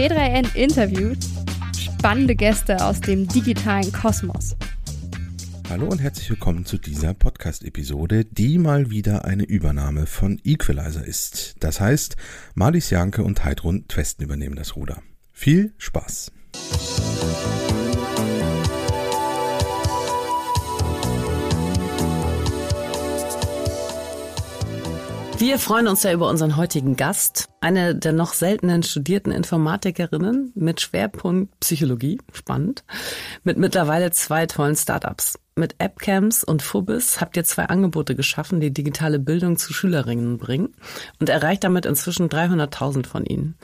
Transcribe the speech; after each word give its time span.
T3N 0.00 0.54
interviewt 0.56 1.18
spannende 1.78 2.34
Gäste 2.34 2.82
aus 2.82 3.02
dem 3.02 3.28
digitalen 3.28 3.92
Kosmos. 3.92 4.56
Hallo 5.68 5.88
und 5.88 6.00
herzlich 6.00 6.30
willkommen 6.30 6.64
zu 6.64 6.78
dieser 6.78 7.12
Podcast-Episode, 7.12 8.24
die 8.24 8.56
mal 8.56 8.88
wieder 8.88 9.26
eine 9.26 9.42
Übernahme 9.42 10.06
von 10.06 10.40
Equalizer 10.42 11.04
ist. 11.04 11.56
Das 11.60 11.82
heißt, 11.82 12.16
Marlies 12.54 12.88
Janke 12.88 13.22
und 13.22 13.44
Heidrun 13.44 13.88
Twesten 13.88 14.24
übernehmen 14.24 14.56
das 14.56 14.74
Ruder. 14.74 15.02
Viel 15.34 15.74
Spaß! 15.76 16.32
Wir 25.40 25.58
freuen 25.58 25.88
uns 25.88 26.02
ja 26.02 26.12
über 26.12 26.28
unseren 26.28 26.58
heutigen 26.58 26.96
Gast, 26.96 27.48
eine 27.62 27.94
der 27.94 28.12
noch 28.12 28.34
seltenen 28.34 28.82
studierten 28.82 29.32
Informatikerinnen 29.32 30.52
mit 30.54 30.82
Schwerpunkt 30.82 31.58
Psychologie, 31.60 32.18
spannend, 32.34 32.84
mit 33.42 33.56
mittlerweile 33.56 34.10
zwei 34.10 34.44
tollen 34.44 34.76
Startups. 34.76 35.38
Mit 35.56 35.76
AppCamps 35.78 36.44
und 36.44 36.60
Fubis 36.60 37.22
habt 37.22 37.38
ihr 37.38 37.44
zwei 37.44 37.64
Angebote 37.64 38.14
geschaffen, 38.14 38.60
die 38.60 38.70
digitale 38.70 39.18
Bildung 39.18 39.56
zu 39.56 39.72
Schülerinnen 39.72 40.36
bringen 40.36 40.74
und 41.20 41.30
erreicht 41.30 41.64
damit 41.64 41.86
inzwischen 41.86 42.28
300.000 42.28 43.06
von 43.06 43.24
ihnen. 43.24 43.56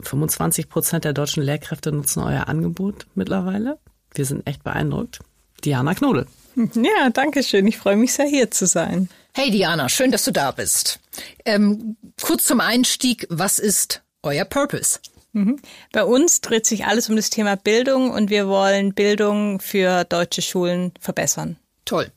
25 0.00 0.68
Prozent 0.68 1.04
der 1.04 1.12
deutschen 1.12 1.44
Lehrkräfte 1.44 1.92
nutzen 1.92 2.24
euer 2.24 2.48
Angebot 2.48 3.06
mittlerweile. 3.14 3.78
Wir 4.14 4.24
sind 4.24 4.48
echt 4.48 4.64
beeindruckt. 4.64 5.20
Diana 5.64 5.94
Knodel. 5.94 6.26
Ja, 6.56 7.10
danke 7.12 7.44
schön. 7.44 7.68
Ich 7.68 7.78
freue 7.78 7.96
mich 7.96 8.12
sehr, 8.14 8.26
hier 8.26 8.50
zu 8.50 8.66
sein. 8.66 9.08
Hey 9.32 9.52
Diana, 9.52 9.88
schön, 9.88 10.10
dass 10.10 10.24
du 10.24 10.32
da 10.32 10.50
bist. 10.50 11.00
Ähm, 11.44 11.96
kurz 12.22 12.44
zum 12.44 12.60
Einstieg, 12.60 13.26
was 13.30 13.58
ist 13.58 14.02
euer 14.22 14.44
Purpose? 14.44 15.00
Mhm. 15.32 15.60
Bei 15.92 16.04
uns 16.04 16.40
dreht 16.40 16.66
sich 16.66 16.86
alles 16.86 17.08
um 17.08 17.16
das 17.16 17.30
Thema 17.30 17.56
Bildung 17.56 18.10
und 18.10 18.30
wir 18.30 18.46
wollen 18.48 18.94
Bildung 18.94 19.60
für 19.60 20.04
deutsche 20.04 20.42
Schulen 20.42 20.92
verbessern. 21.00 21.56
Toll. 21.84 22.10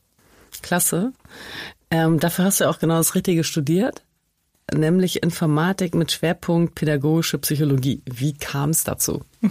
Klasse. 0.62 1.12
Ähm, 1.90 2.20
dafür 2.20 2.46
hast 2.46 2.60
du 2.60 2.68
auch 2.68 2.78
genau 2.78 2.96
das 2.98 3.14
Richtige 3.14 3.44
studiert, 3.44 4.02
nämlich 4.74 5.22
Informatik 5.22 5.94
mit 5.94 6.12
Schwerpunkt 6.12 6.74
pädagogische 6.74 7.38
Psychologie. 7.38 8.02
Wie 8.06 8.34
kam 8.34 8.70
es 8.70 8.84
dazu? 8.84 9.22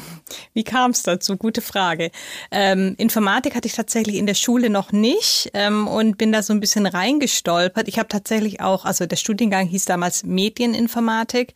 Wie 0.53 0.63
kam 0.63 0.91
es 0.91 1.03
dazu? 1.03 1.37
Gute 1.37 1.61
Frage. 1.61 2.11
Ähm, 2.51 2.95
Informatik 2.97 3.55
hatte 3.55 3.67
ich 3.67 3.73
tatsächlich 3.73 4.17
in 4.17 4.25
der 4.25 4.33
Schule 4.33 4.69
noch 4.69 4.91
nicht 4.91 5.49
ähm, 5.53 5.87
und 5.87 6.17
bin 6.17 6.31
da 6.31 6.43
so 6.43 6.53
ein 6.53 6.59
bisschen 6.59 6.85
reingestolpert. 6.85 7.87
Ich 7.87 7.97
habe 7.97 8.09
tatsächlich 8.09 8.61
auch, 8.61 8.85
also 8.85 9.05
der 9.05 9.15
Studiengang 9.15 9.67
hieß 9.67 9.85
damals 9.85 10.23
Medieninformatik. 10.23 11.53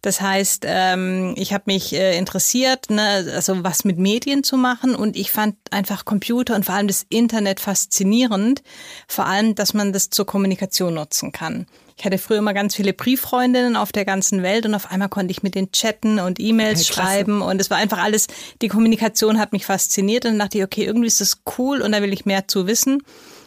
Das 0.00 0.20
heißt, 0.20 0.64
ähm, 0.66 1.34
ich 1.36 1.52
habe 1.52 1.64
mich 1.66 1.92
äh, 1.94 2.16
interessiert, 2.16 2.90
ne, 2.90 3.32
also 3.34 3.64
was 3.64 3.84
mit 3.84 3.98
Medien 3.98 4.44
zu 4.44 4.56
machen 4.56 4.94
und 4.94 5.16
ich 5.16 5.32
fand 5.32 5.56
einfach 5.70 6.04
Computer 6.04 6.54
und 6.54 6.64
vor 6.64 6.76
allem 6.76 6.88
das 6.88 7.04
Internet 7.08 7.60
faszinierend. 7.60 8.62
Vor 9.08 9.26
allem, 9.26 9.54
dass 9.54 9.74
man 9.74 9.92
das 9.92 10.10
zur 10.10 10.26
Kommunikation 10.26 10.94
nutzen 10.94 11.32
kann. 11.32 11.66
Ich 12.02 12.06
hatte 12.06 12.18
früher 12.18 12.38
immer 12.38 12.52
ganz 12.52 12.74
viele 12.74 12.92
Brieffreundinnen 12.92 13.76
auf 13.76 13.92
der 13.92 14.04
ganzen 14.04 14.42
Welt 14.42 14.66
und 14.66 14.74
auf 14.74 14.90
einmal 14.90 15.08
konnte 15.08 15.30
ich 15.30 15.44
mit 15.44 15.54
denen 15.54 15.70
chatten 15.70 16.18
und 16.18 16.40
E-Mails 16.40 16.80
hey, 16.80 16.94
schreiben 16.94 17.42
und 17.42 17.60
es 17.60 17.70
war 17.70 17.76
einfach 17.76 18.02
alles, 18.02 18.26
die 18.60 18.66
Kommunikation 18.66 19.38
hat 19.38 19.52
mich 19.52 19.66
fasziniert 19.66 20.24
und 20.24 20.32
dann 20.32 20.40
dachte 20.40 20.58
ich, 20.58 20.64
okay, 20.64 20.84
irgendwie 20.84 21.06
ist 21.06 21.20
das 21.20 21.42
cool 21.56 21.80
und 21.80 21.92
da 21.92 22.02
will 22.02 22.12
ich 22.12 22.26
mehr 22.26 22.48
zu 22.48 22.66
wissen. 22.66 23.04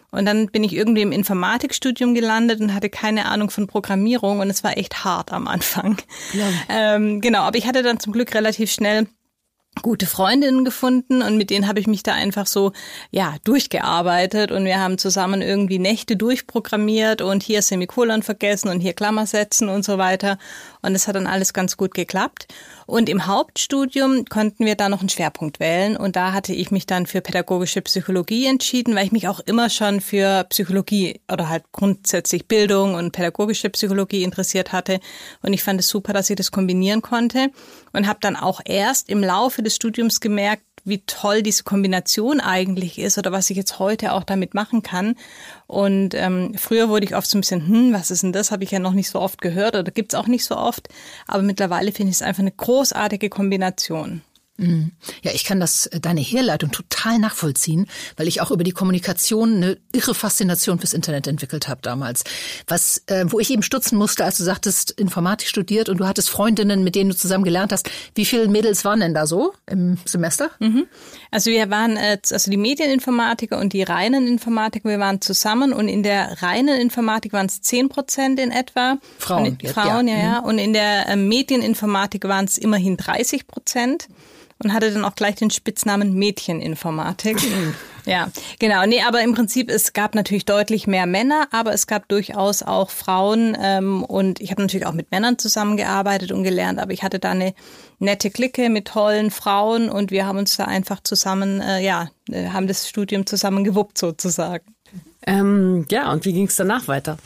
Und 0.09 0.25
dann 0.25 0.47
bin 0.47 0.63
ich 0.63 0.71
irgendwie 0.71 1.01
im 1.01 1.11
Informatikstudium 1.11 2.15
gelandet 2.15 2.61
und 2.61 2.73
hatte 2.73 2.89
keine 2.89 3.25
Ahnung 3.25 3.49
von 3.49 3.67
Programmierung 3.67 4.39
und 4.39 4.49
es 4.49 4.63
war 4.63 4.77
echt 4.77 5.03
hart 5.03 5.33
am 5.33 5.49
Anfang. 5.49 5.97
Ja. 6.31 6.45
Ähm, 6.69 7.19
genau, 7.19 7.41
aber 7.41 7.57
ich 7.57 7.67
hatte 7.67 7.83
dann 7.83 7.99
zum 7.99 8.13
Glück 8.13 8.33
relativ 8.33 8.71
schnell 8.71 9.07
gute 9.81 10.05
Freundinnen 10.05 10.65
gefunden 10.65 11.21
und 11.21 11.37
mit 11.37 11.49
denen 11.49 11.67
habe 11.67 11.79
ich 11.79 11.87
mich 11.87 12.03
da 12.03 12.13
einfach 12.13 12.47
so 12.47 12.71
ja 13.11 13.35
durchgearbeitet 13.43 14.51
und 14.51 14.65
wir 14.65 14.79
haben 14.79 14.97
zusammen 14.97 15.41
irgendwie 15.41 15.79
Nächte 15.79 16.15
durchprogrammiert 16.17 17.21
und 17.21 17.43
hier 17.43 17.61
Semikolon 17.61 18.23
vergessen 18.23 18.69
und 18.69 18.79
hier 18.79 18.93
Klammer 18.93 19.25
setzen 19.25 19.69
und 19.69 19.83
so 19.83 19.97
weiter 19.97 20.37
und 20.85 20.95
es 20.95 21.07
hat 21.07 21.15
dann 21.15 21.27
alles 21.27 21.53
ganz 21.53 21.77
gut 21.77 21.93
geklappt. 21.93 22.47
Und 22.85 23.09
im 23.09 23.25
Hauptstudium 23.25 24.25
konnten 24.25 24.65
wir 24.65 24.75
da 24.75 24.89
noch 24.89 24.99
einen 24.99 25.09
Schwerpunkt 25.09 25.59
wählen. 25.59 25.97
Und 25.97 26.15
da 26.15 26.33
hatte 26.33 26.53
ich 26.53 26.69
mich 26.69 26.85
dann 26.85 27.07
für 27.07 27.21
pädagogische 27.21 27.81
Psychologie 27.81 28.45
entschieden, 28.45 28.95
weil 28.95 29.05
ich 29.05 29.11
mich 29.11 29.27
auch 29.27 29.39
immer 29.39 29.69
schon 29.69 30.01
für 30.01 30.43
Psychologie 30.49 31.19
oder 31.31 31.49
halt 31.49 31.63
grundsätzlich 31.71 32.47
Bildung 32.47 32.93
und 32.93 33.11
pädagogische 33.11 33.69
Psychologie 33.71 34.23
interessiert 34.23 34.71
hatte. 34.71 34.99
Und 35.41 35.53
ich 35.53 35.63
fand 35.63 35.79
es 35.79 35.89
super, 35.89 36.13
dass 36.13 36.29
ich 36.29 36.35
das 36.35 36.51
kombinieren 36.51 37.01
konnte. 37.01 37.49
Und 37.91 38.07
habe 38.07 38.19
dann 38.21 38.35
auch 38.35 38.61
erst 38.63 39.09
im 39.09 39.23
Laufe 39.23 39.63
des 39.63 39.75
Studiums 39.75 40.19
gemerkt, 40.19 40.63
wie 40.85 40.99
toll 41.05 41.41
diese 41.41 41.63
Kombination 41.63 42.39
eigentlich 42.39 42.99
ist 42.99 43.17
oder 43.17 43.31
was 43.31 43.49
ich 43.49 43.57
jetzt 43.57 43.79
heute 43.79 44.13
auch 44.13 44.23
damit 44.23 44.53
machen 44.53 44.83
kann. 44.83 45.15
Und 45.67 46.13
ähm, 46.13 46.53
früher 46.55 46.89
wurde 46.89 47.05
ich 47.05 47.15
oft 47.15 47.27
so 47.27 47.37
ein 47.37 47.41
bisschen, 47.41 47.67
hm, 47.67 47.93
was 47.93 48.11
ist 48.11 48.23
denn 48.23 48.31
das? 48.31 48.51
Habe 48.51 48.63
ich 48.63 48.71
ja 48.71 48.79
noch 48.79 48.93
nicht 48.93 49.09
so 49.09 49.19
oft 49.19 49.41
gehört 49.41 49.75
oder 49.75 49.91
gibt's 49.91 50.15
auch 50.15 50.27
nicht 50.27 50.45
so 50.45 50.55
oft. 50.55 50.87
Aber 51.27 51.43
mittlerweile 51.43 51.91
finde 51.91 52.11
ich 52.11 52.17
es 52.17 52.21
einfach 52.21 52.41
eine 52.41 52.51
großartige 52.51 53.29
Kombination. 53.29 54.21
Mhm. 54.57 54.91
Ja, 55.21 55.31
ich 55.33 55.43
kann 55.43 55.59
das 55.59 55.87
äh, 55.87 55.99
deine 55.99 56.21
Herleitung 56.21 56.71
total 56.71 57.19
nachvollziehen, 57.19 57.87
weil 58.15 58.27
ich 58.27 58.39
auch 58.39 58.51
über 58.51 58.63
die 58.63 58.71
Kommunikation 58.71 59.57
eine 59.57 59.77
irre 59.91 60.15
Faszination 60.15 60.79
fürs 60.79 60.93
Internet 60.93 61.27
entwickelt 61.27 61.67
habe 61.67 61.81
damals. 61.81 62.23
Was, 62.67 63.03
äh, 63.07 63.25
wo 63.27 63.39
ich 63.39 63.49
eben 63.49 63.63
stutzen 63.63 63.97
musste, 63.97 64.23
als 64.23 64.37
du 64.37 64.43
sagtest, 64.43 64.91
Informatik 64.91 65.49
studiert 65.49 65.89
und 65.89 65.97
du 65.97 66.07
hattest 66.07 66.29
Freundinnen, 66.29 66.83
mit 66.83 66.95
denen 66.95 67.09
du 67.09 67.15
zusammen 67.15 67.43
gelernt 67.43 67.73
hast. 67.73 67.89
Wie 68.13 68.23
viele 68.23 68.47
Mädels 68.47 68.85
waren 68.85 69.01
denn 69.01 69.13
da 69.13 69.27
so 69.27 69.53
im 69.65 69.97
Semester? 70.05 70.51
Mhm. 70.59 70.87
Also 71.31 71.51
wir 71.51 71.69
waren, 71.69 71.97
äh, 71.97 72.17
also 72.31 72.49
die 72.49 72.57
Medieninformatiker 72.57 73.59
und 73.59 73.73
die 73.73 73.83
reinen 73.83 74.25
Informatiker, 74.25 74.87
wir 74.87 74.99
waren 74.99 75.19
zusammen 75.19 75.73
und 75.73 75.89
in 75.89 76.01
der 76.01 76.41
reinen 76.41 76.79
Informatik 76.79 77.33
waren 77.33 77.47
es 77.47 77.61
zehn 77.61 77.89
Prozent 77.89 78.39
in 78.39 78.51
etwa. 78.51 78.99
Frauen. 79.17 79.57
Und, 79.61 79.67
Frauen, 79.67 80.07
ja, 80.07 80.15
ja. 80.15 80.23
ja. 80.23 80.41
Mhm. 80.41 80.47
Und 80.47 80.57
in 80.59 80.71
der 80.71 81.09
äh, 81.09 81.15
Medieninformatik 81.17 82.23
waren 82.23 82.45
es 82.45 82.57
immerhin 82.57 82.95
30 82.95 83.47
Prozent 83.47 84.07
und 84.63 84.73
hatte 84.73 84.91
dann 84.91 85.03
auch 85.03 85.15
gleich 85.15 85.35
den 85.35 85.49
Spitznamen 85.49 86.13
Mädcheninformatik. 86.13 87.37
ja, 88.05 88.31
genau. 88.59 88.85
Nee, 88.85 89.01
aber 89.05 89.21
im 89.21 89.33
Prinzip, 89.33 89.69
es 89.69 89.93
gab 89.93 90.15
natürlich 90.15 90.45
deutlich 90.45 90.87
mehr 90.87 91.05
Männer, 91.05 91.47
aber 91.51 91.73
es 91.73 91.87
gab 91.87 92.07
durchaus 92.07 92.63
auch 92.63 92.89
Frauen. 92.89 93.57
Ähm, 93.61 94.03
und 94.03 94.39
ich 94.39 94.51
habe 94.51 94.61
natürlich 94.61 94.85
auch 94.85 94.93
mit 94.93 95.11
Männern 95.11 95.37
zusammengearbeitet 95.37 96.31
und 96.31 96.43
gelernt, 96.43 96.79
aber 96.79 96.93
ich 96.93 97.03
hatte 97.03 97.19
da 97.19 97.31
eine 97.31 97.53
nette 97.99 98.29
Clique 98.29 98.69
mit 98.69 98.87
tollen 98.87 99.29
Frauen 99.31 99.89
und 99.89 100.11
wir 100.11 100.25
haben 100.25 100.37
uns 100.37 100.55
da 100.55 100.65
einfach 100.65 101.01
zusammen, 101.03 101.61
äh, 101.61 101.83
ja, 101.83 102.09
äh, 102.29 102.49
haben 102.49 102.67
das 102.67 102.87
Studium 102.87 103.25
zusammen 103.25 103.63
gewuppt 103.63 103.97
sozusagen. 103.97 104.65
Ähm, 105.27 105.85
ja, 105.89 106.11
und 106.11 106.23
wie 106.25 106.33
ging 106.33 106.47
es 106.47 106.55
danach 106.55 106.87
weiter? 106.87 107.17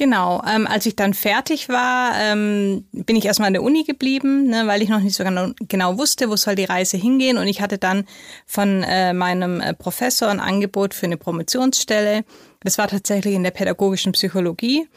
Genau, 0.00 0.42
ähm, 0.48 0.66
als 0.66 0.86
ich 0.86 0.96
dann 0.96 1.12
fertig 1.12 1.68
war, 1.68 2.14
ähm, 2.18 2.86
bin 2.90 3.16
ich 3.16 3.26
erstmal 3.26 3.48
an 3.48 3.52
der 3.52 3.62
Uni 3.62 3.84
geblieben, 3.84 4.46
ne, 4.46 4.66
weil 4.66 4.80
ich 4.80 4.88
noch 4.88 5.00
nicht 5.00 5.14
so 5.14 5.24
genau, 5.24 5.50
genau 5.68 5.98
wusste, 5.98 6.30
wo 6.30 6.36
soll 6.36 6.54
die 6.54 6.64
Reise 6.64 6.96
hingehen. 6.96 7.36
Und 7.36 7.46
ich 7.48 7.60
hatte 7.60 7.76
dann 7.76 8.06
von 8.46 8.82
äh, 8.82 9.12
meinem 9.12 9.60
äh, 9.60 9.74
Professor 9.74 10.30
ein 10.30 10.40
Angebot 10.40 10.94
für 10.94 11.04
eine 11.04 11.18
Promotionsstelle. 11.18 12.24
Das 12.60 12.78
war 12.78 12.88
tatsächlich 12.88 13.34
in 13.34 13.42
der 13.42 13.50
pädagogischen 13.50 14.12
Psychologie. 14.12 14.88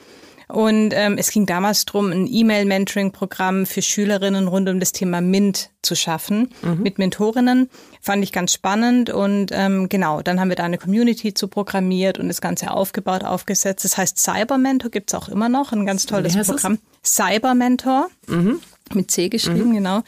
Und 0.54 0.94
ähm, 0.94 1.18
es 1.18 1.32
ging 1.32 1.48
damals 1.48 1.84
darum, 1.86 2.12
ein 2.12 2.28
E-Mail-Mentoring-Programm 2.28 3.66
für 3.66 3.82
Schülerinnen 3.82 4.48
rund 4.48 4.70
um 4.70 4.80
das 4.80 4.92
Thema 4.92 5.20
MINT 5.20 5.72
zu 5.82 5.96
schaffen 5.96 6.54
mhm. 6.62 6.84
mit 6.84 7.00
Mentorinnen. 7.00 7.72
Fand 8.02 8.24
ich 8.24 8.32
ganz 8.32 8.54
spannend 8.54 9.10
und 9.10 9.48
ähm, 9.52 9.90
genau, 9.90 10.22
dann 10.22 10.40
haben 10.40 10.50
wir 10.50 10.56
da 10.56 10.66
eine 10.66 10.78
Community 10.78 11.34
zu 11.34 11.48
programmiert 11.48 12.20
und 12.20 12.28
das 12.28 12.40
Ganze 12.40 12.70
aufgebaut, 12.70 13.24
aufgesetzt. 13.24 13.84
Das 13.84 13.98
heißt 13.98 14.20
Cyber 14.20 14.60
Mentor 14.60 14.92
gibt's 14.92 15.16
auch 15.16 15.28
immer 15.28 15.50
noch, 15.50 15.72
ein 15.72 15.88
ganz 15.88 16.06
tolles 16.06 16.38
Programm. 16.38 16.78
Es? 17.02 17.16
Cyber 17.16 17.56
Mentor. 17.56 18.10
Mhm. 18.28 18.60
Mit 18.94 19.12
C 19.12 19.30
geschrieben, 19.30 19.70
mhm. 19.70 19.76
genau. 19.76 20.04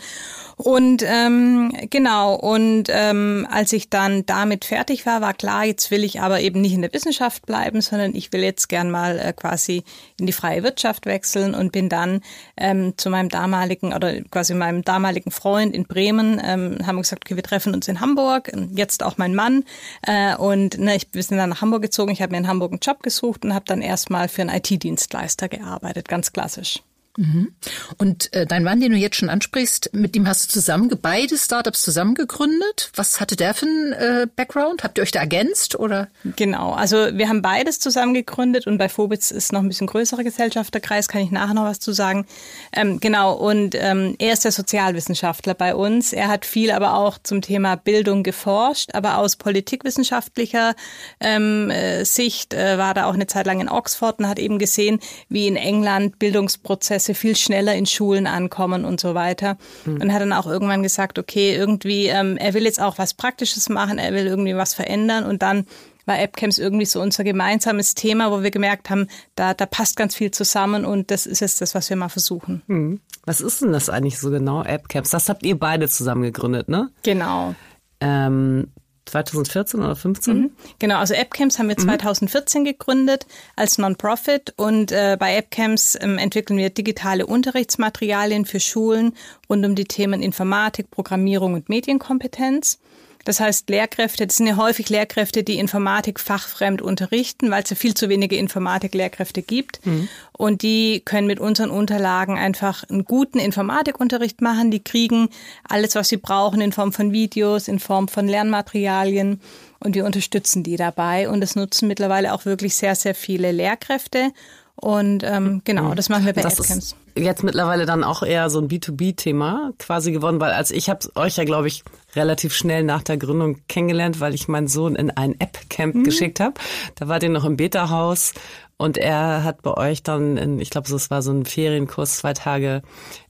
Und 0.58 1.04
ähm, 1.06 1.74
genau, 1.90 2.36
und 2.36 2.86
ähm, 2.90 3.46
als 3.52 3.74
ich 3.74 3.90
dann 3.90 4.26
damit 4.26 4.64
fertig 4.64 5.06
war, 5.06 5.20
war 5.20 5.34
klar, 5.34 5.66
jetzt 5.66 5.92
will 5.92 6.06
ich 6.06 6.22
aber 6.22 6.40
eben 6.40 6.62
nicht 6.62 6.74
in 6.74 6.82
der 6.82 6.94
Wissenschaft 6.94 7.46
bleiben, 7.46 7.82
sondern 7.82 8.16
ich 8.16 8.32
will 8.32 8.42
jetzt 8.42 8.70
gern 8.70 8.90
mal 8.90 9.20
äh, 9.20 9.34
quasi 9.34 9.84
in 10.18 10.28
die 10.28 10.32
freie 10.32 10.64
Wirtschaft 10.64 11.08
wechseln 11.08 11.56
und 11.56 11.74
bin 11.74 11.90
dann 11.90 12.22
ähm, 12.56 12.94
zu 12.96 13.10
meinem 13.10 13.28
damaligen 13.28 13.94
oder 13.94 14.22
quasi 14.32 14.54
meinem 14.54 14.84
damaligen 14.84 15.30
Freund 15.30 15.76
in 15.76 15.84
Bremen, 15.84 16.42
ähm, 16.42 16.78
haben 16.88 16.96
wir 16.96 17.02
gesagt, 17.02 17.26
okay, 17.26 17.36
wir 17.36 17.44
treffen 17.44 17.74
uns 17.74 17.90
in 17.90 18.00
Hamburg, 18.00 18.50
jetzt 18.72 19.04
auch 19.04 19.18
mein 19.18 19.36
Mann. 19.36 19.66
Äh, 20.04 20.38
und 20.38 20.78
ne, 20.78 20.96
ich, 20.96 21.08
wir 21.12 21.24
sind 21.24 21.38
dann 21.38 21.50
nach 21.50 21.62
Hamburg 21.62 21.82
gezogen, 21.82 22.14
ich 22.14 22.22
habe 22.22 22.32
mir 22.32 22.38
in 22.38 22.48
Hamburg 22.48 22.72
einen 22.72 22.80
Job 22.80 23.04
gesucht 23.04 23.44
und 23.44 23.54
habe 23.54 23.66
dann 23.66 23.82
erstmal 23.82 24.30
für 24.30 24.42
einen 24.42 24.56
IT-Dienstleister 24.56 25.50
gearbeitet, 25.50 26.08
ganz 26.08 26.32
klassisch. 26.32 26.82
Mhm. 27.18 27.56
Und 27.98 28.34
äh, 28.34 28.46
dein 28.46 28.64
Mann, 28.64 28.80
den 28.80 28.92
du 28.92 28.98
jetzt 28.98 29.16
schon 29.16 29.30
ansprichst, 29.30 29.92
mit 29.94 30.16
dem 30.16 30.28
hast 30.28 30.46
du 30.46 30.50
zusammen 30.50 30.92
beide 31.02 31.38
Startups 31.38 31.82
zusammen 31.82 32.16
gegründet. 32.16 32.92
Was 32.96 33.20
hatte 33.20 33.36
der 33.36 33.54
für 33.54 33.66
einen 33.66 33.94
äh, 33.94 34.28
Background? 34.36 34.84
Habt 34.84 34.98
ihr 34.98 35.04
euch 35.04 35.12
da 35.12 35.22
ergänzt 35.22 35.76
oder? 35.80 36.10
Genau, 36.36 36.74
also 36.74 36.98
wir 37.14 37.30
haben 37.30 37.42
beides 37.42 37.80
zusammen 37.80 38.14
gegründet 38.14 38.68
und 38.68 38.78
bei 38.78 38.90
Phobitz 38.90 39.32
ist 39.32 39.54
noch 39.54 39.62
ein 39.62 39.68
bisschen 39.68 39.88
größerer 39.88 40.24
Gesellschafterkreis, 40.24 41.08
kann 41.08 41.22
ich 41.22 41.32
nachher 41.32 41.54
noch 41.54 41.64
was 41.66 41.80
zu 41.80 41.94
sagen. 41.94 42.26
Ähm, 42.74 43.00
genau, 43.00 43.34
und 43.34 43.76
ähm, 43.76 44.16
er 44.20 44.34
ist 44.34 44.44
der 44.44 44.52
Sozialwissenschaftler 44.52 45.54
bei 45.54 45.76
uns. 45.76 46.14
Er 46.14 46.28
hat 46.28 46.46
viel 46.46 46.72
aber 46.72 46.96
auch 46.96 47.18
zum 47.22 47.42
Thema 47.42 47.76
Bildung 47.76 48.24
geforscht, 48.24 48.90
aber 48.94 49.18
aus 49.18 49.36
politikwissenschaftlicher 49.36 50.76
ähm, 51.20 51.70
äh, 51.70 52.04
Sicht 52.04 52.54
äh, 52.54 52.78
war 52.78 52.94
da 52.94 53.06
auch 53.06 53.14
eine 53.14 53.28
Zeit 53.28 53.46
lang 53.46 53.62
in 53.62 53.70
Oxford 53.70 54.20
und 54.20 54.28
hat 54.28 54.40
eben 54.40 54.60
gesehen, 54.60 55.00
wie 55.30 55.48
in 55.48 55.56
England 55.56 56.20
Bildungsprozesse 56.20 57.05
Prozesse 57.06 57.14
viel 57.14 57.36
schneller 57.36 57.76
in 57.76 57.86
Schulen 57.86 58.28
ankommen 58.28 58.86
und 58.86 59.00
so 59.00 59.14
weiter. 59.14 59.58
Mhm. 59.86 60.02
Und 60.02 60.14
hat 60.14 60.22
dann 60.22 60.34
auch 60.34 60.48
irgendwann 60.48 60.84
gesagt, 60.84 61.20
okay, 61.20 61.56
irgendwie, 61.56 62.08
ähm, 62.08 62.38
er 62.38 62.54
will 62.54 62.64
jetzt 62.64 62.82
auch 62.82 62.98
was 62.98 63.14
Praktisches 63.14 63.70
machen, 63.70 63.98
er 63.98 64.14
will 64.14 64.26
irgendwie 64.26 64.56
was 64.56 64.74
verändern 64.74 65.26
und 65.26 65.42
dann 65.42 65.66
war 66.08 66.20
AppCamps 66.20 66.60
irgendwie 66.60 66.86
so 66.86 67.02
unser 67.02 67.24
gemeinsames 67.24 67.96
Thema, 67.96 68.32
wo 68.32 68.44
wir 68.44 68.52
gemerkt 68.52 68.92
haben, 68.92 69.08
da, 69.34 69.56
da 69.56 69.66
passt 69.66 69.98
ganz 69.98 70.16
viel 70.16 70.30
zusammen 70.30 70.86
und 70.86 71.10
das 71.10 71.26
ist 71.26 71.40
jetzt 71.40 71.62
das, 71.62 71.74
was 71.74 71.90
wir 71.90 71.98
mal 71.98 72.10
versuchen. 72.10 72.62
Mhm. 72.68 73.00
Was 73.26 73.42
ist 73.42 73.62
denn 73.62 73.72
das 73.72 73.90
eigentlich 73.90 74.20
so 74.20 74.30
genau, 74.30 74.62
AppCamps? 74.62 75.10
Das 75.10 75.30
habt 75.30 75.44
ihr 75.44 75.58
beide 75.58 75.90
zusammen 75.90 76.22
gegründet, 76.22 76.70
ne? 76.70 76.92
Genau. 77.02 77.56
Ähm, 78.00 78.68
2014 79.06 79.80
oder 79.80 79.96
15? 79.96 80.38
Mhm. 80.38 80.52
Genau, 80.80 80.98
also 80.98 81.14
AppCamps 81.14 81.60
haben 81.60 81.70
wir 81.70 81.78
2014 81.78 82.62
mhm. 82.62 82.66
gegründet 82.66 83.26
als 83.56 83.78
Non-Profit 83.78 84.54
und 84.58 84.92
äh, 84.92 85.18
bei 85.20 85.38
AppCamps 85.38 85.98
ähm, 86.02 86.18
entwickeln 86.18 86.58
wir 86.58 86.70
digitale 86.70 87.26
Unterrichtsmaterialien 87.26 88.46
für 88.46 88.60
Schulen 88.60 89.14
rund 89.50 89.66
um 89.66 89.76
die 89.76 89.86
Themen 89.86 90.22
Informatik, 90.22 90.92
Programmierung 90.92 91.54
und 91.54 91.70
Medienkompetenz. 91.70 92.80
Das 93.26 93.40
heißt, 93.40 93.70
Lehrkräfte, 93.70 94.28
das 94.28 94.38
sind 94.38 94.48
ja 94.48 94.56
häufig 94.56 94.88
Lehrkräfte, 94.90 95.44
die 95.44 95.58
Informatik 95.58 96.20
fachfremd 96.20 96.82
unterrichten, 96.82 97.52
weil 97.52 97.64
es 97.64 97.72
ja 97.72 97.76
viel 97.76 97.96
zu 97.96 98.08
wenige 98.08 98.38
Informatiklehrkräfte 98.38 99.42
gibt. 99.42 99.86
Mhm. 99.86 100.08
Und 100.32 100.62
die 100.62 101.02
können 101.04 101.28
mit 101.28 101.40
unseren 101.40 101.72
Unterlagen 101.72 102.38
einfach 102.38 102.84
einen 102.88 103.04
guten 103.04 103.40
Informatikunterricht 103.40 104.42
machen. 104.42 104.70
Die 104.70 104.84
kriegen 104.84 105.30
alles, 105.68 105.96
was 105.96 106.08
sie 106.10 106.18
brauchen 106.18 106.62
in 106.62 106.72
Form 106.72 106.94
von 106.94 107.12
Videos, 107.12 107.68
in 107.68 107.80
Form 107.80 108.08
von 108.08 108.28
Lernmaterialien. 108.28 109.42
Und 109.80 109.96
wir 109.96 110.06
unterstützen 110.06 110.62
die 110.62 110.78
dabei. 110.78 111.28
Und 111.28 111.42
das 111.42 111.56
nutzen 111.56 111.88
mittlerweile 111.88 112.32
auch 112.32 112.46
wirklich 112.46 112.76
sehr, 112.76 112.96
sehr 112.96 113.16
viele 113.16 113.52
Lehrkräfte. 113.52 114.32
Und 114.76 115.24
ähm, 115.24 115.62
genau, 115.66 115.90
mhm. 115.90 115.96
das 115.96 116.10
machen 116.10 116.26
wir 116.26 116.34
bei 116.34 116.42
das 116.42 116.60
AppCamps. 116.60 116.96
Jetzt 117.16 117.44
mittlerweile 117.44 117.86
dann 117.86 118.04
auch 118.04 118.24
eher 118.24 118.50
so 118.50 118.60
ein 118.60 118.68
B2B-Thema 118.68 119.72
quasi 119.80 120.12
geworden, 120.12 120.40
weil 120.40 120.52
als 120.52 120.72
ich 120.72 120.90
habe 120.90 121.08
euch 121.16 121.38
ja, 121.38 121.44
glaube 121.44 121.68
ich, 121.68 121.84
relativ 122.16 122.54
schnell 122.54 122.84
nach 122.84 123.04
der 123.04 123.18
Gründung 123.18 123.60
kennengelernt, 123.68 124.20
weil 124.20 124.34
ich 124.34 124.48
meinen 124.48 124.68
Sohn 124.68 124.96
in 124.96 125.12
ein 125.12 125.40
App-Camp 125.40 125.96
mhm. 125.96 126.04
geschickt 126.04 126.40
habe. 126.40 126.54
Da 126.96 127.08
war 127.08 127.20
der 127.20 127.30
noch 127.30 127.46
im 127.46 127.58
Beta-Haus 127.58 128.34
und 128.78 128.98
er 128.98 129.44
hat 129.44 129.62
bei 129.62 129.74
euch 129.74 130.04
dann, 130.04 130.38
in, 130.38 130.60
ich 130.60 130.70
glaube, 130.70 130.94
es 130.94 131.10
war 131.10 131.22
so 131.22 131.32
ein 131.32 131.46
Ferienkurs, 131.46 132.18
zwei 132.18 132.34
Tage 132.34 132.82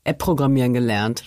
App-Programmieren 0.03 0.73
gelernt. 0.73 1.23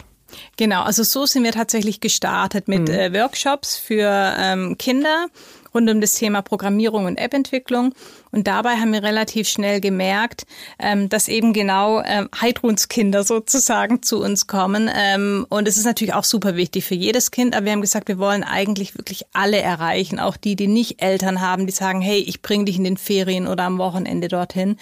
Genau, 0.57 0.83
also 0.83 1.05
so 1.05 1.25
sind 1.25 1.45
wir 1.45 1.53
tatsächlich 1.53 2.01
gestartet 2.01 2.69
mit 2.69 2.89
mhm. 2.89 2.95
äh, 2.95 3.15
Workshops 3.15 3.77
für 3.77 4.35
ähm, 4.39 4.77
Kinder 4.77 5.29
rund 5.75 5.89
um 5.91 6.01
das 6.01 6.13
Thema 6.13 6.43
Programmierung 6.43 7.07
und 7.07 7.17
App-Entwicklung. 7.17 7.95
Und 8.31 8.47
dabei 8.47 8.77
haben 8.77 8.93
wir 8.93 9.03
relativ 9.03 9.49
schnell 9.49 9.81
gemerkt, 9.81 10.45
ähm, 10.79 11.09
dass 11.09 11.29
eben 11.29 11.53
genau 11.53 12.03
ähm, 12.03 12.29
Heidrunskinder 12.41 13.25
sozusagen 13.25 14.03
zu 14.03 14.21
uns 14.21 14.47
kommen. 14.47 14.91
Ähm, 14.95 15.47
und 15.49 15.69
es 15.69 15.77
ist 15.77 15.85
natürlich 15.85 16.15
auch 16.15 16.25
super 16.25 16.57
wichtig 16.57 16.85
für 16.85 16.95
jedes 16.95 17.31
Kind, 17.31 17.55
aber 17.55 17.67
wir 17.67 17.73
haben 17.73 17.81
gesagt, 17.81 18.09
wir 18.09 18.19
wollen 18.19 18.45
eigentlich 18.45 18.97
wirklich 18.97 19.25
alle 19.33 19.61
erreichen, 19.61 20.19
auch 20.19 20.37
die, 20.37 20.57
die 20.57 20.67
nicht 20.67 21.03
Eltern 21.03 21.41
haben, 21.41 21.67
die 21.67 21.73
sagen, 21.73 22.01
hey, 22.01 22.19
ich 22.19 22.43
bringe 22.43 22.67
dich 22.67 22.77
in 22.77 22.85
den 22.85 22.97
Ferien 22.97 23.47
oder 23.47 23.65
am 23.65 23.79
Wochenende 23.79 24.29
dorthin. 24.29 24.77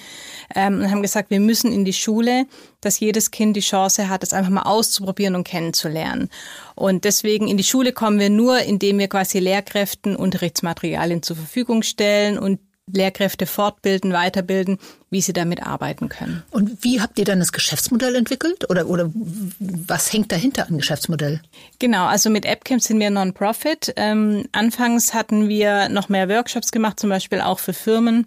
Ähm, 0.55 0.81
und 0.81 0.91
haben 0.91 1.03
gesagt, 1.03 1.31
wir 1.31 1.41
müssen 1.41 1.73
in 1.73 1.85
die 1.85 1.93
Schule, 1.93 2.47
dass 2.81 3.01
jedes 3.01 3.31
Kind 3.31 3.57
die 3.57 3.61
Chance 3.61 4.09
hat, 4.09 4.23
das 4.23 4.33
einfach 4.33 4.51
mal 4.51 4.63
auszuprobieren 4.63 5.35
und 5.35 5.45
kennenzulernen. 5.45 6.29
Und 6.75 7.05
deswegen 7.05 7.49
in 7.49 7.57
die 7.57 7.65
Schule 7.65 7.93
kommen 7.93 8.19
wir 8.19 8.31
nur, 8.31 8.61
indem 8.61 8.99
wir 8.99 9.09
quasi 9.09 9.39
Lehrkräften 9.39 10.15
Unterrichtsmaterialien 10.15 11.23
zur 11.23 11.37
Verfügung 11.37 11.83
stellen 11.83 12.39
und 12.39 12.61
Lehrkräfte 12.93 13.47
fortbilden, 13.47 14.13
weiterbilden, 14.13 14.79
wie 15.11 15.21
sie 15.21 15.33
damit 15.33 15.63
arbeiten 15.65 16.09
können. 16.09 16.45
Und 16.51 16.85
wie 16.85 17.01
habt 17.01 17.19
ihr 17.19 17.25
dann 17.25 17.41
das 17.41 17.53
Geschäftsmodell 17.53 18.15
entwickelt 18.15 18.71
oder, 18.71 18.89
oder 18.89 19.11
was 19.59 20.13
hängt 20.13 20.31
dahinter 20.31 20.69
am 20.69 20.77
Geschäftsmodell? 20.77 21.41
Genau, 21.81 22.07
also 22.07 22.31
mit 22.31 22.47
AppCamp 22.47 22.81
sind 22.81 23.01
wir 23.01 23.11
Non-Profit. 23.11 23.93
Ähm, 23.97 24.47
anfangs 24.53 25.15
hatten 25.15 25.49
wir 25.49 25.89
noch 25.89 26.09
mehr 26.09 26.29
Workshops 26.29 26.71
gemacht, 26.71 27.01
zum 27.01 27.11
Beispiel 27.11 27.41
auch 27.41 27.59
für 27.59 27.73
Firmen 27.73 28.27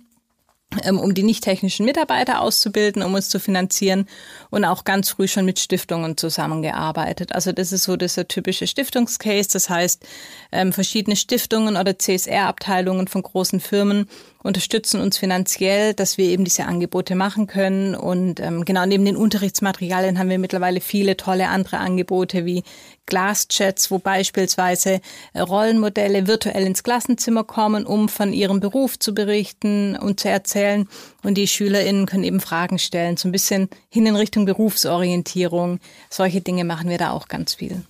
um 0.91 1.15
die 1.15 1.23
nicht 1.23 1.43
technischen 1.43 1.85
Mitarbeiter 1.85 2.41
auszubilden, 2.41 3.01
um 3.01 3.15
uns 3.15 3.29
zu 3.29 3.39
finanzieren 3.39 4.07
und 4.51 4.65
auch 4.65 4.83
ganz 4.83 5.09
früh 5.09 5.27
schon 5.27 5.45
mit 5.45 5.59
Stiftungen 5.59 6.15
zusammengearbeitet. 6.15 7.33
Also 7.33 7.51
das 7.51 7.71
ist 7.71 7.83
so 7.83 7.95
dieser 7.95 8.27
typische 8.27 8.67
Stiftungscase. 8.67 9.49
Das 9.51 9.69
heißt, 9.69 10.05
ähm, 10.51 10.71
verschiedene 10.71 11.15
Stiftungen 11.15 11.75
oder 11.75 11.97
CSR-Abteilungen 11.97 13.07
von 13.07 13.23
großen 13.23 13.59
Firmen 13.59 14.07
unterstützen 14.43 15.01
uns 15.01 15.17
finanziell, 15.17 15.95
dass 15.95 16.17
wir 16.17 16.25
eben 16.25 16.43
diese 16.43 16.65
Angebote 16.65 17.15
machen 17.15 17.47
können. 17.47 17.95
Und 17.95 18.39
ähm, 18.39 18.63
genau 18.63 18.85
neben 18.85 19.05
den 19.05 19.17
Unterrichtsmaterialien 19.17 20.19
haben 20.19 20.29
wir 20.29 20.39
mittlerweile 20.39 20.81
viele 20.81 21.17
tolle 21.17 21.49
andere 21.49 21.79
Angebote 21.79 22.45
wie 22.45 22.63
Glaschats, 23.09 23.91
wo 23.91 23.99
beispielsweise 23.99 25.01
äh, 25.33 25.39
Rollenmodelle 25.41 26.27
virtuell 26.27 26.65
ins 26.65 26.83
Klassenzimmer 26.83 27.43
kommen, 27.43 27.85
um 27.85 28.07
von 28.07 28.31
ihrem 28.31 28.61
Beruf 28.61 28.97
zu 28.97 29.13
berichten 29.13 29.97
und 29.97 30.21
zu 30.21 30.29
erzählen. 30.29 30.87
Und 31.23 31.35
die 31.35 31.47
SchülerInnen 31.47 32.05
können 32.05 32.23
eben 32.23 32.39
Fragen 32.39 32.79
stellen, 32.79 33.17
so 33.17 33.27
ein 33.27 33.33
bisschen 33.33 33.69
hin 33.89 34.05
in 34.05 34.15
Richtung 34.15 34.45
Berufsorientierung. 34.45 35.79
Solche 36.09 36.39
Dinge 36.39 36.63
machen 36.63 36.89
wir 36.89 36.97
da 36.97 37.11
auch 37.11 37.27
ganz 37.27 37.55
viel. 37.55 37.81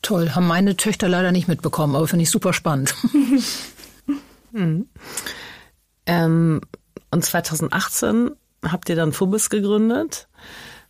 Toll, 0.00 0.30
haben 0.30 0.46
meine 0.46 0.76
Töchter 0.76 1.08
leider 1.08 1.32
nicht 1.32 1.48
mitbekommen, 1.48 1.96
aber 1.96 2.08
finde 2.08 2.22
ich 2.22 2.30
super 2.30 2.52
spannend. 2.54 2.94
mhm. 4.52 4.88
Ähm, 6.10 6.62
und 7.10 7.24
2018 7.24 8.30
habt 8.64 8.88
ihr 8.88 8.96
dann 8.96 9.12
Phobis 9.12 9.50
gegründet. 9.50 10.26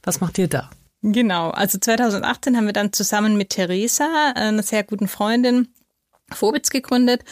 Was 0.03 0.21
macht 0.21 0.39
ihr 0.39 0.49
da? 0.49 0.71
Genau, 1.03 1.51
also 1.51 1.79
2018 1.79 2.57
haben 2.57 2.67
wir 2.67 2.73
dann 2.73 2.93
zusammen 2.93 3.37
mit 3.37 3.51
Theresa, 3.51 4.33
einer 4.35 4.63
sehr 4.63 4.83
guten 4.83 5.07
Freundin, 5.07 5.73
Phobitz 6.33 6.71
gegründet 6.71 7.23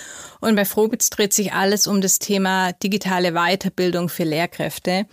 und 0.40 0.54
bei 0.54 0.64
Phobitz 0.64 1.10
dreht 1.10 1.32
sich 1.32 1.52
alles 1.52 1.86
um 1.86 2.00
das 2.00 2.18
Thema 2.18 2.72
digitale 2.72 3.32
Weiterbildung 3.32 4.08
für 4.08 4.24
Lehrkräfte. 4.24 5.06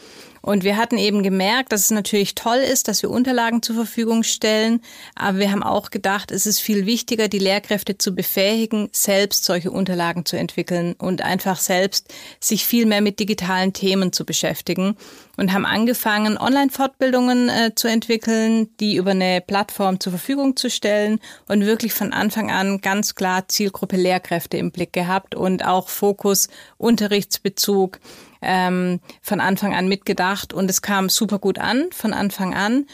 Und 0.46 0.66
wir 0.66 0.76
hatten 0.76 0.98
eben 0.98 1.24
gemerkt, 1.24 1.72
dass 1.72 1.86
es 1.86 1.92
natürlich 1.92 2.36
toll 2.36 2.58
ist, 2.58 2.90
dass 2.90 3.02
wir 3.02 3.10
Unterlagen 3.10 3.62
zur 3.62 3.78
Verfügung 3.78 4.24
stellen. 4.24 4.82
Aber 5.16 5.38
wir 5.38 5.50
haben 5.54 5.64
auch 5.64 5.90
gedacht, 5.90 6.32
es 6.32 6.46
ist 6.46 6.60
viel 6.60 6.86
wichtiger, 6.86 7.30
die 7.30 7.40
Lehrkräfte 7.40 7.98
zu 7.98 8.14
befähigen, 8.14 8.90
selbst 8.92 9.46
solche 9.46 9.72
Unterlagen 9.72 10.26
zu 10.26 10.36
entwickeln 10.36 10.96
und 10.98 11.22
einfach 11.22 11.58
selbst 11.58 12.14
sich 12.42 12.66
viel 12.66 12.86
mehr 12.86 13.00
mit 13.00 13.20
digitalen 13.20 13.72
Themen 13.72 14.12
zu 14.12 14.26
beschäftigen. 14.26 14.98
Und 15.38 15.54
haben 15.54 15.66
angefangen, 15.66 16.38
Online-Fortbildungen 16.38 17.50
äh, 17.50 17.72
zu 17.74 17.88
entwickeln, 17.88 18.70
die 18.80 18.98
über 18.98 19.12
eine 19.12 19.42
Plattform 19.42 20.00
zur 20.00 20.12
Verfügung 20.12 20.58
zu 20.58 20.70
stellen 20.70 21.20
und 21.48 21.66
wirklich 21.66 21.94
von 21.94 22.14
Anfang 22.14 22.52
an 22.52 22.82
ganz 22.82 23.16
klar 23.16 23.48
Zielgruppe 23.48 23.96
Lehrkräfte 23.96 24.58
im 24.58 24.72
Blick 24.72 24.92
gehabt 24.94 25.36
und 25.36 25.66
auch 25.66 25.88
Fokus 25.88 26.50
Unterrichtsbezug 26.78 28.00
ähm, 28.44 29.00
von 29.22 29.40
Anfang 29.40 29.74
an 29.74 29.88
mitgedacht 29.88 30.54
und 30.54 30.70
es 30.70 30.82
kam 30.82 31.10
super 31.10 31.40
gut 31.40 31.60
an 31.60 31.88
von 31.92 32.14
Anfang 32.14 32.54
an. 32.54 32.86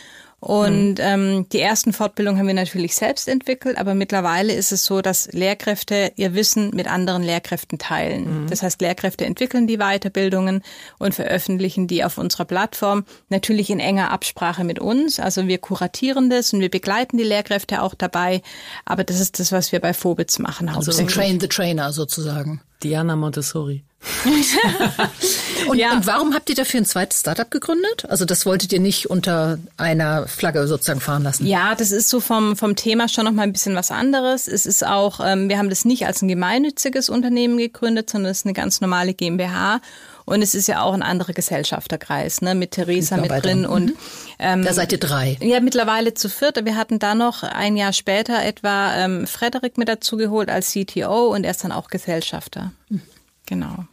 Und 0.41 0.95
mhm. 0.95 0.95
ähm, 0.99 1.49
die 1.49 1.59
ersten 1.59 1.91
Fortbildungen 1.91 2.39
haben 2.39 2.47
wir 2.47 2.53
natürlich 2.53 2.95
selbst 2.95 3.27
entwickelt, 3.27 3.77
aber 3.77 3.93
mittlerweile 3.93 4.53
ist 4.53 4.71
es 4.71 4.85
so, 4.85 5.01
dass 5.01 5.29
Lehrkräfte 5.33 6.13
ihr 6.15 6.33
Wissen 6.33 6.71
mit 6.73 6.87
anderen 6.87 7.23
Lehrkräften 7.23 7.77
teilen. 7.77 8.43
Mhm. 8.43 8.47
Das 8.47 8.63
heißt, 8.63 8.79
Lehrkräfte 8.79 9.25
entwickeln 9.25 9.67
die 9.67 9.77
Weiterbildungen 9.77 10.61
und 10.97 11.13
veröffentlichen 11.13 11.87
die 11.87 12.05
auf 12.05 12.17
unserer 12.17 12.45
Plattform, 12.45 13.03
natürlich 13.27 13.69
in 13.69 13.81
enger 13.81 14.11
Absprache 14.11 14.63
mit 14.63 14.79
uns. 14.79 15.19
Also 15.19 15.47
wir 15.47 15.57
kuratieren 15.57 16.29
das 16.29 16.53
und 16.53 16.61
wir 16.61 16.71
begleiten 16.71 17.17
die 17.17 17.23
Lehrkräfte 17.25 17.81
auch 17.81 17.93
dabei. 17.93 18.41
Aber 18.85 19.03
das 19.03 19.19
ist 19.19 19.39
das, 19.39 19.51
was 19.51 19.73
wir 19.73 19.81
bei 19.81 19.93
Phobitz 19.93 20.39
machen. 20.39 20.69
Also 20.69 20.91
Train 21.05 21.41
the 21.41 21.49
Trainer 21.49 21.91
sozusagen. 21.91 22.61
Diana 22.81 23.17
Montessori. 23.17 23.83
und, 25.67 25.77
ja. 25.77 25.93
und 25.93 26.07
warum 26.07 26.33
habt 26.33 26.49
ihr 26.49 26.55
dafür 26.55 26.79
ein 26.79 26.85
zweites 26.85 27.19
Startup 27.19 27.49
gegründet? 27.49 28.05
Also 28.07 28.25
das 28.25 28.45
wolltet 28.45 28.71
ihr 28.71 28.79
nicht 28.79 29.09
unter 29.09 29.59
einer 29.77 30.27
Flagge 30.27 30.67
sozusagen 30.67 31.01
fahren 31.01 31.23
lassen? 31.23 31.45
Ja, 31.45 31.75
das 31.75 31.91
ist 31.91 32.09
so 32.09 32.19
vom, 32.19 32.55
vom 32.55 32.75
Thema 32.75 33.09
schon 33.09 33.25
noch 33.25 33.33
mal 33.33 33.43
ein 33.43 33.53
bisschen 33.53 33.75
was 33.75 33.91
anderes. 33.91 34.47
Es 34.47 34.65
ist 34.65 34.85
auch, 34.85 35.19
ähm, 35.23 35.49
wir 35.49 35.57
haben 35.57 35.69
das 35.69 35.83
nicht 35.85 36.05
als 36.05 36.21
ein 36.21 36.27
gemeinnütziges 36.27 37.09
Unternehmen 37.09 37.57
gegründet, 37.57 38.09
sondern 38.09 38.31
es 38.31 38.39
ist 38.39 38.45
eine 38.45 38.53
ganz 38.53 38.81
normale 38.81 39.13
GmbH. 39.13 39.81
Und 40.25 40.43
es 40.43 40.53
ist 40.53 40.67
ja 40.67 40.83
auch 40.83 40.93
ein 40.93 41.01
anderer 41.01 41.33
Gesellschafterkreis, 41.33 42.41
ne, 42.41 42.53
mit 42.53 42.71
Theresa 42.71 43.17
mit 43.17 43.31
drin. 43.31 43.65
Und 43.65 43.87
mhm. 43.87 43.95
ähm, 44.37 44.63
da 44.63 44.73
seid 44.73 44.91
ihr 44.91 44.99
drei. 44.99 45.37
Ja, 45.41 45.59
mittlerweile 45.59 46.13
zu 46.13 46.29
viert. 46.29 46.63
Wir 46.63 46.75
hatten 46.75 46.99
da 46.99 47.15
noch 47.15 47.41
ein 47.41 47.75
Jahr 47.75 47.93
später 47.93 48.43
etwa 48.43 48.95
ähm, 48.95 49.25
Frederik 49.25 49.79
mit 49.79 49.89
dazu 49.89 50.17
geholt 50.17 50.49
als 50.49 50.71
CTO 50.71 51.33
und 51.33 51.45
er 51.45 51.51
ist 51.51 51.63
dann 51.63 51.71
auch 51.71 51.87
Gesellschafter. 51.87 52.71
Mhm. 52.89 53.01
Genau. 53.49 53.85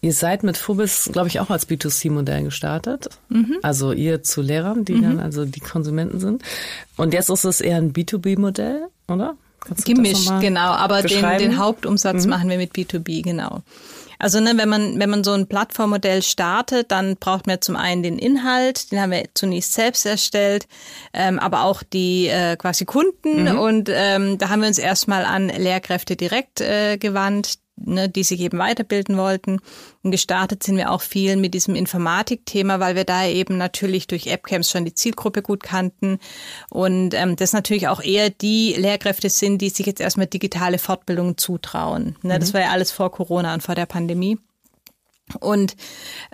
Ihr 0.00 0.12
seid 0.12 0.44
mit 0.44 0.56
Phobis, 0.56 1.10
glaube 1.12 1.28
ich, 1.28 1.40
auch 1.40 1.50
als 1.50 1.68
B2C-Modell 1.68 2.44
gestartet. 2.44 3.08
Mhm. 3.28 3.58
Also 3.62 3.92
ihr 3.92 4.22
zu 4.22 4.40
Lehrern, 4.42 4.84
die 4.84 4.94
mhm. 4.94 5.02
dann 5.02 5.20
also 5.20 5.44
die 5.44 5.60
Konsumenten 5.60 6.20
sind. 6.20 6.42
Und 6.96 7.12
jetzt 7.12 7.28
ist 7.28 7.44
es 7.44 7.60
eher 7.60 7.76
ein 7.76 7.92
B2B-Modell, 7.92 8.86
oder? 9.08 9.36
Gemischt, 9.84 10.30
genau. 10.40 10.70
Aber 10.70 11.02
den, 11.02 11.38
den, 11.38 11.58
Hauptumsatz 11.58 12.24
mhm. 12.24 12.30
machen 12.30 12.48
wir 12.48 12.56
mit 12.56 12.72
B2B, 12.72 13.22
genau. 13.22 13.62
Also 14.20 14.40
ne, 14.40 14.52
wenn 14.56 14.68
man 14.68 14.98
wenn 14.98 15.10
man 15.10 15.22
so 15.22 15.32
ein 15.32 15.46
Plattformmodell 15.46 16.22
startet, 16.22 16.90
dann 16.90 17.16
braucht 17.16 17.46
man 17.46 17.60
zum 17.60 17.76
einen 17.76 18.02
den 18.02 18.18
Inhalt, 18.18 18.90
den 18.90 19.00
haben 19.00 19.12
wir 19.12 19.28
zunächst 19.34 19.74
selbst 19.74 20.06
erstellt, 20.06 20.66
ähm, 21.12 21.38
aber 21.38 21.62
auch 21.62 21.82
die 21.84 22.26
äh, 22.26 22.56
quasi 22.56 22.84
Kunden 22.84 23.44
mhm. 23.44 23.58
und 23.58 23.90
ähm, 23.92 24.38
da 24.38 24.48
haben 24.48 24.60
wir 24.60 24.68
uns 24.68 24.78
erstmal 24.78 25.24
an 25.24 25.48
Lehrkräfte 25.48 26.16
direkt 26.16 26.60
äh, 26.60 26.98
gewandt, 26.98 27.58
ne, 27.84 28.08
die 28.08 28.24
sich 28.24 28.40
eben 28.40 28.58
weiterbilden 28.58 29.16
wollten. 29.16 29.60
Und 30.02 30.10
gestartet 30.10 30.62
sind 30.62 30.76
wir 30.76 30.90
auch 30.90 31.02
viel 31.02 31.36
mit 31.36 31.54
diesem 31.54 31.74
Informatikthema, 31.74 32.80
weil 32.80 32.96
wir 32.96 33.04
da 33.04 33.26
eben 33.26 33.56
natürlich 33.56 34.06
durch 34.06 34.26
Appcamps 34.26 34.70
schon 34.70 34.84
die 34.84 34.94
Zielgruppe 34.94 35.42
gut 35.42 35.62
kannten 35.62 36.18
und 36.70 37.14
ähm, 37.14 37.36
das 37.36 37.52
natürlich 37.52 37.88
auch 37.88 38.02
eher 38.02 38.30
die 38.30 38.74
Lehrkräfte 38.76 39.30
sind, 39.30 39.58
die 39.58 39.70
sich 39.70 39.86
jetzt 39.86 40.00
erstmal 40.00 40.26
digitale 40.26 40.78
Fortbildungen 40.78 41.36
zutrauen. 41.38 42.16
Ne, 42.22 42.34
mhm. 42.34 42.40
Das 42.40 42.54
war 42.54 42.60
ja 42.60 42.70
alles 42.70 42.92
vor 42.92 43.10
Corona 43.10 43.54
und 43.54 43.62
vor 43.62 43.74
der 43.74 43.86
Pandemie. 43.86 44.38
Und 45.40 45.76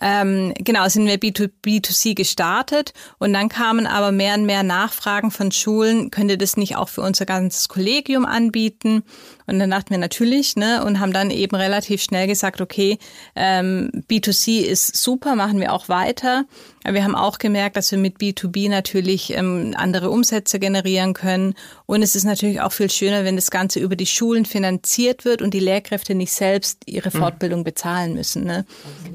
ähm, 0.00 0.52
genau, 0.58 0.88
sind 0.88 1.06
wir 1.06 1.18
B2, 1.18 1.50
B2C 1.64 2.14
gestartet 2.14 2.92
und 3.18 3.32
dann 3.32 3.48
kamen 3.48 3.86
aber 3.86 4.12
mehr 4.12 4.34
und 4.34 4.46
mehr 4.46 4.62
Nachfragen 4.62 5.30
von 5.30 5.50
Schulen, 5.52 6.10
könnt 6.10 6.30
ihr 6.30 6.38
das 6.38 6.56
nicht 6.56 6.76
auch 6.76 6.88
für 6.88 7.02
unser 7.02 7.26
ganzes 7.26 7.68
Kollegium 7.68 8.24
anbieten? 8.24 9.02
Und 9.46 9.58
dann 9.58 9.70
dachten 9.70 9.90
wir 9.90 9.98
natürlich, 9.98 10.56
ne, 10.56 10.84
und 10.84 11.00
haben 11.00 11.12
dann 11.12 11.30
eben 11.30 11.54
relativ 11.54 12.02
schnell 12.02 12.26
gesagt, 12.26 12.60
okay, 12.60 12.98
ähm, 13.36 13.90
B2C 14.08 14.62
ist 14.62 14.96
super, 14.96 15.34
machen 15.34 15.60
wir 15.60 15.72
auch 15.72 15.88
weiter. 15.88 16.44
Aber 16.84 16.94
wir 16.94 17.04
haben 17.04 17.14
auch 17.14 17.38
gemerkt, 17.38 17.76
dass 17.76 17.90
wir 17.90 17.98
mit 17.98 18.18
B2B 18.18 18.68
natürlich 18.68 19.32
ähm, 19.34 19.74
andere 19.76 20.10
Umsätze 20.10 20.58
generieren 20.58 21.14
können. 21.14 21.54
Und 21.86 22.02
es 22.02 22.14
ist 22.14 22.24
natürlich 22.24 22.60
auch 22.60 22.72
viel 22.72 22.90
schöner, 22.90 23.24
wenn 23.24 23.36
das 23.36 23.50
Ganze 23.50 23.80
über 23.80 23.96
die 23.96 24.06
Schulen 24.06 24.44
finanziert 24.44 25.24
wird 25.24 25.40
und 25.40 25.54
die 25.54 25.60
Lehrkräfte 25.60 26.14
nicht 26.14 26.32
selbst 26.32 26.82
ihre 26.86 27.10
mhm. 27.12 27.18
Fortbildung 27.18 27.60
mhm. 27.60 27.64
bezahlen 27.64 28.14
müssen. 28.14 28.44
Ne? 28.44 28.66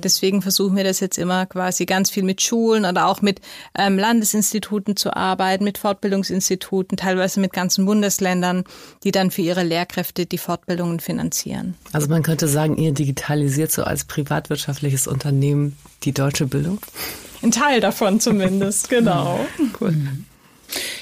Deswegen 0.04 0.42
versuchen 0.42 0.76
wir 0.76 0.84
das 0.84 1.00
jetzt 1.00 1.20
immer 1.20 1.46
quasi 1.46 1.86
ganz 1.86 2.10
viel 2.10 2.24
mit 2.24 2.42
Schulen 2.42 2.86
oder 2.86 3.08
auch 3.08 3.22
mit 3.22 3.40
ähm, 3.78 4.00
Landesinstituten 4.00 4.96
zu 4.96 5.16
arbeiten, 5.16 5.64
mit 5.64 5.78
Fortbildungsinstituten, 5.78 6.98
teilweise 6.98 7.40
mit 7.40 7.54
ganzen 7.54 7.86
Bundesländern, 7.86 8.64
die 9.04 9.12
dann 9.12 9.30
für 9.30 9.44
ihre 9.44 9.64
Lehrkräfte 9.64 10.19
Projekte, 10.20 10.26
die 10.26 10.38
Fortbildungen 10.38 11.00
finanzieren. 11.00 11.76
Also 11.94 12.08
man 12.08 12.24
könnte 12.24 12.48
sagen, 12.48 12.78
ihr 12.78 12.92
digitalisiert 12.92 13.72
so 13.72 13.84
als 13.84 14.04
privatwirtschaftliches 14.06 15.08
Unternehmen 15.08 15.78
die 16.04 16.12
deutsche 16.12 16.46
Bildung? 16.46 16.80
Ein 17.42 17.52
Teil 17.52 17.80
davon 17.80 18.20
zumindest, 18.20 18.90
genau. 18.90 19.46
Cool. 19.80 19.96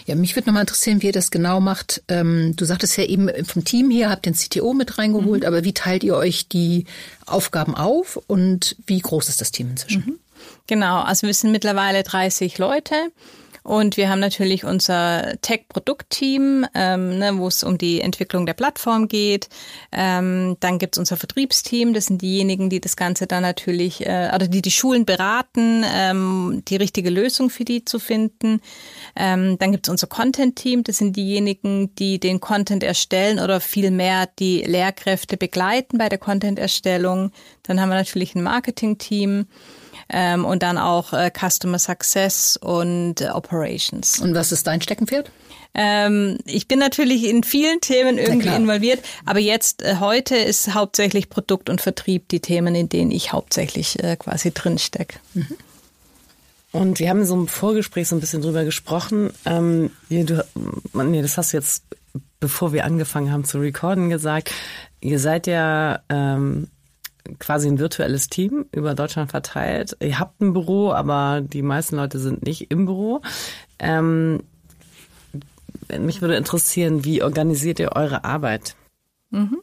Ja, 0.06 0.16
mich 0.16 0.36
würde 0.36 0.48
nochmal 0.48 0.62
interessieren, 0.62 1.02
wie 1.02 1.08
ihr 1.08 1.12
das 1.12 1.32
genau 1.32 1.60
macht. 1.60 2.02
Ähm, 2.08 2.56
du 2.56 2.64
sagtest 2.64 2.96
ja 2.98 3.04
eben 3.04 3.30
vom 3.46 3.66
Team 3.66 3.90
hier, 3.90 4.10
habt 4.10 4.26
den 4.26 4.34
CTO 4.34 4.74
mit 4.74 4.98
reingeholt, 4.98 5.42
mhm. 5.42 5.48
aber 5.48 5.64
wie 5.64 5.74
teilt 5.74 6.04
ihr 6.04 6.16
euch 6.16 6.48
die 6.48 6.86
Aufgaben 7.26 7.76
auf 7.76 8.18
und 8.28 8.78
wie 8.86 9.00
groß 9.00 9.28
ist 9.28 9.42
das 9.42 9.52
Team 9.52 9.72
inzwischen? 9.72 10.04
Mhm. 10.06 10.20
Genau, 10.68 11.02
also 11.02 11.28
wir 11.28 11.34
sind 11.34 11.52
mittlerweile 11.52 12.04
30 12.04 12.58
Leute. 12.58 12.96
Und 13.68 13.98
wir 13.98 14.08
haben 14.08 14.22
natürlich 14.22 14.64
unser 14.64 15.36
Tech-Produkt-Team, 15.42 16.66
ähm, 16.74 17.20
ne, 17.20 17.38
wo 17.38 17.50
es 17.50 17.64
um 17.64 17.78
die 17.78 18.00
Entwicklung 18.00 18.46
der 18.46 18.54
Plattform 18.54 19.10
geht. 19.10 19.50
Ähm, 19.92 20.56
dann 20.62 20.80
gibt's 20.80 20.98
unser 20.98 21.18
Vertriebsteam, 21.18 21.94
das 21.94 22.06
sind 22.06 22.22
diejenigen, 22.22 22.70
die 22.70 22.80
das 22.80 22.96
Ganze 22.96 23.28
dann 23.28 23.42
natürlich, 23.42 24.06
äh, 24.06 24.32
oder 24.34 24.48
die 24.48 24.62
die 24.62 24.72
Schulen 24.72 25.04
beraten, 25.04 25.84
ähm, 25.86 26.64
die 26.70 26.78
richtige 26.78 27.10
Lösung 27.10 27.50
für 27.50 27.66
die 27.66 27.84
zu 27.84 28.00
finden. 28.00 28.62
Ähm, 29.18 29.58
dann 29.60 29.74
gibt's 29.74 29.90
unser 29.90 30.08
Content-Team, 30.08 30.86
das 30.86 31.00
sind 31.00 31.18
diejenigen, 31.18 31.94
die 31.96 32.22
den 32.22 32.40
Content 32.40 32.84
erstellen 32.84 33.38
oder 33.38 33.60
vielmehr 33.60 34.30
die 34.40 34.62
Lehrkräfte 34.62 35.36
begleiten 35.36 35.98
bei 35.98 36.08
der 36.08 36.20
Content-Erstellung. 36.20 37.34
Dann 37.64 37.82
haben 37.82 37.90
wir 37.90 37.96
natürlich 37.96 38.34
ein 38.34 38.44
Marketing-Team 38.44 39.48
ähm, 40.10 40.46
und 40.46 40.64
dann 40.64 40.78
auch 40.78 41.14
äh, 41.14 41.32
Customer 41.32 41.80
Success 41.80 42.58
und 42.58 43.22
äh, 43.22 43.30
Operations. 43.30 44.20
Und 44.20 44.36
was 44.36 44.52
ist 44.52 44.68
dein 44.68 44.82
Steckenpferd? 44.82 45.32
Ähm, 45.74 46.38
ich 46.46 46.68
bin 46.68 46.80
natürlich 46.80 47.26
in 47.26 47.44
vielen 47.44 47.82
Themen 47.82 48.18
irgendwie 48.18 48.50
involviert, 48.56 49.02
aber 49.26 49.40
jetzt 49.40 49.84
äh, 49.84 49.98
heute 50.00 50.36
ist 50.36 50.74
hauptsächlich 50.74 51.30
Produkt 51.30 51.70
und 51.70 51.82
Vertrieb 51.82 52.30
die 52.30 52.40
Themen, 52.40 52.74
in 52.74 52.90
denen 52.90 53.12
ich 53.12 53.32
hauptsächlich 53.32 54.04
äh, 54.04 54.16
quasi 54.16 54.52
drinstecke. 54.52 55.20
Mhm. 55.34 55.48
Und 56.72 57.00
wir 57.00 57.10
haben 57.10 57.26
so 57.26 57.34
im 57.34 57.48
Vorgespräch 57.48 58.08
so 58.08 58.16
ein 58.16 58.20
bisschen 58.20 58.42
drüber 58.42 58.64
gesprochen. 58.66 59.32
Ähm, 59.46 59.92
du, 60.10 60.46
nee, 60.94 61.22
das 61.22 61.38
hast 61.38 61.54
du 61.54 61.58
jetzt, 61.58 61.84
bevor 62.40 62.74
wir 62.74 62.86
angefangen 62.86 63.32
haben 63.32 63.46
zu 63.46 63.60
recorden, 63.60 64.10
gesagt. 64.10 64.52
Ihr 65.00 65.20
seid 65.20 65.48
ja 65.48 66.02
ähm, 66.10 66.68
quasi 67.40 67.68
ein 67.68 67.80
virtuelles 67.80 68.30
Team 68.30 68.66
über 68.72 68.96
Deutschland 68.96 69.32
verteilt. 69.32 69.96
Ihr 70.00 70.20
habt 70.20 70.42
ein 70.42 70.54
Büro, 70.54 70.92
aber 70.92 71.42
die 71.42 71.62
meisten 71.62 71.96
Leute 71.96 72.20
sind 72.20 72.46
nicht 72.46 72.72
im 72.72 72.86
Büro. 72.86 73.22
Ähm, 73.80 74.44
mich 76.00 76.22
würde 76.22 76.36
interessieren, 76.36 77.06
wie 77.06 77.24
organisiert 77.24 77.80
ihr 77.80 77.96
eure 77.96 78.24
Arbeit? 78.24 78.76
Mhm. 79.30 79.62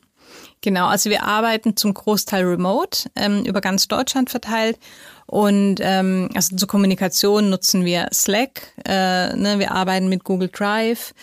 Genau, 0.60 0.86
also 0.86 1.10
wir 1.10 1.24
arbeiten 1.24 1.76
zum 1.76 1.92
Großteil 1.92 2.44
remote, 2.44 3.10
ähm, 3.16 3.44
über 3.44 3.60
ganz 3.60 3.86
Deutschland 3.86 4.30
verteilt. 4.30 4.78
Und 5.26 5.76
ähm, 5.80 6.30
also 6.34 6.56
zur 6.56 6.68
Kommunikation 6.68 7.50
nutzen 7.50 7.84
wir 7.84 8.08
Slack, 8.12 8.72
äh, 8.86 9.36
ne, 9.36 9.58
wir 9.58 9.72
arbeiten 9.72 10.08
mit 10.08 10.24
Google 10.24 10.48
Drive 10.48 11.14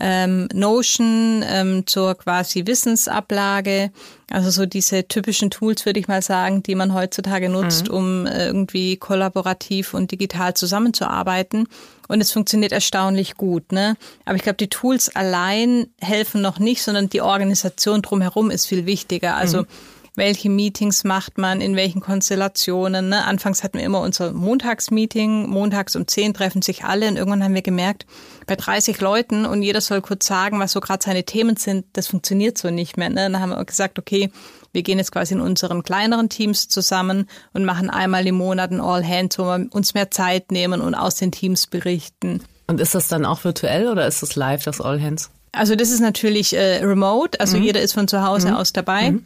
ähm, 0.00 0.48
Notion 0.52 1.44
ähm, 1.46 1.86
zur 1.86 2.14
quasi 2.16 2.66
Wissensablage. 2.66 3.90
Also 4.30 4.50
so 4.50 4.66
diese 4.66 5.06
typischen 5.06 5.50
Tools, 5.50 5.86
würde 5.86 6.00
ich 6.00 6.08
mal 6.08 6.22
sagen, 6.22 6.62
die 6.62 6.74
man 6.74 6.94
heutzutage 6.94 7.48
nutzt, 7.48 7.88
mhm. 7.88 7.94
um 7.94 8.26
äh, 8.26 8.46
irgendwie 8.46 8.96
kollaborativ 8.96 9.94
und 9.94 10.10
digital 10.10 10.54
zusammenzuarbeiten. 10.54 11.68
Und 12.08 12.20
es 12.20 12.32
funktioniert 12.32 12.72
erstaunlich 12.72 13.36
gut. 13.36 13.72
Ne? 13.72 13.96
Aber 14.24 14.36
ich 14.36 14.42
glaube, 14.42 14.58
die 14.58 14.68
Tools 14.68 15.14
allein 15.14 15.86
helfen 16.00 16.40
noch 16.40 16.58
nicht, 16.58 16.82
sondern 16.82 17.08
die 17.08 17.20
Organisation 17.20 18.02
drumherum 18.02 18.50
ist 18.50 18.66
viel 18.66 18.86
wichtiger. 18.86 19.36
Also 19.36 19.62
mhm 19.62 19.66
welche 20.16 20.48
Meetings 20.48 21.04
macht 21.04 21.38
man, 21.38 21.60
in 21.60 21.76
welchen 21.76 22.00
Konstellationen. 22.00 23.10
Ne? 23.10 23.24
Anfangs 23.24 23.62
hatten 23.62 23.78
wir 23.78 23.84
immer 23.84 24.00
unser 24.00 24.32
Montagsmeeting, 24.32 25.48
montags 25.48 25.94
um 25.94 26.08
10 26.08 26.34
treffen 26.34 26.62
sich 26.62 26.84
alle 26.84 27.08
und 27.08 27.16
irgendwann 27.16 27.44
haben 27.44 27.54
wir 27.54 27.62
gemerkt, 27.62 28.06
bei 28.46 28.56
30 28.56 29.00
Leuten 29.00 29.44
und 29.44 29.62
jeder 29.62 29.80
soll 29.80 30.00
kurz 30.00 30.26
sagen, 30.26 30.58
was 30.58 30.72
so 30.72 30.80
gerade 30.80 31.04
seine 31.04 31.24
Themen 31.24 31.56
sind, 31.56 31.84
das 31.92 32.08
funktioniert 32.08 32.56
so 32.58 32.70
nicht 32.70 32.96
mehr. 32.96 33.10
Ne? 33.10 33.30
Dann 33.30 33.40
haben 33.40 33.50
wir 33.50 33.64
gesagt, 33.64 33.98
okay, 33.98 34.30
wir 34.72 34.82
gehen 34.82 34.98
jetzt 34.98 35.12
quasi 35.12 35.34
in 35.34 35.40
unseren 35.40 35.82
kleineren 35.82 36.28
Teams 36.28 36.68
zusammen 36.68 37.28
und 37.52 37.64
machen 37.64 37.90
einmal 37.90 38.26
im 38.26 38.36
Monat 38.36 38.70
ein 38.70 38.80
All 38.80 39.06
Hands, 39.06 39.38
wo 39.38 39.44
wir 39.44 39.66
uns 39.70 39.94
mehr 39.94 40.10
Zeit 40.10 40.50
nehmen 40.50 40.80
und 40.80 40.94
aus 40.94 41.16
den 41.16 41.30
Teams 41.30 41.66
berichten. 41.66 42.42
Und 42.66 42.80
ist 42.80 42.94
das 42.94 43.08
dann 43.08 43.24
auch 43.24 43.44
virtuell 43.44 43.88
oder 43.88 44.06
ist 44.06 44.22
das 44.22 44.34
live, 44.34 44.64
das 44.64 44.80
All 44.80 45.00
Hands? 45.00 45.30
Also 45.52 45.76
das 45.76 45.90
ist 45.90 46.00
natürlich 46.00 46.54
äh, 46.54 46.84
remote, 46.84 47.40
also 47.40 47.56
mhm. 47.56 47.62
jeder 47.64 47.80
ist 47.80 47.94
von 47.94 48.08
zu 48.08 48.22
Hause 48.22 48.48
mhm. 48.48 48.56
aus 48.56 48.72
dabei. 48.72 49.12
Mhm 49.12 49.24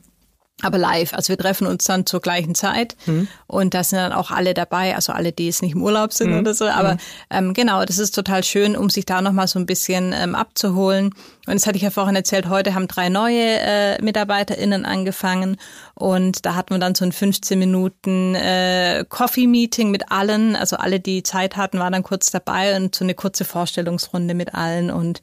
aber 0.63 0.79
live. 0.79 1.15
Also 1.15 1.31
wir 1.31 1.39
treffen 1.39 1.67
uns 1.67 1.85
dann 1.85 2.07
zur 2.07 2.21
gleichen 2.21 2.55
Zeit 2.55 2.97
mhm. 3.07 3.29
und 3.47 3.75
da 3.75 3.85
sind 3.85 3.99
dann 3.99 4.13
auch 4.13 4.31
alle 4.31 4.55
dabei, 4.55 4.95
also 4.95 5.13
alle, 5.13 5.33
die 5.33 5.47
jetzt 5.47 5.63
nicht 5.63 5.75
im 5.75 5.83
Urlaub 5.83 6.13
sind 6.13 6.33
mhm. 6.33 6.41
oder 6.41 6.55
so. 6.55 6.67
Aber 6.67 6.95
mhm. 6.95 6.99
ähm, 7.31 7.55
genau, 7.55 7.85
das 7.85 7.99
ist 7.99 8.15
total 8.15 8.45
schön, 8.45 8.77
um 8.77 8.91
sich 8.91 9.07
da 9.07 9.23
nochmal 9.23 9.49
so 9.49 9.59
ein 9.59 9.67
bisschen 9.67 10.13
ähm, 10.13 10.35
abzuholen. 10.35 11.15
Und 11.47 11.55
das 11.55 11.67
hatte 11.67 11.77
ich 11.77 11.83
ja 11.83 11.91
vorhin 11.91 12.17
erzählt, 12.17 12.49
heute 12.49 12.75
haben 12.75 12.87
drei 12.87 13.09
neue 13.09 13.59
äh, 13.61 14.03
MitarbeiterInnen 14.03 14.85
angefangen 14.85 15.57
und 15.95 16.45
da 16.45 16.55
hatten 16.55 16.75
wir 16.75 16.79
dann 16.79 16.95
so 16.95 17.05
ein 17.05 17.13
15 17.13 17.59
Minuten 17.59 18.35
äh, 18.35 19.05
Coffee-Meeting 19.09 19.91
mit 19.91 20.13
allen. 20.13 20.55
Also 20.55 20.77
alle, 20.77 21.01
die 21.01 21.23
Zeit 21.23 21.57
hatten, 21.57 21.79
waren 21.79 21.93
dann 21.93 22.03
kurz 22.03 22.31
dabei 22.31 22.77
und 22.77 22.95
so 22.95 23.05
eine 23.05 23.15
kurze 23.15 23.45
Vorstellungsrunde 23.45 24.35
mit 24.35 24.55
allen. 24.55 24.91
Und 24.91 25.23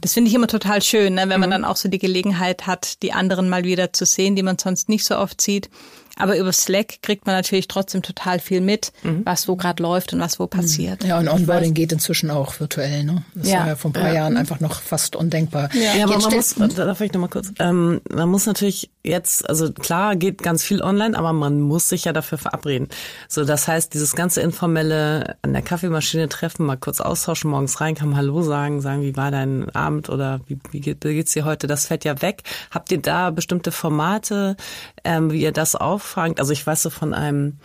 das 0.00 0.14
finde 0.14 0.28
ich 0.28 0.34
immer 0.34 0.46
total 0.46 0.80
schön, 0.80 1.14
ne, 1.14 1.28
wenn 1.28 1.40
man 1.40 1.50
mhm. 1.50 1.52
dann 1.52 1.64
auch 1.64 1.76
so 1.76 1.88
die 1.88 1.98
Gelegenheit 1.98 2.66
hat, 2.66 3.02
die 3.02 3.12
anderen 3.12 3.48
mal 3.48 3.64
wieder 3.64 3.92
zu 3.92 4.06
sehen, 4.06 4.36
die 4.36 4.42
man 4.42 4.58
sonst 4.58 4.88
nicht 4.88 5.04
so 5.04 5.16
oft 5.16 5.40
sieht. 5.40 5.70
Aber 6.18 6.36
über 6.36 6.52
Slack 6.52 7.02
kriegt 7.02 7.26
man 7.26 7.34
natürlich 7.34 7.68
trotzdem 7.68 8.02
total 8.02 8.38
viel 8.40 8.60
mit, 8.60 8.92
mhm. 9.02 9.22
was 9.24 9.48
wo 9.48 9.56
gerade 9.56 9.82
läuft 9.82 10.12
und 10.12 10.20
was 10.20 10.38
wo 10.38 10.46
passiert. 10.46 11.04
Ja, 11.04 11.18
und 11.18 11.28
Onboarding 11.28 11.74
geht 11.74 11.92
inzwischen 11.92 12.30
auch 12.30 12.58
virtuell. 12.60 13.04
Ne? 13.04 13.24
Das 13.34 13.48
ja. 13.48 13.60
war 13.60 13.68
ja 13.68 13.76
vor 13.76 13.90
ein 13.90 13.94
paar 13.94 14.08
ja. 14.08 14.14
Jahren 14.14 14.36
einfach 14.36 14.60
noch 14.60 14.80
fast 14.80 15.16
undenkbar. 15.16 15.70
Ja, 15.74 15.94
ja 15.96 16.04
aber 16.04 16.18
man 16.18 16.34
muss, 16.34 16.54
darf 16.54 17.00
ich 17.00 17.12
noch 17.12 17.20
mal 17.20 17.28
kurz, 17.28 17.52
ähm, 17.58 18.00
man 18.10 18.28
muss 18.28 18.46
natürlich 18.46 18.90
jetzt, 19.02 19.48
also 19.48 19.72
klar 19.72 20.16
geht 20.16 20.42
ganz 20.42 20.62
viel 20.62 20.82
online, 20.82 21.16
aber 21.18 21.32
man 21.32 21.60
muss 21.60 21.88
sich 21.88 22.04
ja 22.04 22.12
dafür 22.12 22.38
verabreden. 22.38 22.88
So, 23.28 23.44
das 23.44 23.68
heißt, 23.68 23.94
dieses 23.94 24.14
ganze 24.14 24.40
informelle 24.40 25.36
an 25.42 25.52
der 25.52 25.62
Kaffeemaschine 25.62 26.28
treffen, 26.28 26.66
mal 26.66 26.76
kurz 26.76 27.00
austauschen, 27.00 27.50
morgens 27.50 27.80
reinkommen, 27.80 28.16
Hallo 28.16 28.42
sagen, 28.42 28.80
sagen, 28.80 29.02
wie 29.02 29.16
war 29.16 29.30
dein 29.30 29.70
Abend 29.70 30.08
oder 30.08 30.40
wie, 30.46 30.58
wie 30.70 30.80
geht's 30.80 31.32
dir 31.32 31.44
heute? 31.44 31.66
Das 31.66 31.86
fällt 31.86 32.04
ja 32.04 32.20
weg. 32.22 32.42
Habt 32.70 32.92
ihr 32.92 33.00
da 33.00 33.30
bestimmte 33.30 33.72
Formate, 33.72 34.56
ähm, 35.08 35.32
wie 35.32 35.42
ihr 35.42 35.52
das 35.52 35.74
auffangt? 35.74 36.38
Also 36.38 36.52
ich 36.52 36.66
weiß 36.66 36.82
so 36.82 36.90
von 36.90 37.14
einem 37.14 37.58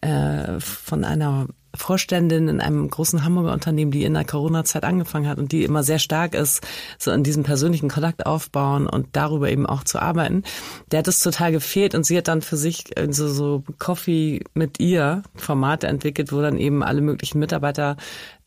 äh, 0.00 0.58
von 0.58 1.04
einer 1.04 1.48
Vorständin 1.74 2.48
in 2.48 2.60
einem 2.62 2.88
großen 2.88 3.24
Hamburger 3.24 3.52
Unternehmen, 3.52 3.90
die 3.90 4.04
in 4.04 4.14
der 4.14 4.24
Corona-Zeit 4.24 4.84
angefangen 4.84 5.28
hat 5.28 5.38
und 5.38 5.52
die 5.52 5.64
immer 5.64 5.82
sehr 5.82 5.98
stark 5.98 6.34
ist, 6.34 6.66
so 6.98 7.10
in 7.10 7.22
diesem 7.22 7.42
persönlichen 7.42 7.90
Kontakt 7.90 8.24
aufbauen 8.24 8.86
und 8.86 9.08
darüber 9.12 9.50
eben 9.50 9.66
auch 9.66 9.84
zu 9.84 10.00
arbeiten. 10.00 10.44
Der 10.90 11.00
hat 11.00 11.08
es 11.08 11.20
total 11.20 11.52
gefehlt 11.52 11.94
und 11.94 12.04
sie 12.04 12.16
hat 12.16 12.26
dann 12.26 12.40
für 12.40 12.56
sich 12.56 12.84
so, 13.10 13.28
so 13.28 13.64
Coffee 13.78 14.42
mit 14.54 14.80
ihr 14.80 15.22
Formate 15.34 15.88
entwickelt, 15.88 16.32
wo 16.32 16.40
dann 16.40 16.56
eben 16.56 16.82
alle 16.82 17.02
möglichen 17.02 17.38
Mitarbeiter 17.38 17.98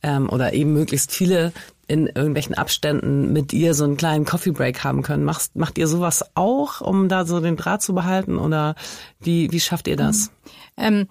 ähm, 0.01 0.27
oder 0.27 0.53
eben 0.53 0.73
möglichst 0.73 1.11
viele 1.11 1.53
in 1.91 2.07
irgendwelchen 2.07 2.55
Abständen 2.55 3.33
mit 3.33 3.51
ihr 3.51 3.73
so 3.73 3.83
einen 3.83 3.97
kleinen 3.97 4.23
Coffee 4.23 4.51
Break 4.51 4.81
haben 4.85 5.03
können. 5.03 5.25
Macht, 5.25 5.57
macht 5.57 5.77
ihr 5.77 5.87
sowas 5.87 6.23
auch, 6.35 6.79
um 6.79 7.09
da 7.09 7.25
so 7.25 7.41
den 7.41 7.57
Draht 7.57 7.81
zu 7.81 7.93
behalten 7.93 8.37
oder 8.37 8.75
wie, 9.19 9.51
wie 9.51 9.59
schafft 9.59 9.89
ihr 9.89 9.97
das? 9.97 10.31
Ähm, 10.77 11.09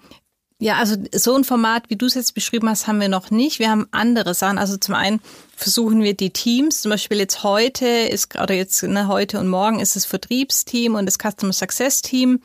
ja, 0.57 0.77
also 0.77 0.95
so 1.13 1.35
ein 1.35 1.43
Format, 1.43 1.89
wie 1.89 1.97
du 1.97 2.07
es 2.07 2.15
jetzt 2.15 2.33
beschrieben 2.33 2.67
hast, 2.67 2.87
haben 2.87 2.99
wir 2.99 3.09
noch 3.09 3.29
nicht. 3.29 3.59
Wir 3.59 3.69
haben 3.69 3.87
andere 3.91 4.33
Sachen. 4.33 4.57
Also 4.57 4.75
zum 4.77 4.95
einen 4.95 5.21
versuchen 5.55 6.01
wir 6.01 6.15
die 6.15 6.31
Teams, 6.31 6.81
zum 6.81 6.89
Beispiel 6.89 7.19
jetzt 7.19 7.43
heute 7.43 7.85
ist, 7.85 8.35
oder 8.41 8.55
jetzt 8.55 8.81
ne, 8.81 9.07
heute 9.07 9.39
und 9.39 9.49
morgen 9.49 9.79
ist 9.79 9.95
das 9.95 10.05
Vertriebsteam 10.05 10.95
und 10.95 11.05
das 11.05 11.19
Customer 11.19 11.53
Success 11.53 12.01
Team 12.01 12.41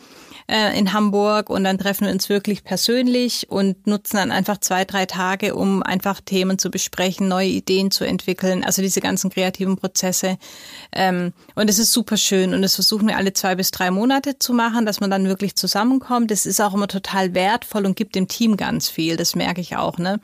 äh, 0.49 0.79
in 0.79 0.93
Hamburg 0.93 1.51
und 1.51 1.65
dann 1.65 1.79
treffen 1.79 2.07
wir 2.07 2.13
uns 2.13 2.29
wirklich 2.29 2.65
persönlich 2.65 3.51
und 3.51 3.87
nutzen 3.87 4.17
dann 4.17 4.31
einfach 4.31 4.59
zwei, 4.59 4.85
drei 4.85 5.07
Tage, 5.07 5.55
um 5.55 5.83
einfach 5.83 6.21
Themen 6.21 6.59
zu 6.59 6.71
besprechen, 6.71 7.29
neue 7.29 7.49
Ideen 7.49 7.91
zu 7.91 8.05
entwickeln, 8.05 8.65
also 8.65 8.83
diese 8.83 9.01
ganzen 9.01 9.31
kreativen 9.31 9.77
Prozesse. 9.77 10.39
Ähm, 10.93 11.33
und 11.55 11.69
es 11.69 11.79
ist 11.79 11.93
super 11.93 12.17
schön 12.17 12.55
und 12.55 12.63
das 12.63 12.75
versuchen 12.75 13.09
wir 13.09 13.17
alle 13.17 13.33
zwei 13.33 13.55
bis 13.55 13.71
drei 13.71 13.91
Monate 13.91 14.39
zu 14.39 14.53
machen, 14.53 14.87
dass 14.87 15.01
man 15.01 15.11
dann 15.11 15.27
wirklich 15.27 15.57
zusammenkommt. 15.57 16.31
Das 16.31 16.47
ist 16.47 16.61
auch 16.61 16.75
immer 16.75 16.89
total 16.89 17.35
wertvoll 17.35 17.87
und 17.87 17.97
gibt 17.97 18.15
dem 18.15 18.29
Team 18.29 18.57
ganz 18.57 18.89
viel, 18.89 19.17
das 19.17 19.35
merke 19.35 19.61
ich 19.61 19.77
auch. 19.77 19.99
Ne? 19.99 20.21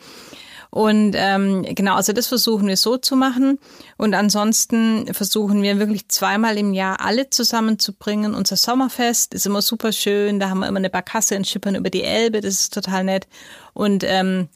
Und 0.74 1.12
ähm, 1.16 1.66
genau, 1.68 1.96
also 1.96 2.14
das 2.14 2.28
versuchen 2.28 2.66
wir 2.66 2.78
so 2.78 2.96
zu 2.96 3.14
machen. 3.14 3.58
Und 3.98 4.14
ansonsten 4.14 5.12
versuchen 5.12 5.60
wir 5.60 5.78
wirklich 5.78 6.08
zweimal 6.08 6.56
im 6.56 6.72
Jahr 6.72 7.00
alle 7.00 7.28
zusammenzubringen. 7.28 8.34
Unser 8.34 8.56
Sommerfest 8.56 9.34
ist 9.34 9.44
immer 9.44 9.60
super 9.60 9.92
schön. 9.92 10.40
Da 10.40 10.48
haben 10.48 10.60
wir 10.60 10.68
immer 10.68 10.78
eine 10.78 10.88
Barkasse 10.88 11.34
in 11.34 11.44
Schippern 11.44 11.74
über 11.74 11.90
die 11.90 12.02
Elbe. 12.02 12.40
Das 12.40 12.54
ist 12.54 12.72
total 12.72 13.04
nett. 13.04 13.28
Und 13.74 14.02
ähm, 14.02 14.48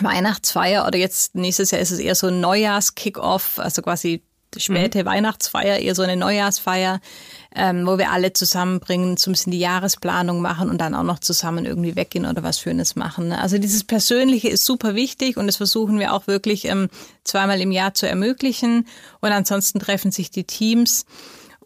Weihnachtsfeier 0.00 0.86
oder 0.86 0.96
jetzt 0.96 1.34
nächstes 1.34 1.72
Jahr 1.72 1.80
ist 1.80 1.90
es 1.90 1.98
eher 1.98 2.14
so 2.14 2.28
ein 2.28 2.38
Neujahrs-Kick-Off, 2.40 3.58
also 3.58 3.82
quasi 3.82 4.22
späte 4.56 5.02
mhm. 5.02 5.06
Weihnachtsfeier, 5.06 5.78
eher 5.78 5.96
so 5.96 6.02
eine 6.02 6.16
Neujahrsfeier, 6.16 7.00
ähm, 7.58 7.86
wo 7.86 7.98
wir 7.98 8.12
alle 8.12 8.32
zusammenbringen, 8.32 9.10
ein 9.12 9.32
bisschen 9.32 9.50
die 9.50 9.58
Jahresplanung 9.58 10.40
machen 10.40 10.70
und 10.70 10.80
dann 10.80 10.94
auch 10.94 11.02
noch 11.02 11.18
zusammen 11.18 11.66
irgendwie 11.66 11.96
weggehen 11.96 12.24
oder 12.24 12.42
was 12.44 12.60
Schönes 12.60 12.94
machen. 12.94 13.28
Ne? 13.28 13.40
Also 13.40 13.58
dieses 13.58 13.82
Persönliche 13.82 14.48
ist 14.48 14.64
super 14.64 14.94
wichtig 14.94 15.36
und 15.36 15.48
das 15.48 15.56
versuchen 15.56 15.98
wir 15.98 16.14
auch 16.14 16.28
wirklich 16.28 16.66
ähm, 16.66 16.88
zweimal 17.24 17.60
im 17.60 17.72
Jahr 17.72 17.94
zu 17.94 18.08
ermöglichen. 18.08 18.86
Und 19.20 19.32
ansonsten 19.32 19.80
treffen 19.80 20.12
sich 20.12 20.30
die 20.30 20.44
Teams 20.44 21.04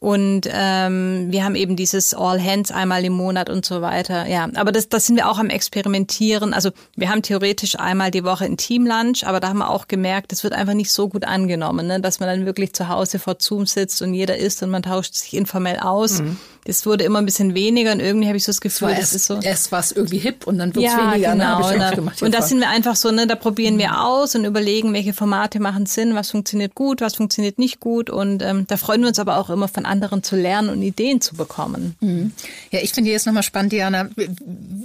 und 0.02 0.48
ähm, 0.50 1.28
wir 1.30 1.44
haben 1.44 1.54
eben 1.54 1.76
dieses 1.76 2.12
All 2.12 2.42
Hands 2.42 2.68
einmal 2.72 3.04
im 3.04 3.12
Monat 3.12 3.48
und 3.48 3.64
so 3.64 3.82
weiter. 3.82 4.26
Ja, 4.26 4.48
aber 4.56 4.72
das, 4.72 4.88
das 4.88 5.06
sind 5.06 5.14
wir 5.14 5.30
auch 5.30 5.38
am 5.38 5.48
Experimentieren. 5.48 6.54
Also 6.54 6.70
wir 6.96 7.08
haben 7.08 7.22
theoretisch 7.22 7.78
einmal 7.78 8.10
die 8.10 8.24
Woche 8.24 8.44
ein 8.44 8.56
Teamlunch, 8.56 9.24
aber 9.24 9.38
da 9.38 9.50
haben 9.50 9.58
wir 9.58 9.70
auch 9.70 9.86
gemerkt, 9.86 10.32
das 10.32 10.42
wird 10.42 10.54
einfach 10.54 10.74
nicht 10.74 10.90
so 10.90 11.08
gut 11.08 11.24
angenommen, 11.24 11.86
ne? 11.86 12.00
dass 12.00 12.18
man 12.18 12.28
dann 12.28 12.46
wirklich 12.46 12.72
zu 12.72 12.88
Hause 12.88 13.20
vor 13.20 13.36
Zoom 13.38 13.64
sitzt 13.64 14.02
und 14.02 14.12
jeder 14.12 14.36
isst 14.36 14.60
und 14.64 14.70
man 14.70 14.82
tauscht 14.82 15.14
sich 15.14 15.34
informell 15.34 15.78
aus. 15.78 16.20
Mhm 16.20 16.36
das 16.64 16.86
wurde 16.86 17.04
immer 17.04 17.18
ein 17.18 17.24
bisschen 17.24 17.54
weniger 17.54 17.92
und 17.92 18.00
irgendwie 18.00 18.28
habe 18.28 18.36
ich 18.36 18.44
so 18.44 18.50
das 18.52 18.60
Gefühl, 18.60 18.90
das 18.90 18.98
erst, 18.98 19.14
ist 19.14 19.24
so. 19.26 19.40
Erst 19.40 19.72
war 19.72 19.80
es 19.80 19.90
irgendwie 19.90 20.18
hip 20.18 20.46
und 20.46 20.58
dann 20.58 20.74
wird 20.74 20.86
es 20.86 20.92
ja, 20.92 21.12
weniger. 21.12 21.34
Ne? 21.34 21.44
Genau, 21.44 21.70
ne? 21.70 21.96
gemacht, 21.96 22.22
und 22.22 22.32
da 22.32 22.42
sind 22.42 22.60
wir 22.60 22.68
einfach 22.68 22.94
so, 22.94 23.10
ne, 23.10 23.26
da 23.26 23.34
probieren 23.34 23.78
wir 23.78 24.00
aus 24.00 24.36
und 24.36 24.44
überlegen, 24.44 24.92
welche 24.92 25.12
Formate 25.12 25.58
machen 25.60 25.86
Sinn, 25.86 26.14
was 26.14 26.30
funktioniert 26.30 26.74
gut, 26.74 27.00
was 27.00 27.16
funktioniert 27.16 27.58
nicht 27.58 27.80
gut. 27.80 28.10
Und 28.10 28.42
ähm, 28.42 28.66
da 28.68 28.76
freuen 28.76 29.00
wir 29.00 29.08
uns 29.08 29.18
aber 29.18 29.38
auch 29.38 29.50
immer 29.50 29.66
von 29.66 29.84
anderen 29.84 30.22
zu 30.22 30.36
lernen 30.36 30.68
und 30.68 30.82
Ideen 30.82 31.20
zu 31.20 31.34
bekommen. 31.34 31.96
Mhm. 32.00 32.32
Ja, 32.70 32.78
ich 32.80 32.92
finde 32.92 33.10
jetzt 33.10 33.26
nochmal 33.26 33.42
spannend, 33.42 33.72
Diana. 33.72 34.08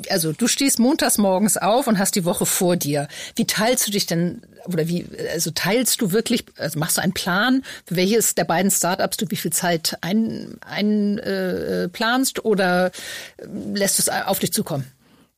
Also 0.10 0.34
du 0.34 0.48
stehst 0.48 0.80
montags 0.80 1.18
morgens 1.18 1.58
auf 1.58 1.88
und 1.88 2.00
hast 2.00 2.16
die 2.16 2.26
Woche 2.26 2.46
vor 2.46 2.76
dir. 2.76 3.08
Wie 3.36 3.46
teilst 3.46 3.88
du 3.88 3.92
dich 3.92 4.06
denn 4.06 4.42
oder 4.66 4.88
wie, 4.88 5.06
also 5.32 5.52
teilst 5.52 6.02
du 6.02 6.12
wirklich, 6.12 6.46
also 6.58 6.78
machst 6.80 6.98
du 6.98 7.02
einen 7.02 7.14
Plan, 7.14 7.64
für 7.86 7.96
welches 7.96 8.36
der 8.36 8.44
beiden 8.44 8.70
Startups 8.70 9.18
du 9.18 9.26
wie 9.30 9.38
viel 9.38 9.52
Zeit 9.52 9.98
einplanst 10.02 10.58
ein, 10.62 11.18
äh, 11.20 11.88
planst 11.90 12.44
oder 12.44 12.92
lässt 13.74 14.00
es 14.00 14.10
auf 14.10 14.40
dich 14.40 14.52
zukommen? 14.52 14.86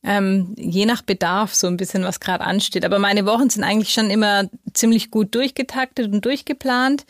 Ähm, 0.02 0.54
je 0.56 0.86
nach 0.86 1.02
Bedarf 1.02 1.54
so 1.54 1.66
ein 1.66 1.76
bisschen, 1.76 2.04
was 2.04 2.20
gerade 2.20 2.44
ansteht. 2.44 2.86
Aber 2.86 2.98
meine 2.98 3.26
Wochen 3.26 3.50
sind 3.50 3.64
eigentlich 3.64 3.92
schon 3.92 4.10
immer 4.10 4.48
ziemlich 4.72 5.10
gut 5.10 5.34
durchgetaktet 5.34 6.12
und 6.12 6.24
durchgeplant. 6.24 7.04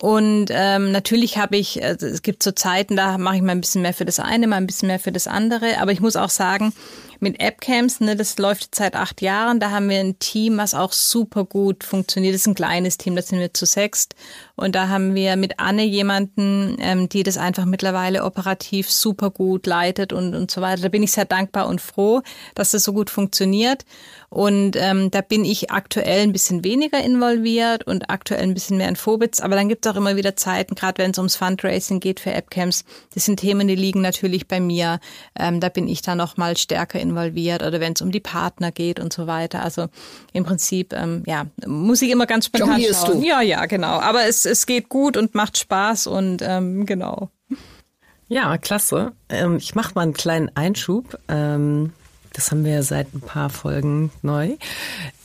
Und 0.00 0.46
ähm, 0.50 0.92
natürlich 0.92 1.38
habe 1.38 1.56
ich, 1.56 1.82
also 1.82 2.06
es 2.06 2.22
gibt 2.22 2.44
so 2.44 2.52
Zeiten, 2.52 2.94
da 2.94 3.18
mache 3.18 3.36
ich 3.36 3.42
mal 3.42 3.52
ein 3.52 3.60
bisschen 3.60 3.82
mehr 3.82 3.94
für 3.94 4.04
das 4.04 4.20
eine, 4.20 4.46
mal 4.46 4.56
ein 4.56 4.68
bisschen 4.68 4.86
mehr 4.86 5.00
für 5.00 5.10
das 5.10 5.26
andere. 5.26 5.80
Aber 5.80 5.90
ich 5.90 6.00
muss 6.00 6.14
auch 6.14 6.30
sagen, 6.30 6.72
mit 7.20 7.40
AppCamps, 7.40 8.00
ne, 8.00 8.16
das 8.16 8.38
läuft 8.38 8.74
seit 8.74 8.94
acht 8.94 9.22
Jahren. 9.22 9.60
Da 9.60 9.70
haben 9.70 9.88
wir 9.88 9.98
ein 9.98 10.18
Team, 10.18 10.58
was 10.58 10.74
auch 10.74 10.92
super 10.92 11.44
gut 11.44 11.84
funktioniert. 11.84 12.34
Das 12.34 12.42
ist 12.42 12.46
ein 12.46 12.54
kleines 12.54 12.98
Team, 12.98 13.16
da 13.16 13.22
sind 13.22 13.38
wir 13.38 13.52
zu 13.52 13.66
sechst. 13.66 14.14
Und 14.56 14.74
da 14.74 14.88
haben 14.88 15.14
wir 15.14 15.36
mit 15.36 15.58
Anne 15.58 15.84
jemanden, 15.84 16.76
ähm, 16.80 17.08
die 17.08 17.22
das 17.22 17.36
einfach 17.36 17.64
mittlerweile 17.64 18.24
operativ 18.24 18.90
super 18.90 19.30
gut 19.30 19.66
leitet 19.66 20.12
und, 20.12 20.34
und 20.34 20.50
so 20.50 20.60
weiter. 20.60 20.82
Da 20.82 20.88
bin 20.88 21.02
ich 21.02 21.12
sehr 21.12 21.24
dankbar 21.24 21.68
und 21.68 21.80
froh, 21.80 22.22
dass 22.54 22.70
das 22.70 22.82
so 22.82 22.92
gut 22.92 23.10
funktioniert. 23.10 23.84
Und 24.30 24.76
ähm, 24.76 25.10
da 25.10 25.22
bin 25.22 25.44
ich 25.44 25.70
aktuell 25.70 26.22
ein 26.22 26.32
bisschen 26.32 26.62
weniger 26.62 27.02
involviert 27.02 27.86
und 27.86 28.10
aktuell 28.10 28.42
ein 28.42 28.52
bisschen 28.52 28.76
mehr 28.76 28.88
in 28.88 28.96
Vobitz. 28.96 29.40
Aber 29.40 29.56
dann 29.56 29.70
gibt 29.70 29.86
es 29.86 29.92
auch 29.92 29.96
immer 29.96 30.16
wieder 30.16 30.36
Zeiten, 30.36 30.74
gerade 30.74 31.02
wenn 31.02 31.12
es 31.12 31.18
ums 31.18 31.36
Fundraising 31.36 31.98
geht 32.00 32.20
für 32.20 32.34
AppCamps. 32.34 32.84
Das 33.14 33.24
sind 33.24 33.40
Themen, 33.40 33.68
die 33.68 33.74
liegen 33.74 34.02
natürlich 34.02 34.46
bei 34.46 34.60
mir. 34.60 35.00
Ähm, 35.38 35.60
da 35.60 35.70
bin 35.70 35.88
ich 35.88 36.02
dann 36.02 36.18
noch 36.18 36.36
mal 36.36 36.58
stärker 36.58 37.00
involviert 37.00 37.62
oder 37.62 37.80
wenn 37.80 37.94
es 37.94 38.02
um 38.02 38.12
die 38.12 38.20
Partner 38.20 38.70
geht 38.70 39.00
und 39.00 39.14
so 39.14 39.26
weiter. 39.26 39.62
Also 39.62 39.86
im 40.34 40.44
Prinzip, 40.44 40.92
ähm, 40.92 41.22
ja, 41.26 41.46
muss 41.66 42.02
ich 42.02 42.10
immer 42.10 42.26
ganz 42.26 42.46
spontan 42.46 42.82
schauen. 42.82 43.22
Du. 43.22 43.26
Ja, 43.26 43.40
ja, 43.40 43.64
genau. 43.64 43.98
Aber 44.00 44.26
es, 44.26 44.44
es 44.44 44.66
geht 44.66 44.90
gut 44.90 45.16
und 45.16 45.34
macht 45.34 45.56
Spaß 45.56 46.06
und 46.06 46.42
ähm, 46.42 46.84
genau. 46.84 47.30
Ja, 48.28 48.58
klasse. 48.58 49.12
Ähm, 49.30 49.56
ich 49.56 49.74
mache 49.74 49.94
mal 49.94 50.02
einen 50.02 50.12
kleinen 50.12 50.50
Einschub. 50.54 51.18
Ähm, 51.28 51.92
das 52.38 52.52
haben 52.52 52.64
wir 52.64 52.84
seit 52.84 53.12
ein 53.14 53.20
paar 53.20 53.50
Folgen 53.50 54.12
neu. 54.22 54.54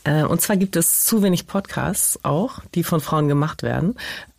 Äh, 0.04 0.23
und 0.23 0.41
zwar 0.41 0.58
gibt 0.58 0.76
es 0.76 1.06
zu 1.06 1.21
wenig 1.21 1.45
Podcasts 1.45 2.19
auch, 2.23 2.60
die 2.73 2.84
von 2.84 3.02
Frauen 3.02 3.28
gemacht 3.28 3.62
werden. 3.62 3.93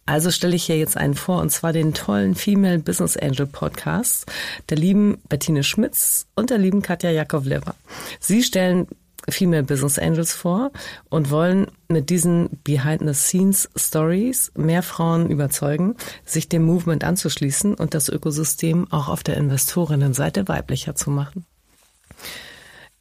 Also 0.06 0.32
stelle 0.32 0.56
ich 0.56 0.64
hier 0.64 0.76
jetzt 0.76 0.96
einen 0.96 1.14
vor, 1.14 1.40
und 1.40 1.50
zwar 1.50 1.72
den 1.72 1.94
tollen 1.94 2.34
Female 2.34 2.80
Business 2.80 3.16
Angel 3.16 3.46
Podcast 3.46 4.26
der 4.70 4.76
lieben 4.76 5.18
Bettine 5.28 5.62
Schmitz 5.62 6.26
und 6.34 6.50
der 6.50 6.58
lieben 6.58 6.82
Katja 6.82 7.10
Jakovleva. 7.10 7.76
Sie 8.18 8.42
stellen 8.42 8.88
Female 9.28 9.62
Business 9.62 9.96
Angels 9.96 10.34
vor 10.34 10.72
und 11.08 11.30
wollen 11.30 11.68
mit 11.87 12.10
diesen 12.10 12.58
Behind-the-Scenes 12.64 13.70
Stories 13.76 14.50
mehr 14.56 14.82
Frauen 14.82 15.30
überzeugen, 15.30 15.94
sich 16.24 16.48
dem 16.48 16.64
Movement 16.64 17.04
anzuschließen 17.04 17.74
und 17.74 17.94
das 17.94 18.08
Ökosystem 18.08 18.90
auch 18.90 19.08
auf 19.08 19.22
der 19.22 19.37
Investorinnenseite 19.37 20.48
weiblicher 20.48 20.96
zu 20.96 21.10
machen. 21.10 21.46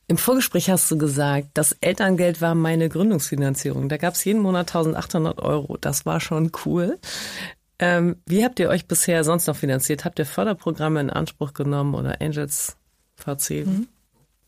Im 0.07 0.17
Vorgespräch 0.17 0.69
hast 0.69 0.91
du 0.91 0.97
gesagt, 0.97 1.49
das 1.53 1.77
Elterngeld 1.79 2.41
war 2.41 2.55
meine 2.55 2.89
Gründungsfinanzierung. 2.89 3.87
Da 3.89 3.97
gab 3.97 4.15
es 4.15 4.25
jeden 4.25 4.41
Monat 4.41 4.67
1800 4.67 5.39
Euro. 5.39 5.77
Das 5.77 6.05
war 6.05 6.19
schon 6.19 6.51
cool. 6.65 6.99
Ähm, 7.79 8.17
wie 8.25 8.43
habt 8.43 8.59
ihr 8.59 8.69
euch 8.69 8.87
bisher 8.87 9.23
sonst 9.23 9.47
noch 9.47 9.55
finanziert? 9.55 10.05
Habt 10.05 10.19
ihr 10.19 10.25
Förderprogramme 10.25 10.99
in 10.99 11.09
Anspruch 11.09 11.53
genommen 11.53 11.95
oder 11.95 12.21
Angels 12.21 12.75
VC? 13.15 13.65
Mhm. 13.65 13.87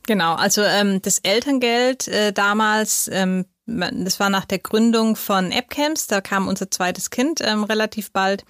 Genau, 0.08 0.36
also 0.36 0.62
ähm, 0.62 1.02
das 1.02 1.20
Elterngeld 1.20 2.08
äh, 2.08 2.32
damals, 2.32 3.10
ähm, 3.12 3.46
das 3.66 4.20
war 4.20 4.30
nach 4.30 4.46
der 4.46 4.60
Gründung 4.60 5.16
von 5.16 5.52
AppCamps, 5.52 6.06
da 6.06 6.22
kam 6.22 6.48
unser 6.48 6.70
zweites 6.70 7.10
Kind 7.10 7.42
ähm, 7.44 7.64
relativ 7.64 8.12
bald. 8.12 8.46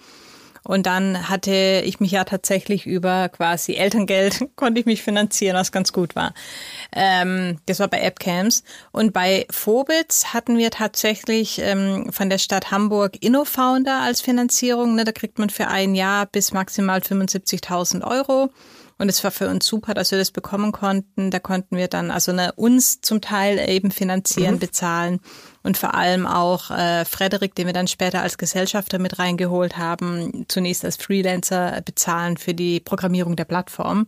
Und 0.66 0.86
dann 0.86 1.28
hatte 1.28 1.82
ich 1.84 2.00
mich 2.00 2.10
ja 2.10 2.24
tatsächlich 2.24 2.86
über 2.86 3.28
quasi 3.28 3.74
Elterngeld 3.74 4.48
konnte 4.56 4.80
ich 4.80 4.86
mich 4.86 5.02
finanzieren, 5.02 5.56
was 5.56 5.70
ganz 5.70 5.92
gut 5.92 6.16
war. 6.16 6.34
Ähm, 6.94 7.58
das 7.66 7.78
war 7.78 7.88
bei 7.88 8.04
AppCamps. 8.04 8.64
Und 8.90 9.12
bei 9.12 9.46
Phobits 9.50 10.34
hatten 10.34 10.58
wir 10.58 10.70
tatsächlich 10.70 11.60
ähm, 11.62 12.12
von 12.12 12.30
der 12.30 12.38
Stadt 12.38 12.70
Hamburg 12.70 13.22
InnoFounder 13.22 14.00
als 14.00 14.20
Finanzierung. 14.20 14.96
Ne? 14.96 15.04
Da 15.04 15.12
kriegt 15.12 15.38
man 15.38 15.50
für 15.50 15.68
ein 15.68 15.94
Jahr 15.94 16.26
bis 16.26 16.52
maximal 16.52 16.98
75.000 16.98 18.02
Euro. 18.02 18.50
Und 18.98 19.10
es 19.10 19.22
war 19.22 19.30
für 19.30 19.48
uns 19.48 19.66
super, 19.66 19.92
dass 19.92 20.10
wir 20.10 20.18
das 20.18 20.30
bekommen 20.30 20.72
konnten. 20.72 21.30
Da 21.30 21.38
konnten 21.38 21.76
wir 21.76 21.88
dann 21.88 22.10
also 22.10 22.32
ne, 22.32 22.52
uns 22.56 23.00
zum 23.02 23.20
Teil 23.20 23.58
eben 23.68 23.90
finanzieren, 23.90 24.54
mhm. 24.54 24.60
bezahlen 24.60 25.20
und 25.62 25.76
vor 25.76 25.94
allem 25.94 26.26
auch 26.26 26.70
äh, 26.70 27.04
Frederik, 27.04 27.54
den 27.54 27.66
wir 27.66 27.74
dann 27.74 27.88
später 27.88 28.22
als 28.22 28.38
Gesellschafter 28.38 28.98
mit 28.98 29.18
reingeholt 29.18 29.76
haben, 29.76 30.46
zunächst 30.48 30.84
als 30.84 30.96
Freelancer 30.96 31.82
bezahlen 31.84 32.36
für 32.36 32.54
die 32.54 32.80
Programmierung 32.80 33.36
der 33.36 33.44
Plattform 33.44 34.06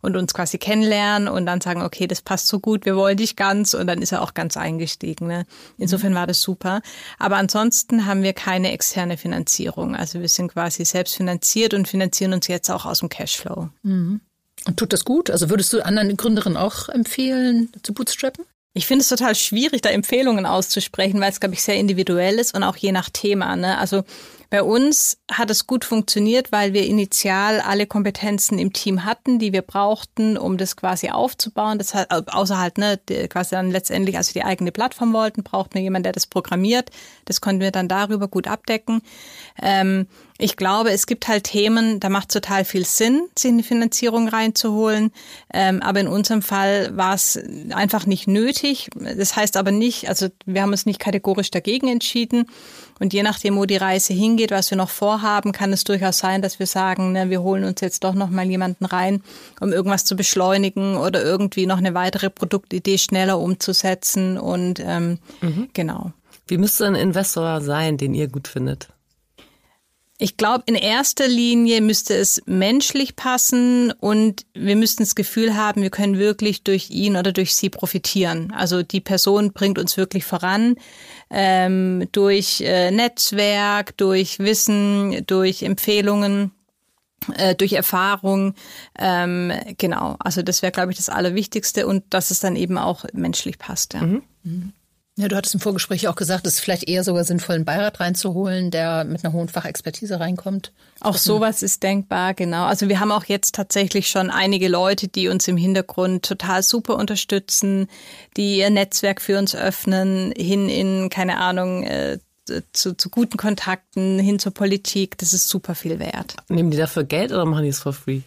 und 0.00 0.16
uns 0.16 0.34
quasi 0.34 0.58
kennenlernen 0.58 1.28
und 1.28 1.46
dann 1.46 1.60
sagen, 1.60 1.82
okay, 1.82 2.06
das 2.06 2.22
passt 2.22 2.48
so 2.48 2.60
gut, 2.60 2.84
wir 2.84 2.96
wollen 2.96 3.16
dich 3.16 3.36
ganz 3.36 3.74
und 3.74 3.86
dann 3.86 4.02
ist 4.02 4.12
er 4.12 4.22
auch 4.22 4.34
ganz 4.34 4.56
eingestiegen. 4.56 5.26
Ne? 5.26 5.46
Insofern 5.76 6.14
war 6.14 6.26
das 6.26 6.40
super. 6.40 6.80
Aber 7.18 7.36
ansonsten 7.36 8.06
haben 8.06 8.22
wir 8.22 8.32
keine 8.32 8.72
externe 8.72 9.16
Finanzierung. 9.16 9.96
Also 9.96 10.20
wir 10.20 10.28
sind 10.28 10.52
quasi 10.52 10.84
selbst 10.84 11.16
finanziert 11.16 11.74
und 11.74 11.88
finanzieren 11.88 12.32
uns 12.32 12.46
jetzt 12.48 12.70
auch 12.70 12.86
aus 12.86 13.00
dem 13.00 13.08
Cashflow. 13.08 13.68
Mhm. 13.82 14.20
Und 14.66 14.76
tut 14.76 14.92
das 14.92 15.04
gut? 15.04 15.30
Also 15.30 15.50
würdest 15.50 15.72
du 15.72 15.84
anderen 15.84 16.16
Gründerinnen 16.16 16.58
auch 16.58 16.88
empfehlen, 16.88 17.70
zu 17.82 17.94
bootstrappen? 17.94 18.44
Ich 18.74 18.86
finde 18.86 19.02
es 19.02 19.08
total 19.08 19.34
schwierig, 19.34 19.82
da 19.82 19.88
Empfehlungen 19.88 20.46
auszusprechen, 20.46 21.20
weil 21.20 21.30
es, 21.30 21.40
glaube 21.40 21.54
ich, 21.54 21.62
sehr 21.62 21.76
individuell 21.76 22.38
ist 22.38 22.54
und 22.54 22.62
auch 22.62 22.76
je 22.76 22.92
nach 22.92 23.08
Thema. 23.10 23.56
Ne? 23.56 23.78
Also 23.78 24.04
bei 24.50 24.62
uns 24.62 25.18
hat 25.30 25.50
es 25.50 25.66
gut 25.66 25.84
funktioniert, 25.84 26.52
weil 26.52 26.72
wir 26.72 26.86
initial 26.86 27.60
alle 27.60 27.86
Kompetenzen 27.86 28.58
im 28.58 28.72
Team 28.72 29.04
hatten, 29.04 29.38
die 29.38 29.52
wir 29.52 29.60
brauchten, 29.60 30.38
um 30.38 30.56
das 30.56 30.74
quasi 30.74 31.10
aufzubauen. 31.10 31.76
Das 31.76 31.92
hat, 31.92 32.10
außer 32.10 32.58
halt, 32.58 32.78
ne, 32.78 32.98
quasi 33.28 33.50
dann 33.50 33.70
letztendlich, 33.70 34.16
als 34.16 34.34
wir 34.34 34.42
die 34.42 34.46
eigene 34.46 34.72
Plattform 34.72 35.12
wollten, 35.12 35.42
brauchten 35.42 35.74
wir 35.74 35.82
jemanden, 35.82 36.04
der 36.04 36.12
das 36.12 36.26
programmiert. 36.26 36.90
Das 37.26 37.42
konnten 37.42 37.60
wir 37.60 37.72
dann 37.72 37.88
darüber 37.88 38.26
gut 38.26 38.48
abdecken. 38.48 39.02
Ähm, 39.60 40.06
ich 40.38 40.56
glaube, 40.56 40.92
es 40.92 41.06
gibt 41.06 41.26
halt 41.26 41.44
Themen, 41.44 41.98
da 41.98 42.08
macht 42.08 42.30
total 42.30 42.64
viel 42.64 42.86
Sinn, 42.86 43.28
sich 43.36 43.50
eine 43.50 43.64
Finanzierung 43.64 44.28
reinzuholen. 44.28 45.10
Ähm, 45.52 45.82
aber 45.82 46.00
in 46.00 46.08
unserem 46.08 46.42
Fall 46.42 46.96
war 46.96 47.14
es 47.14 47.38
einfach 47.70 48.06
nicht 48.06 48.28
nötig. 48.28 48.88
Das 48.94 49.34
heißt 49.36 49.56
aber 49.56 49.72
nicht, 49.72 50.08
also 50.08 50.28
wir 50.46 50.62
haben 50.62 50.70
uns 50.70 50.86
nicht 50.86 51.00
kategorisch 51.00 51.50
dagegen 51.50 51.88
entschieden. 51.88 52.46
Und 52.98 53.12
je 53.12 53.22
nachdem, 53.22 53.56
wo 53.56 53.64
die 53.64 53.76
Reise 53.76 54.12
hingeht, 54.12 54.50
was 54.50 54.70
wir 54.70 54.76
noch 54.78 54.90
vorhaben, 54.90 55.52
kann 55.52 55.72
es 55.72 55.84
durchaus 55.84 56.18
sein, 56.18 56.42
dass 56.42 56.58
wir 56.58 56.66
sagen, 56.66 57.12
ne, 57.12 57.30
wir 57.30 57.42
holen 57.42 57.64
uns 57.64 57.80
jetzt 57.80 58.04
doch 58.04 58.14
noch 58.14 58.30
mal 58.30 58.46
jemanden 58.46 58.84
rein, 58.84 59.22
um 59.60 59.72
irgendwas 59.72 60.04
zu 60.04 60.16
beschleunigen 60.16 60.96
oder 60.96 61.22
irgendwie 61.22 61.66
noch 61.66 61.78
eine 61.78 61.94
weitere 61.94 62.30
Produktidee 62.30 62.98
schneller 62.98 63.38
umzusetzen. 63.38 64.38
Und 64.38 64.80
ähm, 64.84 65.18
mhm. 65.40 65.68
genau. 65.72 66.12
Wie 66.46 66.58
müsste 66.58 66.86
ein 66.86 66.94
Investor 66.94 67.60
sein, 67.60 67.98
den 67.98 68.14
ihr 68.14 68.28
gut 68.28 68.48
findet? 68.48 68.88
Ich 70.20 70.36
glaube, 70.36 70.64
in 70.66 70.74
erster 70.74 71.28
Linie 71.28 71.80
müsste 71.80 72.14
es 72.14 72.42
menschlich 72.44 73.14
passen 73.14 73.92
und 73.92 74.46
wir 74.52 74.74
müssten 74.74 75.04
das 75.04 75.14
Gefühl 75.14 75.56
haben, 75.56 75.80
wir 75.82 75.90
können 75.90 76.18
wirklich 76.18 76.64
durch 76.64 76.90
ihn 76.90 77.16
oder 77.16 77.30
durch 77.30 77.54
sie 77.54 77.70
profitieren. 77.70 78.52
Also 78.52 78.82
die 78.82 79.00
Person 79.00 79.52
bringt 79.52 79.78
uns 79.78 79.96
wirklich 79.96 80.24
voran 80.24 80.74
ähm, 81.30 82.08
durch 82.10 82.60
äh, 82.62 82.90
Netzwerk, 82.90 83.96
durch 83.96 84.40
Wissen, 84.40 85.24
durch 85.26 85.62
Empfehlungen 85.62 86.50
äh, 87.36 87.54
durch 87.54 87.72
Erfahrung, 87.72 88.54
ähm, 88.98 89.52
genau. 89.76 90.16
Also 90.18 90.42
das 90.42 90.62
wäre, 90.62 90.72
glaube 90.72 90.92
ich, 90.92 90.96
das 90.96 91.08
Allerwichtigste 91.08 91.86
und 91.86 92.04
dass 92.10 92.30
es 92.30 92.40
dann 92.40 92.56
eben 92.56 92.78
auch 92.78 93.04
menschlich 93.12 93.58
passt. 93.58 93.94
Ja. 93.94 94.02
Mhm. 94.02 94.22
Mhm. 94.42 94.72
Ja, 95.18 95.26
du 95.26 95.34
hattest 95.34 95.54
im 95.54 95.60
Vorgespräch 95.60 96.06
auch 96.06 96.14
gesagt, 96.14 96.46
es 96.46 96.54
ist 96.54 96.60
vielleicht 96.60 96.88
eher 96.88 97.02
sogar 97.02 97.24
sinnvoll, 97.24 97.56
einen 97.56 97.64
Beirat 97.64 97.98
reinzuholen, 97.98 98.70
der 98.70 99.02
mit 99.02 99.24
einer 99.24 99.32
hohen 99.32 99.48
Fachexpertise 99.48 100.20
reinkommt. 100.20 100.70
Auch 101.00 101.16
sowas 101.16 101.64
ist 101.64 101.82
denkbar, 101.82 102.34
genau. 102.34 102.66
Also 102.66 102.88
wir 102.88 103.00
haben 103.00 103.10
auch 103.10 103.24
jetzt 103.24 103.56
tatsächlich 103.56 104.08
schon 104.08 104.30
einige 104.30 104.68
Leute, 104.68 105.08
die 105.08 105.26
uns 105.26 105.48
im 105.48 105.56
Hintergrund 105.56 106.24
total 106.24 106.62
super 106.62 106.94
unterstützen, 106.94 107.88
die 108.36 108.58
ihr 108.58 108.70
Netzwerk 108.70 109.20
für 109.20 109.38
uns 109.38 109.56
öffnen, 109.56 110.32
hin 110.36 110.68
in, 110.68 111.10
keine 111.10 111.38
Ahnung, 111.38 111.82
äh, 111.82 112.18
zu, 112.72 112.96
zu 112.96 113.10
guten 113.10 113.36
Kontakten, 113.36 114.20
hin 114.20 114.38
zur 114.38 114.54
Politik. 114.54 115.18
Das 115.18 115.32
ist 115.32 115.48
super 115.48 115.74
viel 115.74 115.98
wert. 115.98 116.36
Nehmen 116.48 116.70
die 116.70 116.76
dafür 116.76 117.02
Geld 117.02 117.32
oder 117.32 117.44
machen 117.44 117.64
die 117.64 117.70
es 117.70 117.80
for 117.80 117.92
free? 117.92 118.20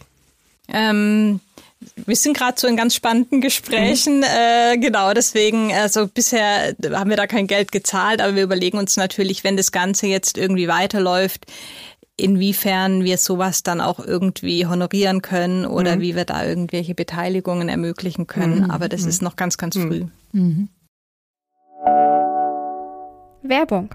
Ähm, 0.68 1.40
wir 1.96 2.16
sind 2.16 2.36
gerade 2.36 2.58
so 2.60 2.66
in 2.66 2.76
ganz 2.76 2.94
spannenden 2.94 3.40
Gesprächen, 3.40 4.18
mhm. 4.18 4.24
äh, 4.24 4.78
genau, 4.78 5.12
deswegen, 5.14 5.72
also 5.72 6.06
bisher 6.06 6.74
haben 6.92 7.10
wir 7.10 7.16
da 7.16 7.26
kein 7.26 7.46
Geld 7.46 7.72
gezahlt, 7.72 8.20
aber 8.20 8.34
wir 8.34 8.42
überlegen 8.42 8.78
uns 8.78 8.96
natürlich, 8.96 9.44
wenn 9.44 9.56
das 9.56 9.72
Ganze 9.72 10.06
jetzt 10.06 10.38
irgendwie 10.38 10.68
weiterläuft, 10.68 11.46
inwiefern 12.16 13.04
wir 13.04 13.18
sowas 13.18 13.62
dann 13.62 13.80
auch 13.80 13.98
irgendwie 13.98 14.66
honorieren 14.66 15.22
können 15.22 15.66
oder 15.66 15.96
mhm. 15.96 16.00
wie 16.00 16.16
wir 16.16 16.24
da 16.24 16.44
irgendwelche 16.44 16.94
Beteiligungen 16.94 17.68
ermöglichen 17.68 18.26
können. 18.26 18.64
Mhm. 18.64 18.70
Aber 18.70 18.88
das 18.88 19.02
mhm. 19.02 19.08
ist 19.08 19.22
noch 19.22 19.36
ganz, 19.36 19.56
ganz 19.56 19.76
mhm. 19.76 19.88
früh. 19.88 20.04
Mhm. 20.32 20.68
Werbung 23.42 23.90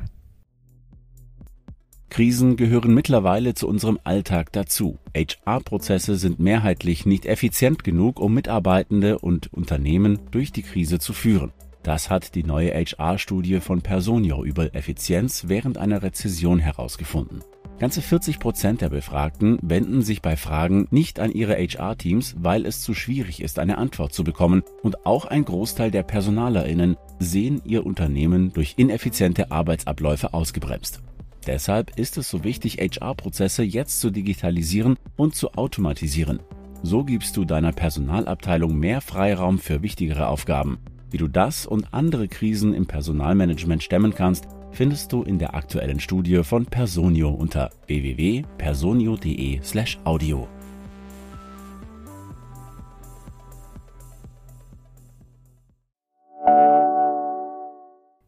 Krisen 2.09 2.55
gehören 2.55 2.93
mittlerweile 2.93 3.53
zu 3.53 3.67
unserem 3.67 3.99
Alltag 4.03 4.51
dazu. 4.53 4.97
HR-Prozesse 5.15 6.15
sind 6.15 6.39
mehrheitlich 6.39 7.05
nicht 7.05 7.25
effizient 7.25 7.83
genug, 7.83 8.19
um 8.19 8.33
Mitarbeitende 8.33 9.19
und 9.19 9.53
Unternehmen 9.53 10.19
durch 10.31 10.51
die 10.51 10.63
Krise 10.63 10.99
zu 10.99 11.13
führen. 11.13 11.51
Das 11.83 12.09
hat 12.09 12.35
die 12.35 12.43
neue 12.43 12.73
HR-Studie 12.73 13.59
von 13.59 13.81
Personio 13.81 14.43
über 14.43 14.73
Effizienz 14.75 15.45
während 15.47 15.77
einer 15.77 16.01
Rezession 16.03 16.59
herausgefunden. 16.59 17.43
Ganze 17.79 18.01
40 18.01 18.39
Prozent 18.39 18.81
der 18.81 18.89
Befragten 18.89 19.59
wenden 19.61 20.01
sich 20.01 20.23
bei 20.23 20.35
Fragen 20.35 20.87
nicht 20.89 21.19
an 21.19 21.31
ihre 21.31 21.55
HR-Teams, 21.55 22.35
weil 22.39 22.65
es 22.65 22.81
zu 22.81 22.95
schwierig 22.95 23.41
ist, 23.41 23.59
eine 23.59 23.77
Antwort 23.77 24.13
zu 24.13 24.23
bekommen. 24.23 24.63
Und 24.81 25.05
auch 25.05 25.25
ein 25.25 25.45
Großteil 25.45 25.91
der 25.91 26.01
PersonalerInnen 26.01 26.97
sehen 27.19 27.61
ihr 27.65 27.85
Unternehmen 27.85 28.51
durch 28.51 28.73
ineffiziente 28.77 29.51
Arbeitsabläufe 29.51 30.33
ausgebremst. 30.33 31.01
Deshalb 31.47 31.97
ist 31.97 32.17
es 32.17 32.29
so 32.29 32.43
wichtig, 32.43 32.79
HR-Prozesse 32.79 33.63
jetzt 33.63 34.01
zu 34.01 34.11
digitalisieren 34.11 34.97
und 35.15 35.33
zu 35.33 35.53
automatisieren. 35.53 36.41
So 36.83 37.05
gibst 37.05 37.37
du 37.37 37.45
deiner 37.45 37.71
Personalabteilung 37.71 38.77
mehr 38.77 38.99
Freiraum 38.99 39.57
für 39.57 39.81
wichtigere 39.81 40.27
Aufgaben. 40.27 40.77
Wie 41.09 41.17
du 41.17 41.29
das 41.29 41.65
und 41.65 41.93
andere 41.93 42.27
Krisen 42.27 42.73
im 42.73 42.85
Personalmanagement 42.85 43.81
stemmen 43.81 44.13
kannst, 44.13 44.49
findest 44.71 45.13
du 45.13 45.23
in 45.23 45.39
der 45.39 45.55
aktuellen 45.55 46.01
Studie 46.01 46.43
von 46.43 46.65
Personio 46.65 47.29
unter 47.29 47.69
www.personio.de/audio. 47.87 50.47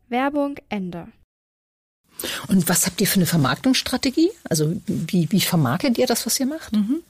Werbung 0.08 0.56
Ende. 0.70 1.10
Und 2.48 2.68
was 2.68 2.86
habt 2.86 3.00
ihr 3.02 3.08
für 3.08 3.16
eine 3.16 3.26
Vermarktungsstrategie? 3.26 4.32
Also 4.50 4.76
wie, 4.88 5.32
wie 5.32 5.42
vermarktet 5.42 5.98
ihr 5.98 6.08
das, 6.08 6.26
was 6.26 6.40
ihr 6.40 6.46
macht? 6.46 6.74
Mhm. 6.74 7.02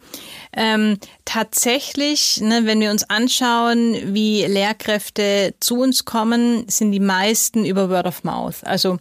Ähm, 0.51 0.97
tatsächlich, 1.25 2.41
ne, 2.41 2.61
wenn 2.65 2.79
wir 2.79 2.91
uns 2.91 3.09
anschauen, 3.09 4.15
wie 4.15 4.45
Lehrkräfte 4.45 5.53
zu 5.59 5.79
uns 5.79 6.05
kommen, 6.05 6.67
sind 6.67 6.91
die 6.91 6.99
meisten 6.99 7.65
über 7.65 7.89
Word 7.89 8.07
of 8.07 8.23
Mouth. 8.23 8.63
Also 8.63 8.97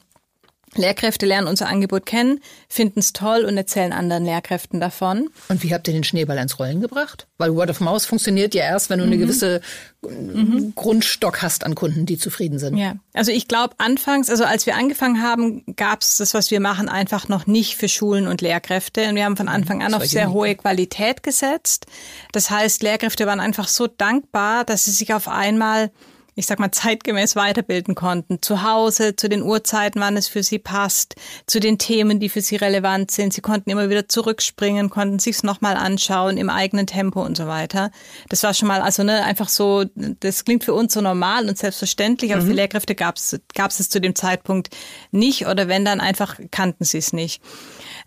Lehrkräfte 0.74 1.26
lernen 1.26 1.48
unser 1.48 1.68
Angebot 1.68 2.07
kennen, 2.07 2.40
finden 2.68 3.00
es 3.00 3.12
toll 3.12 3.44
und 3.44 3.57
erzählen 3.57 3.92
anderen 3.92 4.24
Lehrkräften 4.24 4.81
davon. 4.81 5.31
Und 5.48 5.62
wie 5.62 5.72
habt 5.72 5.88
ihr 5.88 5.94
den 5.94 6.04
Schneeball 6.04 6.38
ins 6.38 6.59
Rollen 6.59 6.81
gebracht? 6.81 7.26
Weil 7.38 7.54
Word 7.54 7.70
of 7.70 7.81
Mouth 7.81 8.02
funktioniert 8.02 8.54
ja 8.54 8.64
erst, 8.64 8.90
wenn 8.90 8.98
du 8.98 9.07
mhm. 9.07 9.12
eine 9.12 9.20
gewisse 9.20 9.61
mhm. 10.02 10.72
Grundstock 10.74 11.42
hast 11.42 11.64
an 11.64 11.74
Kunden, 11.74 12.07
die 12.07 12.18
zufrieden 12.18 12.59
sind. 12.59 12.76
Ja, 12.76 12.96
also 13.12 13.33
ich 13.33 13.48
glaube 13.48 13.74
anfangs, 13.78 14.31
also 14.31 14.44
als 14.44 14.66
wir 14.66 14.76
angefangen 14.76 15.22
haben, 15.22 15.64
gab 15.76 16.02
es 16.02 16.16
das, 16.16 16.35
was 16.35 16.50
wir 16.50 16.61
machen, 16.61 16.88
einfach 16.88 17.28
noch 17.28 17.46
nicht 17.46 17.76
für 17.76 17.88
Schulen 17.88 18.26
und 18.26 18.40
Lehrkräfte. 18.40 19.09
Und 19.09 19.14
wir 19.14 19.24
haben 19.24 19.37
von 19.37 19.48
Anfang 19.48 19.83
an 19.83 19.94
auf 19.94 20.07
sehr 20.07 20.31
hohe 20.31 20.54
Qualität 20.54 21.22
gesetzt. 21.22 21.87
Das 22.33 22.50
heißt, 22.50 22.83
Lehrkräfte 22.83 23.26
waren 23.26 23.40
einfach 23.40 23.68
so 23.68 23.87
dankbar, 23.87 24.64
dass 24.64 24.85
sie 24.85 24.92
sich 24.92 25.14
auf 25.14 25.28
einmal 25.28 25.90
ich 26.38 26.46
sag 26.46 26.61
mal, 26.61 26.70
zeitgemäß 26.70 27.35
weiterbilden 27.35 27.96
konnten. 27.96 28.40
Zu 28.40 28.62
Hause, 28.62 29.16
zu 29.16 29.29
den 29.29 29.42
Uhrzeiten, 29.42 30.01
wann 30.01 30.16
es 30.16 30.29
für 30.29 30.44
sie 30.44 30.61
passt, 30.61 31.16
zu 31.46 31.59
den 31.59 31.79
Themen, 31.79 32.20
die 32.20 32.29
für 32.29 32.40
sie 32.40 32.55
relevant 32.55 33.11
sind. 33.11 33.33
Sie 33.33 33.40
konnten 33.40 33.70
immer 33.70 33.90
wieder 33.90 34.09
zurückspringen, 34.09 34.88
konnten 34.88 35.18
sich's 35.18 35.42
nochmal 35.42 35.77
anschauen 35.77 36.37
im 36.37 36.48
eigenen 36.48 36.87
Tempo 36.87 37.20
und 37.22 37.37
so 37.37 37.48
weiter. 37.48 37.90
Das 38.29 38.44
war 38.44 38.55
schon 38.55 38.68
mal, 38.68 38.81
also 38.81 39.03
ne, 39.03 39.24
einfach 39.24 39.48
so, 39.48 39.85
das 39.96 40.44
klingt 40.44 40.62
für 40.62 40.74
uns 40.74 40.94
so 40.94 41.01
normal 41.01 41.48
und 41.48 41.59
selbstverständlich, 41.59 42.33
aber 42.33 42.42
mhm. 42.42 42.46
für 42.46 42.55
Lehrkräfte 42.55 42.94
gab's 42.94 43.37
gab's 43.55 43.81
es 43.81 43.88
zu 43.88 44.01
dem 44.01 44.14
Zeitpunkt 44.14 44.70
nicht 45.11 45.46
oder 45.46 45.66
wenn 45.66 45.85
dann 45.85 46.01
einfach 46.01 46.38
kannten 46.53 46.85
sie 46.85 46.98
es 46.98 47.12
nicht. 47.12 47.42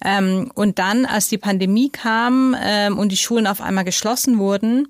Ähm, 0.05 0.51
und 0.55 0.79
dann, 0.79 1.05
als 1.05 1.27
die 1.27 1.37
Pandemie 1.37 1.89
kam 1.89 2.55
ähm, 2.57 2.97
und 2.97 3.09
die 3.09 3.17
Schulen 3.17 3.45
auf 3.45 3.59
einmal 3.59 3.83
geschlossen 3.83 4.39
wurden, 4.39 4.87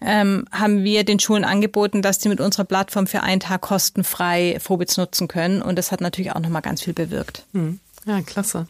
ähm, 0.00 0.44
haben 0.52 0.84
wir 0.84 1.04
den 1.04 1.18
Schulen 1.18 1.44
angeboten, 1.44 2.02
dass 2.02 2.18
die 2.18 2.28
mit 2.28 2.40
unserer 2.40 2.64
Plattform 2.64 3.06
für 3.06 3.22
einen 3.22 3.40
Tag 3.40 3.62
kostenfrei 3.62 4.58
Phobits 4.60 4.96
nutzen 4.96 5.28
können. 5.28 5.62
Und 5.62 5.76
das 5.76 5.92
hat 5.92 6.00
natürlich 6.00 6.32
auch 6.32 6.40
nochmal 6.40 6.62
ganz 6.62 6.82
viel 6.82 6.94
bewirkt. 6.94 7.44
Hm. 7.52 7.80
Ja, 8.06 8.20
klasse. 8.22 8.66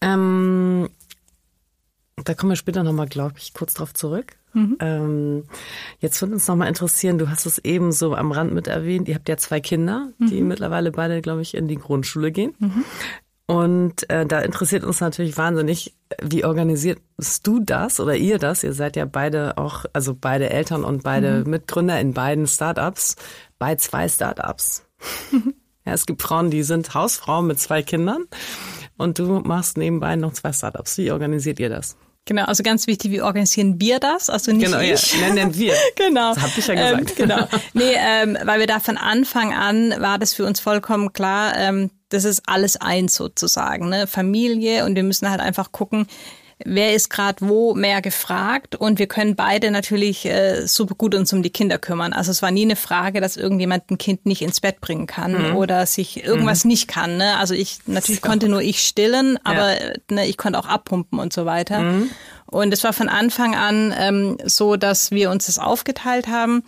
Ähm, 0.00 0.88
da 2.16 2.34
kommen 2.34 2.52
wir 2.52 2.56
später 2.56 2.82
nochmal, 2.82 3.08
glaube 3.08 3.34
ich, 3.38 3.54
kurz 3.54 3.74
drauf 3.74 3.94
zurück. 3.94 4.36
Mhm. 4.52 4.76
Ähm, 4.80 5.44
jetzt 6.00 6.20
würde 6.22 6.34
uns 6.34 6.48
nochmal 6.48 6.68
interessieren, 6.68 7.18
du 7.18 7.28
hast 7.28 7.44
es 7.44 7.58
eben 7.58 7.92
so 7.92 8.14
am 8.14 8.32
Rand 8.32 8.54
mit 8.54 8.68
erwähnt, 8.68 9.06
ihr 9.06 9.14
habt 9.14 9.28
ja 9.28 9.36
zwei 9.36 9.60
Kinder, 9.60 10.12
die 10.18 10.40
mhm. 10.40 10.48
mittlerweile 10.48 10.92
beide, 10.92 11.20
glaube 11.20 11.42
ich, 11.42 11.54
in 11.54 11.68
die 11.68 11.76
Grundschule 11.76 12.32
gehen. 12.32 12.54
Mhm. 12.58 12.84
Und 13.46 14.10
äh, 14.10 14.26
da 14.26 14.40
interessiert 14.40 14.82
uns 14.82 15.00
natürlich 15.00 15.36
wahnsinnig, 15.38 15.94
wie 16.20 16.44
organisierst 16.44 17.46
du 17.46 17.60
das 17.60 18.00
oder 18.00 18.16
ihr 18.16 18.38
das? 18.38 18.64
Ihr 18.64 18.72
seid 18.72 18.96
ja 18.96 19.04
beide 19.04 19.56
auch, 19.56 19.84
also 19.92 20.16
beide 20.20 20.50
Eltern 20.50 20.82
und 20.82 21.04
beide 21.04 21.44
mhm. 21.44 21.50
Mitgründer 21.50 22.00
in 22.00 22.12
beiden 22.12 22.48
Startups, 22.48 23.14
bei 23.58 23.76
zwei 23.76 24.08
Startups. 24.08 24.84
ja, 25.84 25.92
es 25.92 26.06
gibt 26.06 26.22
Frauen, 26.22 26.50
die 26.50 26.64
sind 26.64 26.92
Hausfrauen 26.94 27.46
mit 27.46 27.60
zwei 27.60 27.82
Kindern 27.82 28.24
und 28.96 29.20
du 29.20 29.40
machst 29.40 29.76
nebenbei 29.76 30.16
noch 30.16 30.32
zwei 30.32 30.52
Startups. 30.52 30.98
Wie 30.98 31.12
organisiert 31.12 31.60
ihr 31.60 31.68
das? 31.68 31.96
Genau, 32.26 32.44
also 32.44 32.64
ganz 32.64 32.88
wichtig, 32.88 33.12
wie 33.12 33.22
organisieren 33.22 33.80
wir 33.80 34.00
das? 34.00 34.28
Also 34.28 34.50
nicht 34.52 34.66
genau, 34.66 34.80
ich. 34.80 35.14
Ja, 35.18 35.28
nennen 35.32 35.54
wir. 35.54 35.74
genau. 35.96 36.34
Das 36.34 36.42
hab 36.42 36.58
ich 36.58 36.66
ja 36.66 36.74
gesagt. 36.74 37.10
Ähm, 37.10 37.16
genau. 37.28 37.48
Nee, 37.72 37.94
ähm, 37.96 38.36
weil 38.44 38.58
wir 38.58 38.66
da 38.66 38.80
von 38.80 38.98
Anfang 38.98 39.54
an 39.54 39.94
war 39.98 40.18
das 40.18 40.34
für 40.34 40.44
uns 40.44 40.58
vollkommen 40.58 41.12
klar, 41.12 41.56
ähm, 41.56 41.90
das 42.08 42.24
ist 42.24 42.42
alles 42.46 42.76
eins 42.76 43.14
sozusagen, 43.14 43.88
ne? 43.88 44.06
Familie 44.08 44.84
und 44.84 44.96
wir 44.96 45.04
müssen 45.04 45.30
halt 45.30 45.40
einfach 45.40 45.70
gucken, 45.70 46.06
wer 46.64 46.94
ist 46.94 47.10
gerade 47.10 47.46
wo 47.46 47.74
mehr 47.74 48.00
gefragt 48.00 48.76
und 48.76 48.98
wir 48.98 49.06
können 49.06 49.36
beide 49.36 49.70
natürlich 49.70 50.24
äh, 50.24 50.66
super 50.66 50.94
gut 50.94 51.14
uns 51.14 51.32
um 51.32 51.42
die 51.42 51.50
Kinder 51.50 51.78
kümmern. 51.78 52.12
Also 52.12 52.30
es 52.30 52.40
war 52.40 52.50
nie 52.50 52.62
eine 52.62 52.76
Frage, 52.76 53.20
dass 53.20 53.36
irgendjemand 53.36 53.90
ein 53.90 53.98
Kind 53.98 54.24
nicht 54.24 54.42
ins 54.42 54.60
Bett 54.60 54.80
bringen 54.80 55.06
kann 55.06 55.50
mhm. 55.50 55.56
oder 55.56 55.84
sich 55.84 56.24
irgendwas 56.24 56.64
mhm. 56.64 56.70
nicht 56.70 56.88
kann. 56.88 57.18
Ne? 57.18 57.36
Also 57.36 57.54
ich 57.54 57.80
natürlich 57.86 58.22
konnte 58.22 58.48
nur 58.48 58.62
ich 58.62 58.80
stillen, 58.80 59.38
aber 59.44 59.72
ja. 59.72 59.92
ne, 60.10 60.26
ich 60.26 60.38
konnte 60.38 60.58
auch 60.58 60.66
abpumpen 60.66 61.18
und 61.18 61.32
so 61.32 61.44
weiter. 61.44 61.80
Mhm. 61.80 62.10
Und 62.46 62.72
es 62.72 62.84
war 62.84 62.92
von 62.92 63.08
Anfang 63.08 63.54
an 63.54 63.94
ähm, 63.98 64.38
so, 64.44 64.76
dass 64.76 65.10
wir 65.10 65.30
uns 65.30 65.46
das 65.46 65.58
aufgeteilt 65.58 66.28
haben 66.28 66.62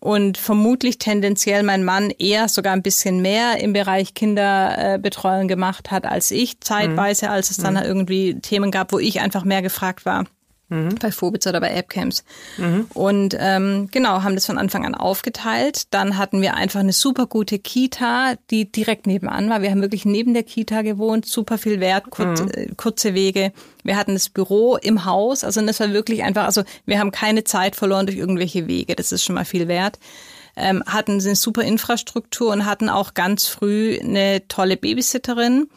und 0.00 0.38
vermutlich 0.38 0.98
tendenziell 0.98 1.62
mein 1.62 1.84
Mann 1.84 2.10
eher 2.10 2.48
sogar 2.48 2.72
ein 2.72 2.82
bisschen 2.82 3.22
mehr 3.22 3.60
im 3.60 3.72
Bereich 3.72 4.14
Kinderbetreuung 4.14 5.46
gemacht 5.46 5.90
hat 5.90 6.06
als 6.06 6.30
ich 6.30 6.60
zeitweise, 6.60 7.26
mhm. 7.26 7.32
als 7.32 7.50
es 7.50 7.58
dann 7.58 7.74
mhm. 7.74 7.82
irgendwie 7.82 8.40
Themen 8.40 8.70
gab, 8.70 8.92
wo 8.92 8.98
ich 8.98 9.20
einfach 9.20 9.44
mehr 9.44 9.62
gefragt 9.62 10.04
war 10.04 10.24
mhm. 10.70 10.94
bei 11.00 11.12
Phobits 11.12 11.46
oder 11.46 11.60
bei 11.60 11.70
Appcamps. 11.74 12.24
Mhm. 12.56 12.86
Und 12.94 13.36
ähm, 13.38 13.88
genau, 13.90 14.22
haben 14.22 14.34
das 14.34 14.46
von 14.46 14.56
Anfang 14.56 14.86
an 14.86 14.94
aufgeteilt. 14.94 15.92
Dann 15.92 16.16
hatten 16.16 16.40
wir 16.40 16.54
einfach 16.54 16.80
eine 16.80 16.92
super 16.92 17.26
gute 17.26 17.58
Kita, 17.58 18.34
die 18.50 18.70
direkt 18.70 19.06
nebenan 19.06 19.50
war. 19.50 19.60
Wir 19.60 19.70
haben 19.70 19.82
wirklich 19.82 20.04
neben 20.04 20.32
der 20.32 20.44
Kita 20.44 20.82
gewohnt, 20.82 21.26
super 21.26 21.58
viel 21.58 21.80
Wert, 21.80 22.10
kurz, 22.10 22.40
mhm. 22.40 22.50
äh, 22.54 22.66
kurze 22.76 23.14
Wege. 23.14 23.52
Wir 23.82 23.96
hatten 23.96 24.14
das 24.14 24.28
Büro 24.28 24.76
im 24.76 25.04
Haus, 25.04 25.44
also 25.44 25.64
das 25.64 25.80
war 25.80 25.92
wirklich 25.92 26.22
einfach, 26.22 26.44
also 26.44 26.62
wir 26.86 26.98
haben 26.98 27.10
keine 27.10 27.44
Zeit 27.44 27.76
verloren 27.76 28.06
durch 28.06 28.18
irgendwelche 28.18 28.66
Wege, 28.66 28.94
das 28.94 29.12
ist 29.12 29.24
schon 29.24 29.34
mal 29.34 29.44
viel 29.44 29.68
wert. 29.68 29.98
Ähm, 30.56 30.82
hatten 30.86 31.12
eine 31.12 31.36
super 31.36 31.62
Infrastruktur 31.62 32.52
und 32.52 32.66
hatten 32.66 32.88
auch 32.88 33.14
ganz 33.14 33.46
früh 33.46 33.98
eine 34.00 34.46
tolle 34.48 34.76
Babysitterin. 34.76 35.68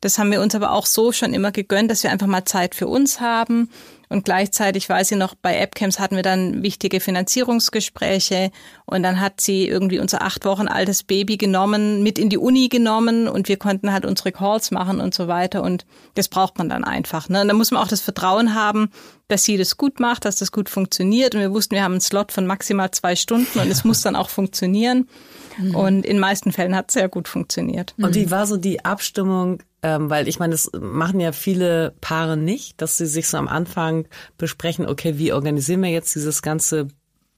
Das 0.00 0.18
haben 0.18 0.30
wir 0.30 0.40
uns 0.40 0.54
aber 0.54 0.72
auch 0.72 0.86
so 0.86 1.10
schon 1.12 1.34
immer 1.34 1.52
gegönnt, 1.52 1.90
dass 1.90 2.02
wir 2.02 2.10
einfach 2.10 2.26
mal 2.26 2.44
Zeit 2.44 2.74
für 2.74 2.86
uns 2.86 3.20
haben 3.20 3.68
und 4.10 4.24
gleichzeitig 4.24 4.88
weiß 4.88 5.12
ich 5.12 5.16
noch, 5.16 5.36
bei 5.36 5.62
AppCamps 5.62 6.00
hatten 6.00 6.16
wir 6.16 6.24
dann 6.24 6.64
wichtige 6.64 6.98
Finanzierungsgespräche 6.98 8.50
und 8.84 9.04
dann 9.04 9.20
hat 9.20 9.40
sie 9.40 9.68
irgendwie 9.68 10.00
unser 10.00 10.22
acht 10.22 10.44
Wochen 10.44 10.66
altes 10.66 11.04
Baby 11.04 11.36
genommen, 11.36 12.02
mit 12.02 12.18
in 12.18 12.28
die 12.28 12.36
Uni 12.36 12.68
genommen 12.68 13.28
und 13.28 13.48
wir 13.48 13.56
konnten 13.56 13.92
halt 13.92 14.04
unsere 14.04 14.32
Calls 14.32 14.72
machen 14.72 15.00
und 15.00 15.14
so 15.14 15.28
weiter 15.28 15.62
und 15.62 15.86
das 16.14 16.26
braucht 16.26 16.58
man 16.58 16.68
dann 16.68 16.82
einfach. 16.82 17.28
Ne? 17.28 17.42
Und 17.42 17.48
da 17.48 17.54
muss 17.54 17.70
man 17.70 17.80
auch 17.80 17.88
das 17.88 18.00
Vertrauen 18.00 18.56
haben, 18.56 18.90
dass 19.28 19.44
sie 19.44 19.56
das 19.56 19.76
gut 19.76 20.00
macht, 20.00 20.24
dass 20.24 20.34
das 20.34 20.50
gut 20.50 20.68
funktioniert 20.68 21.36
und 21.36 21.40
wir 21.40 21.52
wussten, 21.52 21.76
wir 21.76 21.84
haben 21.84 21.92
einen 21.92 22.00
Slot 22.00 22.32
von 22.32 22.46
maximal 22.46 22.90
zwei 22.90 23.14
Stunden 23.14 23.60
und 23.60 23.70
es 23.70 23.84
muss 23.84 24.02
dann 24.02 24.16
auch 24.16 24.28
funktionieren. 24.28 25.08
Mhm. 25.56 25.74
Und 25.76 26.04
in 26.04 26.18
meisten 26.18 26.50
Fällen 26.50 26.74
hat 26.74 26.86
es 26.88 26.94
sehr 26.94 27.08
gut 27.08 27.28
funktioniert. 27.28 27.94
Und 27.96 28.16
wie 28.16 28.32
war 28.32 28.48
so 28.48 28.56
die 28.56 28.84
Abstimmung 28.84 29.60
ähm, 29.82 30.10
weil 30.10 30.28
ich 30.28 30.38
meine, 30.38 30.52
das 30.52 30.70
machen 30.78 31.20
ja 31.20 31.32
viele 31.32 31.94
Paare 32.00 32.36
nicht, 32.36 32.80
dass 32.82 32.98
sie 32.98 33.06
sich 33.06 33.28
so 33.28 33.38
am 33.38 33.48
Anfang 33.48 34.06
besprechen, 34.36 34.86
okay, 34.86 35.18
wie 35.18 35.32
organisieren 35.32 35.82
wir 35.82 35.90
jetzt 35.90 36.14
dieses 36.14 36.42
ganze 36.42 36.88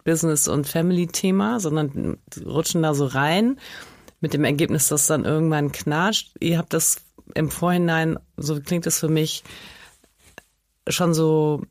Business- 0.04 0.48
und 0.48 0.66
Family-Thema, 0.66 1.60
sondern 1.60 2.18
rutschen 2.44 2.82
da 2.82 2.94
so 2.94 3.06
rein 3.06 3.58
mit 4.20 4.34
dem 4.34 4.44
Ergebnis, 4.44 4.88
dass 4.88 5.06
dann 5.06 5.24
irgendwann 5.24 5.72
knatscht. 5.72 6.32
Ihr 6.40 6.58
habt 6.58 6.72
das 6.72 6.96
im 7.34 7.50
Vorhinein, 7.50 8.18
so 8.36 8.60
klingt 8.60 8.86
es 8.86 8.98
für 8.98 9.08
mich, 9.08 9.44
schon 10.88 11.14
so 11.14 11.62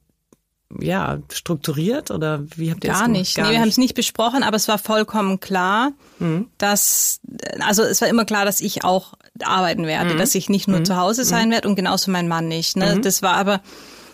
ja, 0.79 1.19
strukturiert 1.31 2.11
oder 2.11 2.45
wie 2.55 2.71
habt 2.71 2.83
ihr 2.85 2.91
Gar 2.91 3.01
das 3.01 3.09
nicht. 3.09 3.35
Gar 3.35 3.47
nee, 3.47 3.51
wir 3.51 3.61
haben 3.61 3.67
es 3.67 3.77
nicht 3.77 3.93
besprochen, 3.93 4.43
aber 4.43 4.55
es 4.55 4.69
war 4.69 4.77
vollkommen 4.77 5.41
klar, 5.41 5.91
mhm. 6.19 6.47
dass, 6.57 7.19
also 7.59 7.83
es 7.83 7.99
war 8.01 8.07
immer 8.07 8.23
klar, 8.23 8.45
dass 8.45 8.61
ich 8.61 8.85
auch 8.85 9.13
arbeiten 9.45 9.85
werde, 9.85 10.13
mhm. 10.13 10.17
dass 10.17 10.35
ich 10.35 10.49
nicht 10.49 10.67
nur 10.67 10.79
mhm. 10.79 10.85
zu 10.85 10.97
Hause 10.97 11.23
sein 11.23 11.49
mhm. 11.49 11.53
werde 11.53 11.67
und 11.67 11.75
genauso 11.75 12.11
mein 12.11 12.27
Mann 12.27 12.47
nicht. 12.47 12.77
Ne? 12.77 12.95
Mhm. 12.95 13.01
Das 13.01 13.21
war 13.21 13.35
aber, 13.35 13.61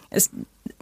es, 0.10 0.30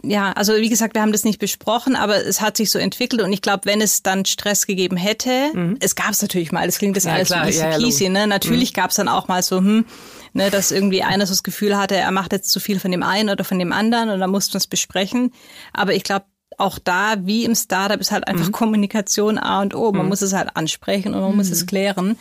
ja, 0.02 0.32
also 0.32 0.54
wie 0.56 0.68
gesagt, 0.68 0.94
wir 0.94 1.02
haben 1.02 1.12
das 1.12 1.24
nicht 1.24 1.38
besprochen, 1.38 1.96
aber 1.96 2.24
es 2.24 2.40
hat 2.40 2.56
sich 2.56 2.70
so 2.70 2.78
entwickelt 2.78 3.22
und 3.22 3.32
ich 3.32 3.42
glaube, 3.42 3.62
wenn 3.64 3.80
es 3.80 4.02
dann 4.02 4.24
Stress 4.24 4.66
gegeben 4.66 4.96
hätte, 4.96 5.50
mhm. 5.52 5.76
es 5.80 5.94
gab 5.94 6.10
es 6.10 6.22
natürlich 6.22 6.52
mal, 6.52 6.66
das 6.66 6.78
klingt 6.78 6.96
das 6.96 7.04
ja, 7.04 7.14
alles 7.14 7.28
klar, 7.28 7.44
so 7.44 7.50
easy 7.50 7.60
ja, 7.62 7.78
peasy, 7.78 8.08
ne? 8.08 8.26
Natürlich 8.26 8.72
mhm. 8.72 8.74
gab 8.74 8.90
es 8.90 8.96
dann 8.96 9.08
auch 9.08 9.28
mal 9.28 9.42
so, 9.42 9.58
hm, 9.58 9.84
ne, 10.32 10.50
dass 10.50 10.70
irgendwie 10.70 11.02
einer 11.02 11.26
so 11.26 11.32
das 11.32 11.42
Gefühl 11.42 11.76
hatte, 11.76 11.96
er 11.96 12.10
macht 12.10 12.32
jetzt 12.32 12.50
zu 12.50 12.60
viel 12.60 12.78
von 12.78 12.90
dem 12.90 13.02
einen 13.02 13.30
oder 13.30 13.44
von 13.44 13.58
dem 13.58 13.72
anderen 13.72 14.10
und 14.10 14.20
dann 14.20 14.30
mussten 14.30 14.54
wir 14.54 14.58
es 14.58 14.66
besprechen. 14.66 15.32
Aber 15.72 15.94
ich 15.94 16.04
glaube, 16.04 16.26
auch 16.58 16.78
da, 16.78 17.16
wie 17.20 17.44
im 17.44 17.54
Startup, 17.54 18.00
ist 18.00 18.12
halt 18.12 18.26
einfach. 18.28 18.50
Kommunikation 18.52 19.38
A 19.38 19.60
und 19.60 19.74
O. 19.74 19.92
Man 19.92 20.08
muss 20.08 20.22
es 20.22 20.32
halt 20.32 20.50
ansprechen 20.54 21.14
und 21.14 21.20
man 21.20 21.36
muss 21.36 21.50
es 21.50 21.66
klären. 21.66 22.16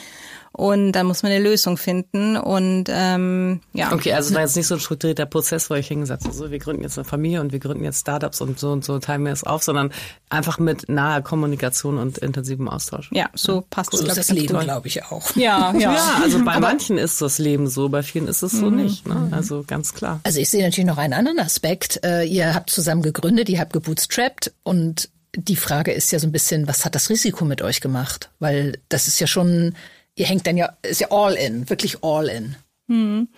Und 0.55 0.93
dann 0.93 1.05
muss 1.05 1.21
man 1.21 1.33
eine 1.33 1.43
Lösung 1.43 1.75
finden. 1.75 2.37
Und 2.37 2.85
ähm, 2.89 3.59
ja. 3.73 3.91
Okay, 3.91 4.13
also 4.13 4.29
es 4.29 4.35
war 4.35 4.41
jetzt 4.41 4.55
nicht 4.55 4.67
so 4.67 4.75
ein 4.75 4.79
strukturierter 4.79 5.25
Prozess, 5.25 5.69
wo 5.69 5.73
ich 5.73 5.87
hingesetzt 5.87 6.23
habe, 6.23 6.33
so 6.33 6.49
wir 6.49 6.59
gründen 6.59 6.81
jetzt 6.83 6.97
eine 6.97 7.03
Familie 7.03 7.41
und 7.41 7.51
wir 7.51 7.59
gründen 7.59 7.83
jetzt 7.83 7.99
Startups 7.99 8.39
und 8.39 8.57
so 8.57 8.71
und 8.71 8.85
so 8.85 8.97
teilen 8.99 9.25
wir 9.25 9.33
es 9.33 9.43
auf, 9.43 9.63
sondern 9.63 9.91
einfach 10.29 10.57
mit 10.57 10.87
naher 10.87 11.21
Kommunikation 11.21 11.97
und 11.97 12.19
intensivem 12.19 12.69
Austausch. 12.69 13.09
Ja, 13.11 13.29
so 13.33 13.65
passt 13.69 13.91
so 13.91 13.97
es. 13.97 14.03
So 14.03 14.07
ist 14.07 14.17
das 14.17 14.31
Leben, 14.31 14.57
glaube 14.59 14.87
ich, 14.87 15.03
auch. 15.03 15.35
Ja, 15.35 15.73
ja. 15.77 15.93
ja 15.93 16.19
also 16.23 16.43
bei 16.45 16.53
Aber 16.53 16.61
manchen 16.61 16.97
ist 16.97 17.21
das 17.21 17.37
Leben 17.37 17.67
so, 17.67 17.89
bei 17.89 18.01
vielen 18.01 18.29
ist 18.29 18.41
es 18.41 18.53
so 18.53 18.69
mhm. 18.69 18.77
nicht. 18.77 19.05
Ne? 19.05 19.27
Also 19.31 19.65
ganz 19.67 19.93
klar. 19.93 20.21
Also 20.23 20.39
ich 20.39 20.49
sehe 20.49 20.63
natürlich 20.63 20.87
noch 20.87 20.97
einen 20.97 21.13
anderen 21.13 21.39
Aspekt. 21.39 21.99
Äh, 22.05 22.23
ihr 22.23 22.53
habt 22.53 22.69
zusammen 22.69 23.01
gegründet, 23.01 23.49
ihr 23.49 23.59
habt 23.59 23.73
gebootstrapped 23.73 24.53
und 24.63 25.09
die 25.35 25.57
Frage 25.57 25.91
ist 25.91 26.11
ja 26.11 26.19
so 26.19 26.27
ein 26.27 26.31
bisschen, 26.31 26.65
was 26.67 26.85
hat 26.85 26.95
das 26.95 27.09
Risiko 27.09 27.43
mit 27.43 27.61
euch 27.61 27.81
gemacht? 27.81 28.29
Weil 28.39 28.79
das 28.87 29.09
ist 29.09 29.19
ja 29.19 29.27
schon 29.27 29.75
ihr 30.15 30.25
hängt 30.25 30.47
dann 30.47 30.57
ja, 30.57 30.77
ist 30.81 31.01
ja 31.01 31.11
all 31.11 31.33
in, 31.33 31.69
wirklich 31.69 32.03
all 32.03 32.27
in. 32.27 32.55
Hm. 32.87 33.29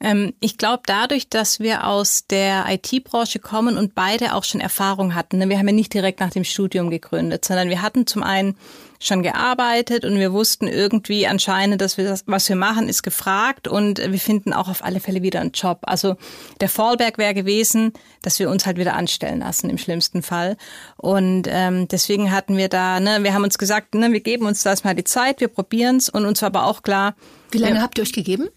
Ähm, 0.00 0.34
ich 0.40 0.58
glaube, 0.58 0.82
dadurch, 0.86 1.28
dass 1.28 1.60
wir 1.60 1.86
aus 1.86 2.26
der 2.26 2.66
IT-Branche 2.68 3.38
kommen 3.38 3.78
und 3.78 3.94
beide 3.94 4.34
auch 4.34 4.44
schon 4.44 4.60
Erfahrung 4.60 5.14
hatten, 5.14 5.38
ne, 5.38 5.48
wir 5.48 5.58
haben 5.58 5.68
ja 5.68 5.74
nicht 5.74 5.94
direkt 5.94 6.20
nach 6.20 6.30
dem 6.30 6.44
Studium 6.44 6.90
gegründet, 6.90 7.44
sondern 7.44 7.68
wir 7.68 7.82
hatten 7.82 8.06
zum 8.06 8.22
einen 8.22 8.56
schon 9.00 9.22
gearbeitet 9.22 10.04
und 10.04 10.18
wir 10.18 10.32
wussten 10.32 10.66
irgendwie 10.66 11.26
anscheinend, 11.26 11.80
dass 11.80 11.96
wir 11.98 12.04
das, 12.04 12.24
was 12.26 12.48
wir 12.48 12.56
machen, 12.56 12.88
ist 12.88 13.02
gefragt 13.02 13.68
und 13.68 13.98
wir 13.98 14.18
finden 14.18 14.52
auch 14.52 14.68
auf 14.68 14.84
alle 14.84 15.00
Fälle 15.00 15.22
wieder 15.22 15.40
einen 15.40 15.52
Job. 15.52 15.78
Also 15.82 16.16
der 16.60 16.68
Fallback 16.68 17.18
wäre 17.18 17.34
gewesen, 17.34 17.92
dass 18.22 18.38
wir 18.38 18.50
uns 18.50 18.66
halt 18.66 18.78
wieder 18.78 18.94
anstellen 18.94 19.40
lassen 19.40 19.70
im 19.70 19.78
schlimmsten 19.78 20.22
Fall. 20.22 20.56
Und 20.96 21.46
ähm, 21.48 21.88
deswegen 21.88 22.32
hatten 22.32 22.56
wir 22.56 22.68
da, 22.68 23.00
ne, 23.00 23.22
wir 23.22 23.34
haben 23.34 23.44
uns 23.44 23.58
gesagt, 23.58 23.94
ne, 23.94 24.12
wir 24.12 24.20
geben 24.20 24.46
uns 24.46 24.62
das 24.62 24.84
mal 24.84 24.94
die 24.94 25.04
Zeit, 25.04 25.40
wir 25.40 25.48
probieren 25.48 25.96
es 25.96 26.08
und 26.08 26.24
uns 26.24 26.42
war 26.42 26.46
aber 26.46 26.66
auch 26.66 26.82
klar. 26.82 27.14
Wie 27.50 27.58
lange 27.58 27.74
wir, 27.74 27.82
habt 27.82 27.98
ihr 27.98 28.02
euch 28.02 28.12
gegeben? 28.12 28.48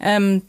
Ähm, 0.00 0.42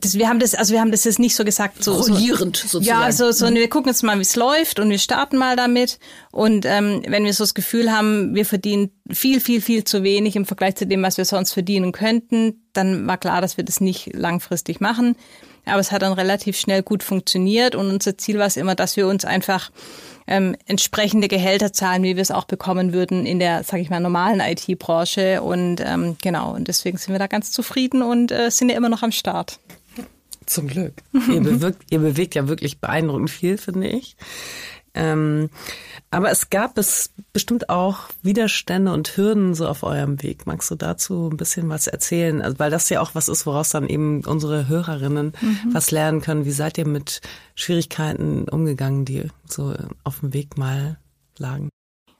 das, 0.00 0.14
wir 0.14 0.28
haben 0.28 0.38
das, 0.38 0.54
also 0.54 0.72
wir 0.72 0.80
haben 0.80 0.90
das 0.90 1.04
jetzt 1.04 1.18
nicht 1.18 1.34
so 1.34 1.44
gesagt, 1.44 1.82
so 1.82 1.94
rollierend 1.94 2.56
sozusagen. 2.56 2.84
Ja, 2.84 3.10
so, 3.12 3.30
so 3.32 3.52
wir 3.52 3.68
gucken 3.68 3.90
jetzt 3.90 4.02
mal, 4.02 4.16
wie 4.18 4.22
es 4.22 4.36
läuft 4.36 4.78
und 4.78 4.90
wir 4.90 4.98
starten 4.98 5.36
mal 5.36 5.56
damit. 5.56 5.98
Und 6.32 6.64
ähm, 6.66 7.02
wenn 7.06 7.24
wir 7.24 7.32
so 7.32 7.44
das 7.44 7.54
Gefühl 7.54 7.92
haben, 7.92 8.34
wir 8.34 8.46
verdienen 8.46 8.90
viel, 9.10 9.40
viel, 9.40 9.60
viel 9.60 9.84
zu 9.84 10.02
wenig 10.02 10.36
im 10.36 10.44
Vergleich 10.44 10.76
zu 10.76 10.86
dem, 10.86 11.02
was 11.02 11.18
wir 11.18 11.24
sonst 11.24 11.52
verdienen 11.52 11.92
könnten, 11.92 12.62
dann 12.72 13.06
war 13.06 13.18
klar, 13.18 13.40
dass 13.40 13.56
wir 13.56 13.64
das 13.64 13.80
nicht 13.80 14.14
langfristig 14.14 14.80
machen. 14.80 15.16
Aber 15.64 15.80
es 15.80 15.90
hat 15.90 16.02
dann 16.02 16.12
relativ 16.12 16.56
schnell 16.58 16.82
gut 16.82 17.02
funktioniert 17.02 17.74
und 17.74 17.90
unser 17.90 18.16
Ziel 18.16 18.38
war 18.38 18.46
es 18.46 18.56
immer, 18.56 18.76
dass 18.76 18.96
wir 18.96 19.08
uns 19.08 19.24
einfach 19.24 19.70
ähm, 20.26 20.56
entsprechende 20.66 21.28
Gehälter 21.28 21.72
zahlen, 21.72 22.02
wie 22.02 22.16
wir 22.16 22.22
es 22.22 22.30
auch 22.30 22.44
bekommen 22.44 22.92
würden 22.92 23.26
in 23.26 23.38
der, 23.38 23.62
sage 23.64 23.82
ich 23.82 23.90
mal, 23.90 24.00
normalen 24.00 24.40
IT-Branche. 24.40 25.42
Und 25.42 25.80
ähm, 25.84 26.16
genau, 26.22 26.54
und 26.54 26.68
deswegen 26.68 26.98
sind 26.98 27.12
wir 27.12 27.18
da 27.18 27.26
ganz 27.26 27.52
zufrieden 27.52 28.02
und 28.02 28.32
äh, 28.32 28.50
sind 28.50 28.68
ja 28.68 28.76
immer 28.76 28.88
noch 28.88 29.02
am 29.02 29.12
Start. 29.12 29.60
Zum 30.46 30.68
Glück. 30.68 30.94
ihr, 31.12 31.40
bewirkt, 31.42 31.82
ihr 31.90 31.98
bewegt 31.98 32.34
ja 32.34 32.48
wirklich 32.48 32.80
beeindruckend 32.80 33.30
viel, 33.30 33.58
finde 33.58 33.88
ich. 33.88 34.16
Ähm, 34.94 35.50
aber 36.10 36.30
es 36.30 36.48
gab 36.48 36.78
es 36.78 37.12
bestimmt 37.34 37.68
auch 37.68 38.08
Widerstände 38.22 38.92
und 38.92 39.16
Hürden 39.16 39.54
so 39.54 39.68
auf 39.68 39.82
eurem 39.82 40.22
Weg. 40.22 40.46
Magst 40.46 40.70
du 40.70 40.74
dazu 40.74 41.28
ein 41.30 41.36
bisschen 41.36 41.68
was 41.68 41.86
erzählen? 41.86 42.40
Also, 42.40 42.58
weil 42.58 42.70
das 42.70 42.88
ja 42.88 43.00
auch 43.02 43.14
was 43.14 43.28
ist, 43.28 43.44
woraus 43.44 43.70
dann 43.70 43.88
eben 43.88 44.24
unsere 44.24 44.68
Hörerinnen 44.68 45.34
mhm. 45.38 45.74
was 45.74 45.90
lernen 45.90 46.22
können. 46.22 46.46
Wie 46.46 46.52
seid 46.52 46.78
ihr 46.78 46.86
mit 46.86 47.20
Schwierigkeiten 47.54 48.48
umgegangen, 48.48 49.04
die 49.04 49.24
so 49.46 49.74
auf 50.02 50.20
dem 50.20 50.32
Weg 50.32 50.56
mal 50.56 50.98
lagen? 51.36 51.68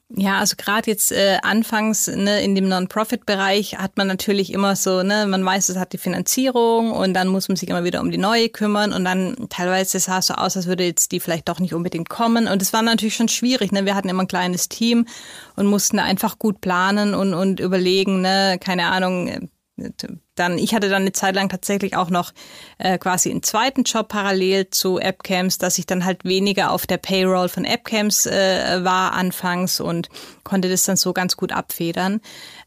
Ja, 0.08 0.38
also 0.38 0.54
gerade 0.56 0.88
jetzt 0.88 1.10
äh, 1.10 1.38
anfangs 1.42 2.06
ne, 2.06 2.40
in 2.40 2.54
dem 2.54 2.68
Non-Profit-Bereich 2.68 3.76
hat 3.76 3.96
man 3.96 4.06
natürlich 4.06 4.52
immer 4.52 4.76
so, 4.76 5.02
ne, 5.02 5.26
man 5.26 5.44
weiß, 5.44 5.68
es 5.68 5.76
hat 5.76 5.92
die 5.92 5.98
Finanzierung 5.98 6.92
und 6.92 7.12
dann 7.12 7.26
muss 7.26 7.48
man 7.48 7.56
sich 7.56 7.68
immer 7.68 7.82
wieder 7.82 8.00
um 8.00 8.12
die 8.12 8.18
neue 8.18 8.48
kümmern 8.48 8.92
und 8.92 9.04
dann 9.04 9.48
teilweise 9.48 9.98
sah 9.98 10.18
es 10.18 10.26
so 10.26 10.34
aus, 10.34 10.56
als 10.56 10.66
würde 10.66 10.84
jetzt 10.84 11.10
die 11.10 11.18
vielleicht 11.18 11.48
doch 11.48 11.58
nicht 11.58 11.74
unbedingt 11.74 12.08
kommen 12.08 12.46
und 12.46 12.62
es 12.62 12.72
war 12.72 12.82
natürlich 12.82 13.16
schon 13.16 13.28
schwierig. 13.28 13.72
Ne? 13.72 13.84
Wir 13.84 13.96
hatten 13.96 14.08
immer 14.08 14.22
ein 14.22 14.28
kleines 14.28 14.68
Team 14.68 15.06
und 15.56 15.66
mussten 15.66 15.98
einfach 15.98 16.38
gut 16.38 16.60
planen 16.60 17.12
und, 17.14 17.34
und 17.34 17.58
überlegen, 17.58 18.20
ne, 18.20 18.58
keine 18.60 18.86
Ahnung, 18.86 19.50
dann, 20.36 20.58
ich 20.58 20.74
hatte 20.74 20.88
dann 20.88 21.02
eine 21.02 21.12
Zeit 21.12 21.34
lang 21.34 21.48
tatsächlich 21.48 21.96
auch 21.96 22.10
noch 22.10 22.32
äh, 22.78 22.98
quasi 22.98 23.30
einen 23.30 23.42
zweiten 23.42 23.82
Job 23.82 24.08
parallel 24.08 24.70
zu 24.70 24.98
AppCamps, 24.98 25.58
dass 25.58 25.78
ich 25.78 25.86
dann 25.86 26.04
halt 26.04 26.24
weniger 26.24 26.70
auf 26.70 26.86
der 26.86 26.98
Payroll 26.98 27.48
von 27.48 27.64
AppCamps 27.64 28.26
äh, 28.26 28.84
war 28.84 29.12
anfangs 29.12 29.80
und 29.80 30.08
konnte 30.44 30.68
das 30.68 30.84
dann 30.84 30.96
so 30.96 31.12
ganz 31.12 31.36
gut 31.36 31.52
abfedern. 31.52 32.20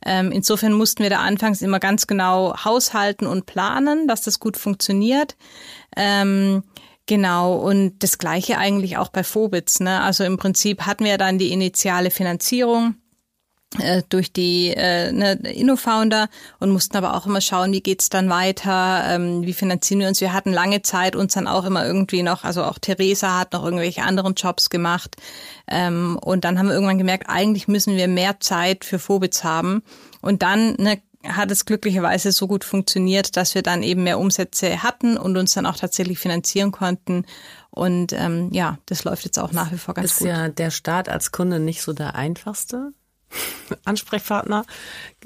Ähm, 0.05 0.31
insofern 0.31 0.73
mussten 0.73 1.03
wir 1.03 1.09
da 1.09 1.19
anfangs 1.19 1.61
immer 1.61 1.79
ganz 1.79 2.07
genau 2.07 2.55
haushalten 2.63 3.27
und 3.27 3.45
planen, 3.45 4.07
dass 4.07 4.21
das 4.21 4.39
gut 4.39 4.57
funktioniert. 4.57 5.35
Ähm, 5.95 6.63
Genau, 7.09 7.55
und 7.55 8.03
das 8.03 8.19
gleiche 8.19 8.59
eigentlich 8.59 8.97
auch 8.97 9.09
bei 9.09 9.23
Phobitz. 9.23 9.79
Ne? 9.79 9.99
Also 9.99 10.23
im 10.25 10.37
Prinzip 10.37 10.85
hatten 10.85 11.05
wir 11.05 11.17
dann 11.17 11.39
die 11.39 11.51
initiale 11.51 12.11
Finanzierung 12.11 12.93
durch 14.09 14.33
die 14.33 14.73
äh, 14.75 15.11
ne, 15.11 15.33
InnoFounder 15.33 16.27
und 16.59 16.71
mussten 16.71 16.97
aber 16.97 17.15
auch 17.15 17.27
immer 17.27 17.39
schauen, 17.39 17.71
wie 17.71 17.81
geht's 17.81 18.09
dann 18.09 18.27
weiter, 18.27 19.03
ähm, 19.07 19.43
wie 19.43 19.53
finanzieren 19.53 19.99
wir 19.99 20.07
uns. 20.07 20.21
Wir 20.21 20.33
hatten 20.33 20.51
lange 20.51 20.81
Zeit 20.81 21.15
uns 21.15 21.35
dann 21.35 21.45
auch 21.47 21.65
immer 21.65 21.85
irgendwie 21.85 22.23
noch, 22.23 22.43
also 22.43 22.63
auch 22.63 22.79
Theresa 22.79 23.37
hat 23.37 23.53
noch 23.53 23.63
irgendwelche 23.63 24.01
anderen 24.01 24.33
Jobs 24.33 24.71
gemacht 24.71 25.17
ähm, 25.67 26.17
und 26.19 26.45
dann 26.45 26.57
haben 26.57 26.67
wir 26.67 26.73
irgendwann 26.73 26.97
gemerkt, 26.97 27.29
eigentlich 27.29 27.67
müssen 27.67 27.95
wir 27.95 28.07
mehr 28.07 28.39
Zeit 28.39 28.85
für 28.85 28.97
Phobits 28.97 29.43
haben 29.43 29.83
und 30.21 30.41
dann 30.41 30.73
ne, 30.79 30.99
hat 31.27 31.51
es 31.51 31.65
glücklicherweise 31.65 32.31
so 32.31 32.47
gut 32.47 32.63
funktioniert, 32.63 33.35
dass 33.37 33.53
wir 33.53 33.61
dann 33.61 33.83
eben 33.83 34.03
mehr 34.03 34.19
Umsätze 34.19 34.81
hatten 34.81 35.17
und 35.17 35.37
uns 35.37 35.53
dann 35.53 35.65
auch 35.65 35.75
tatsächlich 35.75 36.17
finanzieren 36.17 36.71
konnten. 36.71 37.25
Und 37.71 38.13
ähm, 38.13 38.49
ja, 38.51 38.77
das 38.85 39.03
läuft 39.03 39.25
jetzt 39.25 39.37
auch 39.37 39.51
nach 39.51 39.71
wie 39.71 39.77
vor 39.77 39.93
ganz 39.93 40.11
ist 40.11 40.19
gut. 40.19 40.27
Ist 40.27 40.33
ja 40.33 40.47
der 40.47 40.71
Start 40.71 41.09
als 41.09 41.31
Kunde 41.31 41.59
nicht 41.59 41.81
so 41.81 41.93
der 41.93 42.15
einfachste? 42.15 42.93
Ansprechpartner. 43.85 44.65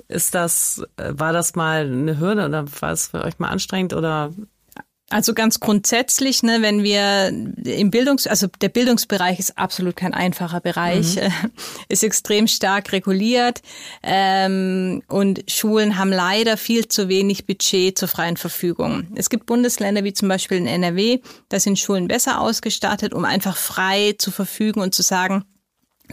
Ist 0.07 0.35
das, 0.35 0.83
äh, 0.97 1.13
war 1.15 1.33
das 1.33 1.55
mal 1.55 1.85
eine 1.85 2.19
Hürde 2.19 2.45
oder 2.45 2.65
war 2.81 2.91
es 2.91 3.07
für 3.07 3.23
euch 3.23 3.39
mal 3.39 3.49
anstrengend 3.49 3.93
oder 3.93 4.31
also 5.13 5.35
ganz 5.35 5.59
grundsätzlich, 5.59 6.41
ne, 6.41 6.57
wenn 6.61 6.81
wir 6.81 7.27
im 7.27 7.91
Bildungs, 7.91 8.25
also 8.25 8.47
der 8.61 8.69
Bildungsbereich 8.69 9.37
ist 9.37 9.59
absolut 9.59 9.95
kein 9.95 10.15
einfacher 10.15 10.59
Bereich, 10.59 11.17
mhm. 11.17 11.51
ist 11.87 12.03
extrem 12.03 12.47
stark 12.47 12.91
reguliert 12.93 13.61
ähm, 14.01 15.03
und 15.07 15.43
Schulen 15.51 15.99
haben 15.99 16.11
leider 16.11 16.57
viel 16.57 16.87
zu 16.87 17.09
wenig 17.09 17.45
Budget 17.45 17.95
zur 17.95 18.07
freien 18.07 18.37
Verfügung. 18.37 19.07
Es 19.13 19.29
gibt 19.29 19.45
Bundesländer 19.45 20.03
wie 20.03 20.13
zum 20.13 20.29
Beispiel 20.29 20.57
in 20.57 20.65
NRW, 20.65 21.19
da 21.49 21.59
sind 21.59 21.77
Schulen 21.77 22.07
besser 22.07 22.41
ausgestattet, 22.41 23.13
um 23.13 23.23
einfach 23.23 23.55
frei 23.55 24.15
zu 24.17 24.31
verfügen 24.31 24.81
und 24.81 24.95
zu 24.95 25.03
sagen, 25.03 25.45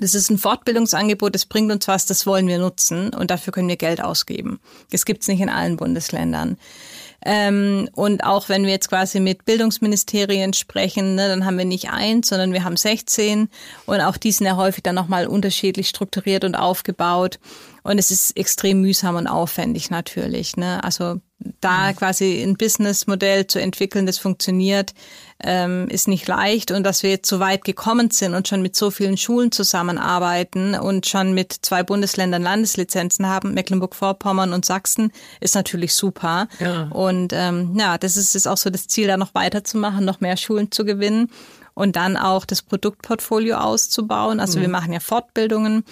das 0.01 0.15
ist 0.15 0.31
ein 0.31 0.39
Fortbildungsangebot, 0.39 1.35
das 1.35 1.47
bringt 1.47 1.71
uns 1.71 1.87
was, 1.87 2.07
das 2.07 2.27
wollen 2.27 2.49
wir 2.49 2.59
nutzen 2.59 3.15
und 3.15 3.31
dafür 3.31 3.53
können 3.53 3.69
wir 3.69 3.77
Geld 3.77 4.03
ausgeben. 4.03 4.61
Das 4.91 5.05
gibt's 5.05 5.29
nicht 5.29 5.41
in 5.41 5.49
allen 5.49 5.77
Bundesländern. 5.77 6.57
Ähm, 7.23 7.89
und 7.93 8.25
auch 8.25 8.49
wenn 8.49 8.65
wir 8.65 8.71
jetzt 8.71 8.89
quasi 8.89 9.21
mit 9.21 9.45
Bildungsministerien 9.45 10.55
sprechen, 10.55 11.17
ne, 11.17 11.29
dann 11.29 11.45
haben 11.45 11.59
wir 11.59 11.67
nicht 11.67 11.91
eins, 11.91 12.29
sondern 12.29 12.53
wir 12.53 12.65
haben 12.65 12.77
16 12.77 13.51
und 13.85 14.01
auch 14.01 14.17
die 14.17 14.33
sind 14.33 14.47
ja 14.47 14.57
häufig 14.57 14.83
dann 14.83 14.95
nochmal 14.95 15.27
unterschiedlich 15.27 15.89
strukturiert 15.89 16.45
und 16.45 16.55
aufgebaut. 16.55 17.39
Und 17.83 17.99
es 17.99 18.11
ist 18.11 18.37
extrem 18.37 18.81
mühsam 18.81 19.17
und 19.17 19.27
aufwendig 19.27 19.91
natürlich. 19.91 20.57
Ne? 20.57 20.83
Also 20.83 21.21
da 21.61 21.93
quasi 21.93 22.43
ein 22.43 22.57
Businessmodell 22.57 23.47
zu 23.47 23.61
entwickeln, 23.61 24.07
das 24.07 24.19
funktioniert, 24.19 24.93
ähm, 25.43 25.89
ist 25.89 26.09
nicht 26.09 26.29
leicht. 26.29 26.71
Und 26.71 26.85
dass 26.85 27.03
wir 27.03 27.11
jetzt 27.11 27.29
so 27.29 27.41
weit 27.41 27.65
gekommen 27.65 28.11
sind 28.11 28.35
und 28.35 28.47
schon 28.47 28.63
mit 28.63 28.77
so 28.77 28.91
vielen 28.91 29.17
Schulen 29.17 29.51
zusammenarbeiten 29.53 30.75
und 30.75 31.07
schon 31.07 31.33
mit 31.33 31.53
zwei 31.63 31.83
Bundesländern 31.83 32.43
Landeslizenzen 32.43 33.27
haben, 33.27 33.55
Mecklenburg-Vorpommern 33.55 34.53
und 34.53 34.65
Sachsen, 34.65 35.13
ist 35.41 35.55
natürlich 35.55 35.95
super. 35.95 36.49
Ja. 36.59 36.89
Und 36.91 37.33
ähm, 37.35 37.75
ja, 37.79 37.97
das 37.97 38.17
ist, 38.17 38.35
ist 38.35 38.47
auch 38.47 38.59
so 38.59 38.71
das 38.71 38.87
Ziel, 38.87 39.07
da 39.07 39.17
noch 39.17 39.35
weiterzumachen, 39.35 40.05
noch 40.05 40.21
mehr 40.21 40.37
Schulen 40.37 40.71
zu 40.71 40.85
gewinnen 40.85 41.31
und 41.75 41.97
dann 41.97 42.17
auch 42.17 42.45
das 42.45 42.61
Produktportfolio 42.61 43.57
auszubauen. 43.57 44.41
Also 44.41 44.59
mhm. 44.59 44.63
wir 44.63 44.69
machen 44.69 44.93
ja 44.93 45.01
Fortbildungen 45.01 45.85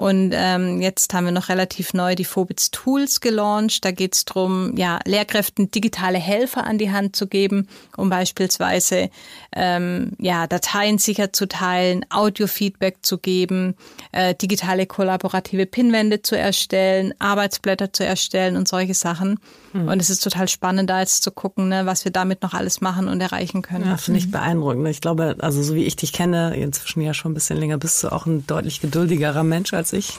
und 0.00 0.32
ähm, 0.34 0.80
jetzt 0.80 1.12
haben 1.12 1.26
wir 1.26 1.30
noch 1.30 1.50
relativ 1.50 1.92
neu 1.92 2.14
die 2.14 2.24
Phobits 2.24 2.70
Tools 2.70 3.20
gelauncht. 3.20 3.84
Da 3.84 3.90
geht 3.90 4.14
es 4.14 4.24
darum, 4.24 4.74
ja, 4.74 4.98
Lehrkräften 5.04 5.70
digitale 5.70 6.16
Helfer 6.16 6.64
an 6.64 6.78
die 6.78 6.90
Hand 6.90 7.16
zu 7.16 7.26
geben, 7.26 7.68
um 7.98 8.08
beispielsweise 8.08 9.10
ähm, 9.54 10.12
ja, 10.18 10.46
Dateien 10.46 10.96
sicher 10.96 11.34
zu 11.34 11.46
teilen, 11.46 12.06
Audio-Feedback 12.08 13.00
zu 13.02 13.18
geben, 13.18 13.74
äh, 14.12 14.34
digitale 14.34 14.86
kollaborative 14.86 15.66
Pinwände 15.66 16.22
zu 16.22 16.34
erstellen, 16.34 17.12
Arbeitsblätter 17.18 17.92
zu 17.92 18.06
erstellen 18.06 18.56
und 18.56 18.68
solche 18.68 18.94
Sachen. 18.94 19.38
Mhm. 19.74 19.88
Und 19.88 20.00
es 20.00 20.08
ist 20.08 20.24
total 20.24 20.48
spannend, 20.48 20.88
da 20.88 21.00
jetzt 21.00 21.22
zu 21.22 21.30
gucken, 21.30 21.68
ne, 21.68 21.84
was 21.84 22.06
wir 22.06 22.12
damit 22.12 22.42
noch 22.42 22.54
alles 22.54 22.80
machen 22.80 23.06
und 23.06 23.20
erreichen 23.20 23.60
können. 23.60 23.86
Ja, 23.86 23.98
finde 23.98 24.18
ich 24.18 24.30
beeindruckend. 24.30 24.88
Ich 24.88 25.02
glaube, 25.02 25.36
also 25.40 25.62
so 25.62 25.74
wie 25.74 25.84
ich 25.84 25.96
dich 25.96 26.14
kenne, 26.14 26.56
inzwischen 26.56 27.02
ja 27.02 27.12
schon 27.12 27.32
ein 27.32 27.34
bisschen 27.34 27.58
länger, 27.58 27.76
bist 27.76 28.02
du 28.02 28.10
auch 28.10 28.24
ein 28.24 28.46
deutlich 28.46 28.80
geduldigerer 28.80 29.44
Mensch 29.44 29.74
als 29.74 29.89
ich. 29.92 30.18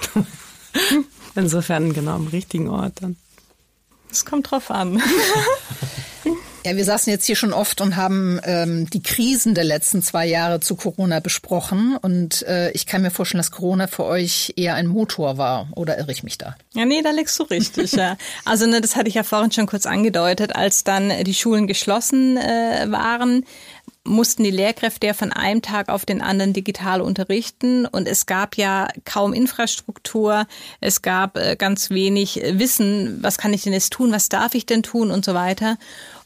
Insofern 1.36 1.94
genau 1.94 2.16
am 2.16 2.28
richtigen 2.28 2.70
Ort 2.70 3.02
dann. 3.02 3.16
Es 4.10 4.26
kommt 4.26 4.52
drauf 4.52 4.72
an. 4.72 5.02
Ja, 6.64 6.76
wir 6.76 6.86
saßen 6.86 7.12
jetzt 7.12 7.26
hier 7.26 7.36
schon 7.36 7.54
oft 7.54 7.82
und 7.82 7.96
haben 7.96 8.40
ähm, 8.44 8.88
die 8.88 9.02
Krisen 9.02 9.56
der 9.56 9.64
letzten 9.64 10.04
zwei 10.04 10.28
Jahre 10.28 10.60
zu 10.60 10.76
Corona 10.76 11.20
besprochen. 11.20 11.98
Und 12.00 12.44
äh, 12.44 12.70
ich 12.72 12.86
kann 12.86 13.02
mir 13.02 13.10
vorstellen, 13.10 13.40
dass 13.40 13.50
Corona 13.50 13.88
für 13.88 14.06
euch 14.06 14.54
eher 14.58 14.76
ein 14.76 14.86
Motor 14.86 15.38
war. 15.38 15.70
Oder 15.76 15.98
irre 15.98 16.12
ich 16.12 16.24
mich 16.24 16.38
da? 16.38 16.56
Ja, 16.74 16.86
nee, 16.86 17.02
da 17.02 17.10
legst 17.10 17.40
du 17.40 17.44
richtig. 17.44 17.94
ja. 17.94 18.16
Also 18.46 18.68
ne, 18.68 18.80
das 18.80 18.96
hatte 18.96 19.10
ich 19.10 19.16
ja 19.16 19.24
vorhin 19.24 19.52
schon 19.52 19.66
kurz 19.66 19.88
angedeutet, 19.88 20.56
als 20.56 20.84
dann 20.84 21.12
die 21.24 21.34
Schulen 21.34 21.66
geschlossen 21.66 22.38
äh, 22.38 22.86
waren 22.90 23.44
mussten 24.04 24.44
die 24.44 24.52
Lehrkräfte 24.52 25.08
ja 25.08 25.14
von 25.14 25.32
einem 25.32 25.62
Tag 25.62 25.90
auf 25.90 26.06
den 26.06 26.22
anderen 26.22 26.54
digital 26.54 27.02
unterrichten. 27.02 27.86
Und 27.86 28.08
es 28.08 28.26
gab 28.26 28.58
ja 28.58 28.88
kaum 29.06 29.34
Infrastruktur, 29.34 30.48
es 30.80 31.02
gab 31.02 31.38
äh, 31.38 31.56
ganz 31.56 31.90
wenig 31.92 32.42
Wissen, 32.44 33.20
was 33.22 33.38
kann 33.38 33.54
ich 33.54 33.64
denn 33.64 33.74
jetzt 33.74 33.94
tun, 33.94 34.12
was 34.12 34.30
darf 34.30 34.56
ich 34.56 34.66
denn 34.66 34.84
tun? 34.84 35.12
Und 35.12 35.24
so 35.24 35.34
weiter. 35.34 35.78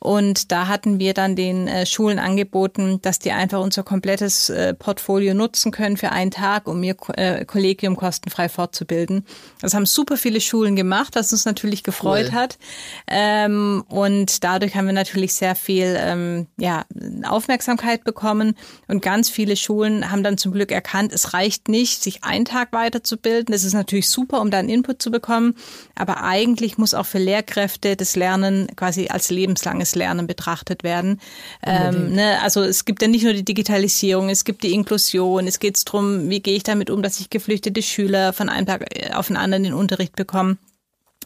Und 0.06 0.52
da 0.52 0.68
hatten 0.68 1.00
wir 1.00 1.16
dann 1.16 1.36
den 1.36 1.68
äh, 1.68 1.88
Schulen 1.88 2.20
angeboten, 2.20 3.00
dass 3.02 3.18
die 3.18 3.32
einfach 3.32 3.60
unser 3.60 3.82
komplettes 3.82 4.52
äh, 4.52 4.76
Portfolio 4.76 5.34
nutzen 5.34 5.72
können 5.72 5.98
für 5.98 6.12
einen 6.12 6.30
Tag, 6.30 6.68
um 6.68 6.84
ihr 6.84 6.96
äh, 7.16 7.44
Kollegium 7.44 7.96
kostenfrei 7.96 8.48
fortzubilden. 8.48 9.26
Das 9.62 9.74
haben 9.74 9.88
super 9.88 10.16
viele 10.16 10.42
Schulen 10.42 10.76
gemacht, 10.76 11.16
was 11.16 11.32
uns 11.32 11.46
natürlich 11.46 11.82
gefreut 11.82 12.28
cool. 12.30 12.34
hat. 12.34 12.60
Ähm, 13.08 13.84
und 13.90 14.44
dadurch 14.44 14.76
haben 14.76 14.86
wir 14.86 14.94
natürlich 14.94 15.34
sehr 15.34 15.56
viel 15.56 15.98
ähm, 15.98 16.46
ja, 16.58 16.86
Aufmerksamkeit 17.28 18.04
bekommen. 18.04 18.56
Und 18.88 19.02
ganz 19.02 19.32
viele 19.32 19.56
Schulen 19.56 20.12
haben 20.12 20.22
dann 20.22 20.38
zum 20.38 20.52
Glück 20.52 20.72
erkannt, 20.72 21.14
es 21.14 21.34
reicht 21.34 21.68
nicht, 21.68 22.04
sich 22.04 22.24
einen 22.24 22.46
Tag 22.46 22.74
weiterzubilden. 22.74 23.52
Das 23.52 23.64
ist 23.64 23.74
natürlich 23.74 24.08
super, 24.10 24.40
um 24.42 24.52
da 24.52 24.60
einen 24.60 24.70
Input 24.70 25.02
zu 25.02 25.10
bekommen. 25.10 25.56
Aber 25.96 26.22
eigentlich 26.22 26.78
muss 26.78 26.94
auch 26.94 27.08
für 27.08 27.18
Lehrkräfte 27.18 27.96
das 27.96 28.16
Lernen 28.16 28.68
quasi 28.76 29.08
als 29.08 29.32
lebenslanges 29.32 29.95
Lernen 29.96 30.28
betrachtet 30.28 30.84
werden. 30.84 31.20
Ähm, 31.64 32.14
ne? 32.14 32.42
Also 32.42 32.62
es 32.62 32.86
gibt 32.86 33.02
ja 33.02 33.08
nicht 33.08 33.24
nur 33.24 33.34
die 33.34 33.46
Digitalisierung, 33.46 34.30
es 34.30 34.44
gibt 34.44 34.64
die 34.64 34.74
Inklusion, 34.74 35.48
es 35.48 35.60
geht 35.60 35.82
darum, 35.88 36.30
wie 36.30 36.42
gehe 36.42 36.56
ich 36.56 36.64
damit 36.64 36.90
um, 36.90 37.02
dass 37.02 37.20
ich 37.20 37.30
geflüchtete 37.30 37.82
Schüler 37.82 38.34
von 38.34 38.50
einem 38.50 38.68
Tag 38.68 38.86
auf 39.14 39.28
den 39.28 39.38
anderen 39.38 39.64
den 39.64 39.74
Unterricht 39.74 40.16
bekomme. 40.16 40.58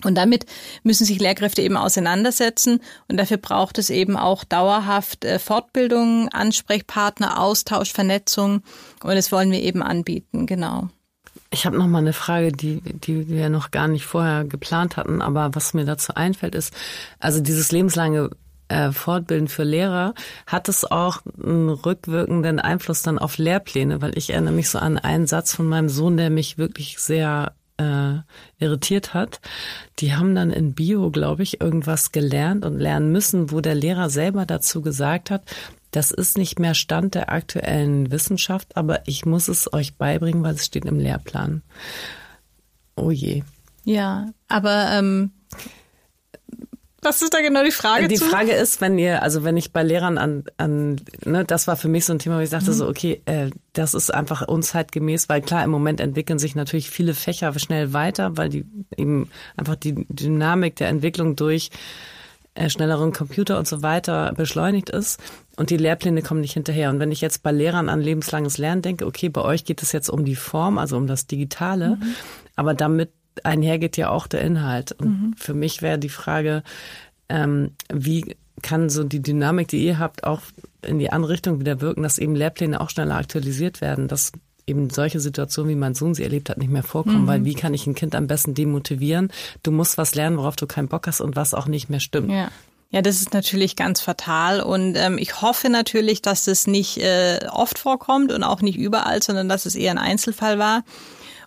Und 0.03 0.15
damit 0.15 0.45
müssen 0.83 1.05
sich 1.05 1.19
Lehrkräfte 1.19 1.61
eben 1.61 1.75
auseinandersetzen. 1.75 2.81
Und 3.07 3.17
dafür 3.17 3.37
braucht 3.37 3.77
es 3.77 3.89
eben 3.89 4.15
auch 4.15 4.43
dauerhaft 4.43 5.25
äh, 5.25 5.39
Fortbildung, 5.39 6.29
Ansprechpartner, 6.29 7.39
Austausch, 7.41 7.91
Vernetzung. 7.91 8.63
Und 9.03 9.15
das 9.15 9.31
wollen 9.31 9.51
wir 9.51 9.61
eben 9.61 9.83
anbieten, 9.83 10.45
genau. 10.45 10.89
Ich 11.51 11.65
habe 11.65 11.77
noch 11.77 11.87
mal 11.87 11.99
eine 11.99 12.13
Frage, 12.13 12.51
die, 12.51 12.79
die 12.81 13.27
wir 13.27 13.49
noch 13.49 13.71
gar 13.71 13.87
nicht 13.87 14.05
vorher 14.05 14.45
geplant 14.45 14.97
hatten, 14.97 15.21
aber 15.21 15.55
was 15.55 15.73
mir 15.73 15.83
dazu 15.83 16.13
einfällt, 16.13 16.53
ist, 16.53 16.73
also 17.19 17.39
dieses 17.39 17.71
lebenslange 17.71 18.29
äh, 18.69 18.91
Fortbilden 18.91 19.47
für 19.47 19.63
Lehrer, 19.63 20.13
hat 20.47 20.69
es 20.69 20.89
auch 20.89 21.21
einen 21.41 21.69
rückwirkenden 21.69 22.59
Einfluss 22.59 23.01
dann 23.01 23.19
auf 23.19 23.37
Lehrpläne, 23.37 24.01
weil 24.01 24.17
ich 24.17 24.31
erinnere 24.31 24.53
mich 24.53 24.69
so 24.69 24.79
an 24.79 24.97
einen 24.97 25.27
Satz 25.27 25.53
von 25.53 25.67
meinem 25.67 25.89
Sohn, 25.89 26.17
der 26.17 26.29
mich 26.29 26.57
wirklich 26.57 26.99
sehr 26.99 27.53
äh, 27.77 28.19
irritiert 28.59 29.13
hat. 29.13 29.39
Die 29.99 30.15
haben 30.15 30.35
dann 30.35 30.51
in 30.51 30.73
Bio, 30.73 31.11
glaube 31.11 31.43
ich, 31.43 31.61
irgendwas 31.61 32.11
gelernt 32.11 32.65
und 32.65 32.77
lernen 32.77 33.11
müssen, 33.11 33.51
wo 33.51 33.61
der 33.61 33.75
Lehrer 33.75 34.09
selber 34.09 34.45
dazu 34.45 34.81
gesagt 34.81 35.31
hat, 35.31 35.43
das 35.91 36.11
ist 36.11 36.37
nicht 36.37 36.59
mehr 36.59 36.75
Stand 36.75 37.15
der 37.15 37.31
aktuellen 37.31 38.11
Wissenschaft, 38.11 38.77
aber 38.77 39.07
ich 39.07 39.25
muss 39.25 39.47
es 39.47 39.73
euch 39.73 39.95
beibringen, 39.95 40.43
weil 40.43 40.53
es 40.55 40.65
steht 40.65 40.85
im 40.85 40.99
Lehrplan. 40.99 41.63
Oh 42.95 43.09
je. 43.09 43.43
Ja, 43.85 44.27
aber 44.47 44.91
ähm, 44.91 45.31
was 47.01 47.21
ist 47.21 47.33
da 47.33 47.41
genau 47.41 47.63
die 47.63 47.71
Frage? 47.71 48.07
Die 48.07 48.15
zu? 48.15 48.25
Frage 48.25 48.51
ist, 48.51 48.81
wenn 48.81 48.97
ihr, 48.97 49.23
also 49.23 49.43
wenn 49.43 49.57
ich 49.57 49.71
bei 49.71 49.83
Lehrern 49.83 50.17
an, 50.17 50.43
an 50.57 51.01
ne, 51.25 51.45
das 51.45 51.67
war 51.67 51.77
für 51.77 51.87
mich 51.87 52.05
so 52.05 52.13
ein 52.13 52.19
Thema, 52.19 52.37
wo 52.37 52.41
ich 52.41 52.49
sagte 52.49 52.71
mhm. 52.71 52.75
so, 52.75 52.87
okay, 52.87 53.21
äh, 53.25 53.49
das 53.73 53.93
ist 53.93 54.13
einfach 54.13 54.47
unzeitgemäß, 54.47 55.29
weil 55.29 55.41
klar, 55.41 55.63
im 55.63 55.71
Moment 55.71 56.01
entwickeln 56.01 56.39
sich 56.39 56.55
natürlich 56.55 56.89
viele 56.89 57.13
Fächer 57.13 57.57
schnell 57.57 57.93
weiter, 57.93 58.37
weil 58.37 58.49
die 58.49 58.65
eben 58.97 59.29
einfach 59.55 59.75
die 59.75 60.05
Dynamik 60.09 60.75
der 60.75 60.89
Entwicklung 60.89 61.35
durch 61.35 61.69
äh, 62.55 62.69
schnelleren 62.69 63.13
Computer 63.13 63.57
und 63.57 63.67
so 63.67 63.81
weiter 63.81 64.33
beschleunigt 64.35 64.89
ist 64.89 65.19
und 65.55 65.69
die 65.69 65.77
Lehrpläne 65.77 66.21
kommen 66.21 66.41
nicht 66.41 66.53
hinterher. 66.53 66.89
Und 66.89 66.99
wenn 66.99 67.11
ich 67.11 67.21
jetzt 67.21 67.43
bei 67.43 67.51
Lehrern 67.51 67.89
an 67.89 68.01
lebenslanges 68.01 68.57
Lernen 68.57 68.81
denke, 68.81 69.05
okay, 69.05 69.29
bei 69.29 69.41
euch 69.41 69.65
geht 69.65 69.81
es 69.81 69.91
jetzt 69.91 70.09
um 70.09 70.25
die 70.25 70.35
Form, 70.35 70.77
also 70.77 70.97
um 70.97 71.07
das 71.07 71.27
Digitale, 71.27 71.97
mhm. 71.97 72.15
aber 72.55 72.73
damit 72.73 73.11
einhergeht 73.43 73.97
ja 73.97 74.09
auch 74.09 74.27
der 74.27 74.41
Inhalt. 74.41 74.91
Und 74.91 75.07
mhm. 75.07 75.33
für 75.37 75.53
mich 75.53 75.81
wäre 75.81 75.99
die 75.99 76.09
Frage, 76.09 76.63
ähm, 77.29 77.71
wie 77.91 78.35
kann 78.61 78.89
so 78.89 79.03
die 79.03 79.21
Dynamik, 79.21 79.69
die 79.69 79.83
ihr 79.85 79.99
habt, 79.99 80.23
auch 80.23 80.41
in 80.81 80.99
die 80.99 81.11
andere 81.11 81.33
Richtung 81.33 81.59
wieder 81.59 81.81
wirken, 81.81 82.03
dass 82.03 82.17
eben 82.17 82.35
Lehrpläne 82.35 82.81
auch 82.81 82.89
schneller 82.89 83.15
aktualisiert 83.15 83.81
werden, 83.81 84.07
dass 84.07 84.31
eben 84.67 84.89
solche 84.89 85.19
Situationen, 85.19 85.71
wie 85.71 85.75
mein 85.75 85.95
Sohn 85.95 86.13
sie 86.13 86.23
erlebt 86.23 86.49
hat, 86.49 86.57
nicht 86.57 86.71
mehr 86.71 86.83
vorkommen, 86.83 87.23
mhm. 87.23 87.27
weil 87.27 87.45
wie 87.45 87.55
kann 87.55 87.73
ich 87.73 87.87
ein 87.87 87.95
Kind 87.95 88.15
am 88.15 88.27
besten 88.27 88.53
demotivieren? 88.53 89.31
Du 89.63 89.71
musst 89.71 89.97
was 89.97 90.15
lernen, 90.15 90.37
worauf 90.37 90.55
du 90.55 90.67
keinen 90.67 90.87
Bock 90.87 91.07
hast 91.07 91.21
und 91.21 91.35
was 91.35 91.53
auch 91.53 91.65
nicht 91.65 91.89
mehr 91.89 91.99
stimmt. 91.99 92.31
Ja. 92.31 92.49
Ja, 92.91 93.03
das 93.03 93.21
ist 93.21 93.35
natürlich 93.35 93.75
ganz 93.75 94.01
fatal 94.01 94.61
und 94.61 94.95
ähm, 94.95 95.19
ich 95.19 95.43
hoffe 95.43 95.69
natürlich, 95.69 96.23
dass 96.23 96.45
das 96.45 96.65
nicht 96.65 96.97
äh, 96.97 97.39
oft 97.51 97.77
vorkommt 97.77 98.31
und 98.31 98.41
auch 98.41 98.61
nicht 98.61 98.79
überall, 98.79 99.21
sondern 99.21 99.47
dass 99.47 99.67
es 99.67 99.75
eher 99.75 99.91
ein 99.91 99.99
Einzelfall 99.99 100.57
war. 100.57 100.83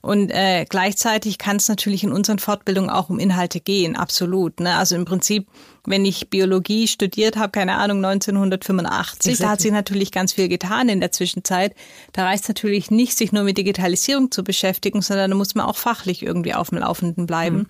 Und 0.03 0.31
äh, 0.33 0.67
gleichzeitig 0.69 1.39
kann 1.39 1.57
es 1.57 1.69
natürlich 1.69 2.03
in 2.03 2.11
unseren 2.11 2.41
Fortbildungen 2.41 2.91
auch 2.91 3.09
um 3.09 3.21
Inhalte 3.21 3.61
gehen, 3.61 3.95
absolut. 3.95 4.59
Ne? 4.59 4.75
Also 4.75 4.97
im 4.97 5.05
Prinzip, 5.05 5.47
wenn 5.87 6.05
ich 6.05 6.29
Biologie 6.29 6.89
studiert 6.89 7.37
habe, 7.37 7.53
keine 7.53 7.77
Ahnung, 7.77 8.05
1985, 8.05 9.31
exactly. 9.31 9.37
da 9.47 9.53
hat 9.53 9.61
sich 9.61 9.71
natürlich 9.71 10.11
ganz 10.11 10.33
viel 10.33 10.49
getan 10.49 10.89
in 10.89 10.99
der 10.99 11.13
Zwischenzeit. 11.13 11.77
Da 12.13 12.25
reicht 12.25 12.43
es 12.43 12.49
natürlich 12.49 12.91
nicht, 12.91 13.17
sich 13.17 13.31
nur 13.31 13.45
mit 13.45 13.59
Digitalisierung 13.59 14.33
zu 14.33 14.43
beschäftigen, 14.43 15.03
sondern 15.03 15.31
da 15.31 15.37
muss 15.37 15.55
man 15.55 15.67
auch 15.67 15.77
fachlich 15.77 16.25
irgendwie 16.25 16.55
auf 16.55 16.71
dem 16.71 16.79
Laufenden 16.79 17.27
bleiben. 17.27 17.59
Mhm. 17.59 17.67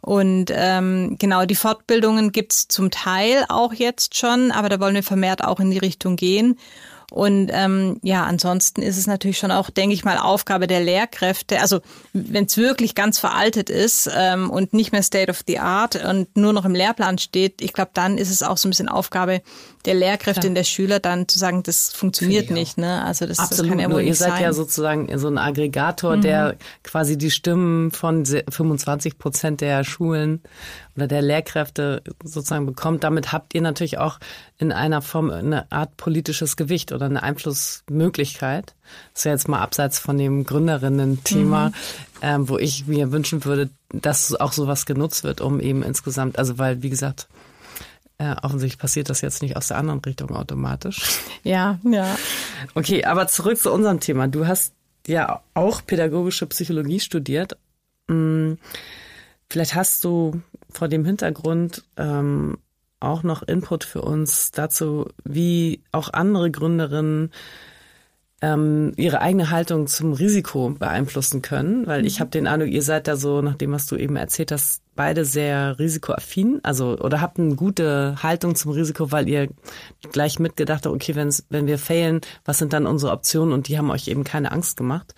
Und 0.00 0.52
ähm, 0.54 1.16
genau, 1.18 1.44
die 1.44 1.54
Fortbildungen 1.54 2.32
gibt's 2.32 2.68
zum 2.68 2.90
Teil 2.90 3.44
auch 3.50 3.74
jetzt 3.74 4.16
schon, 4.16 4.50
aber 4.50 4.70
da 4.70 4.80
wollen 4.80 4.94
wir 4.94 5.02
vermehrt 5.02 5.44
auch 5.44 5.60
in 5.60 5.70
die 5.70 5.78
Richtung 5.78 6.16
gehen. 6.16 6.58
Und 7.16 7.48
ähm, 7.50 7.98
ja, 8.02 8.24
ansonsten 8.24 8.82
ist 8.82 8.98
es 8.98 9.06
natürlich 9.06 9.38
schon 9.38 9.50
auch, 9.50 9.70
denke 9.70 9.94
ich 9.94 10.04
mal, 10.04 10.18
Aufgabe 10.18 10.66
der 10.66 10.80
Lehrkräfte. 10.80 11.62
Also 11.62 11.80
wenn 12.12 12.44
es 12.44 12.58
wirklich 12.58 12.94
ganz 12.94 13.18
veraltet 13.18 13.70
ist 13.70 14.10
ähm, 14.14 14.50
und 14.50 14.74
nicht 14.74 14.92
mehr 14.92 15.02
State 15.02 15.30
of 15.30 15.40
the 15.46 15.58
Art 15.58 15.96
und 15.96 16.36
nur 16.36 16.52
noch 16.52 16.66
im 16.66 16.74
Lehrplan 16.74 17.16
steht, 17.16 17.62
ich 17.62 17.72
glaube, 17.72 17.92
dann 17.94 18.18
ist 18.18 18.30
es 18.30 18.42
auch 18.42 18.58
so 18.58 18.68
ein 18.68 18.70
bisschen 18.70 18.90
Aufgabe 18.90 19.40
der 19.86 19.94
Lehrkräfte 19.94 20.46
und 20.46 20.54
der 20.54 20.64
Schüler 20.64 21.00
dann 21.00 21.26
zu 21.26 21.38
sagen, 21.38 21.62
das 21.62 21.90
funktioniert 21.90 22.50
nicht. 22.50 22.76
Ne? 22.76 23.02
Also 23.02 23.24
das, 23.24 23.38
Absolut, 23.38 23.60
das 23.60 23.70
kann 23.70 23.78
ja 23.78 23.86
wohl 23.86 24.02
nur 24.02 24.02
ihr 24.02 24.14
seid 24.14 24.32
sein. 24.32 24.42
ja 24.42 24.52
sozusagen 24.52 25.18
so 25.18 25.28
ein 25.28 25.38
Aggregator, 25.38 26.16
mhm. 26.16 26.20
der 26.20 26.56
quasi 26.82 27.16
die 27.16 27.30
Stimmen 27.30 27.92
von 27.92 28.26
25 28.26 29.16
Prozent 29.16 29.62
der 29.62 29.84
Schulen 29.84 30.42
oder 30.96 31.06
der 31.06 31.22
Lehrkräfte 31.22 32.02
sozusagen 32.22 32.66
bekommt. 32.66 33.04
Damit 33.04 33.32
habt 33.32 33.54
ihr 33.54 33.62
natürlich 33.62 33.98
auch 33.98 34.18
in 34.58 34.72
einer 34.72 35.02
Form 35.02 35.30
eine 35.30 35.70
Art 35.70 35.96
politisches 35.96 36.56
Gewicht 36.56 36.92
oder 36.92 37.06
eine 37.06 37.22
Einflussmöglichkeit. 37.22 38.74
Das 39.12 39.20
ist 39.20 39.24
ja 39.24 39.32
jetzt 39.32 39.48
mal 39.48 39.60
abseits 39.60 39.98
von 39.98 40.16
dem 40.18 40.44
Gründerinnen-Thema, 40.44 41.68
mhm. 41.68 41.72
ähm, 42.22 42.48
wo 42.48 42.58
ich 42.58 42.86
mir 42.86 43.12
wünschen 43.12 43.44
würde, 43.44 43.70
dass 43.90 44.34
auch 44.34 44.52
sowas 44.52 44.86
genutzt 44.86 45.24
wird, 45.24 45.40
um 45.40 45.60
eben 45.60 45.82
insgesamt, 45.82 46.38
also 46.38 46.58
weil, 46.58 46.82
wie 46.82 46.90
gesagt, 46.90 47.28
äh, 48.18 48.34
offensichtlich 48.42 48.78
passiert 48.78 49.10
das 49.10 49.20
jetzt 49.20 49.42
nicht 49.42 49.56
aus 49.56 49.68
der 49.68 49.76
anderen 49.76 50.00
Richtung 50.00 50.30
automatisch. 50.30 51.20
Ja, 51.42 51.78
ja. 51.84 52.16
Okay, 52.74 53.04
aber 53.04 53.28
zurück 53.28 53.58
zu 53.58 53.70
unserem 53.70 54.00
Thema. 54.00 54.26
Du 54.26 54.46
hast 54.46 54.72
ja 55.06 55.42
auch 55.54 55.84
pädagogische 55.84 56.46
Psychologie 56.46 57.00
studiert. 57.00 57.58
Hm, 58.08 58.58
vielleicht 59.50 59.74
hast 59.74 60.04
du 60.04 60.40
vor 60.76 60.88
dem 60.88 61.04
Hintergrund 61.04 61.84
ähm, 61.96 62.58
auch 63.00 63.22
noch 63.22 63.42
Input 63.42 63.84
für 63.84 64.02
uns 64.02 64.50
dazu, 64.50 65.08
wie 65.24 65.82
auch 65.92 66.12
andere 66.12 66.50
Gründerinnen 66.50 67.30
ähm, 68.42 68.92
ihre 68.96 69.22
eigene 69.22 69.50
Haltung 69.50 69.86
zum 69.86 70.12
Risiko 70.12 70.70
beeinflussen 70.70 71.40
können, 71.40 71.86
weil 71.86 72.04
ich 72.04 72.16
mhm. 72.16 72.20
habe 72.20 72.30
den 72.30 72.46
Eindruck, 72.46 72.70
ihr 72.70 72.82
seid 72.82 73.08
da 73.08 73.16
so, 73.16 73.40
nach 73.40 73.54
dem, 73.54 73.72
was 73.72 73.86
du 73.86 73.96
eben 73.96 74.16
erzählt 74.16 74.52
hast, 74.52 74.82
beide 74.94 75.24
sehr 75.24 75.78
risikoaffin, 75.78 76.60
also 76.62 76.98
oder 76.98 77.20
habt 77.20 77.38
eine 77.38 77.54
gute 77.54 78.22
Haltung 78.22 78.54
zum 78.54 78.72
Risiko, 78.72 79.10
weil 79.10 79.28
ihr 79.28 79.48
gleich 80.12 80.38
mitgedacht 80.38 80.84
habt, 80.84 80.94
okay, 80.94 81.14
wenn's, 81.14 81.46
wenn 81.48 81.66
wir 81.66 81.78
failen, 81.78 82.20
was 82.44 82.58
sind 82.58 82.74
dann 82.74 82.86
unsere 82.86 83.12
Optionen 83.12 83.54
und 83.54 83.68
die 83.68 83.78
haben 83.78 83.90
euch 83.90 84.08
eben 84.08 84.24
keine 84.24 84.52
Angst 84.52 84.76
gemacht. 84.76 85.14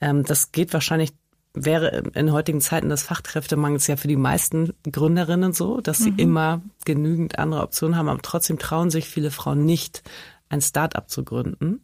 Ähm, 0.00 0.24
das 0.24 0.52
geht 0.52 0.72
wahrscheinlich 0.74 1.12
wäre 1.54 2.02
in 2.14 2.32
heutigen 2.32 2.60
Zeiten 2.60 2.88
des 2.88 3.02
Fachkräftemangels 3.02 3.86
ja 3.86 3.96
für 3.96 4.08
die 4.08 4.16
meisten 4.16 4.74
Gründerinnen 4.90 5.52
so, 5.52 5.80
dass 5.80 5.98
sie 5.98 6.12
mhm. 6.12 6.18
immer 6.18 6.62
genügend 6.84 7.38
andere 7.38 7.62
Optionen 7.62 7.96
haben, 7.96 8.08
aber 8.08 8.22
trotzdem 8.22 8.58
trauen 8.58 8.90
sich 8.90 9.08
viele 9.08 9.30
Frauen 9.30 9.64
nicht, 9.64 10.02
ein 10.48 10.60
Start-up 10.60 11.10
zu 11.10 11.24
gründen. 11.24 11.80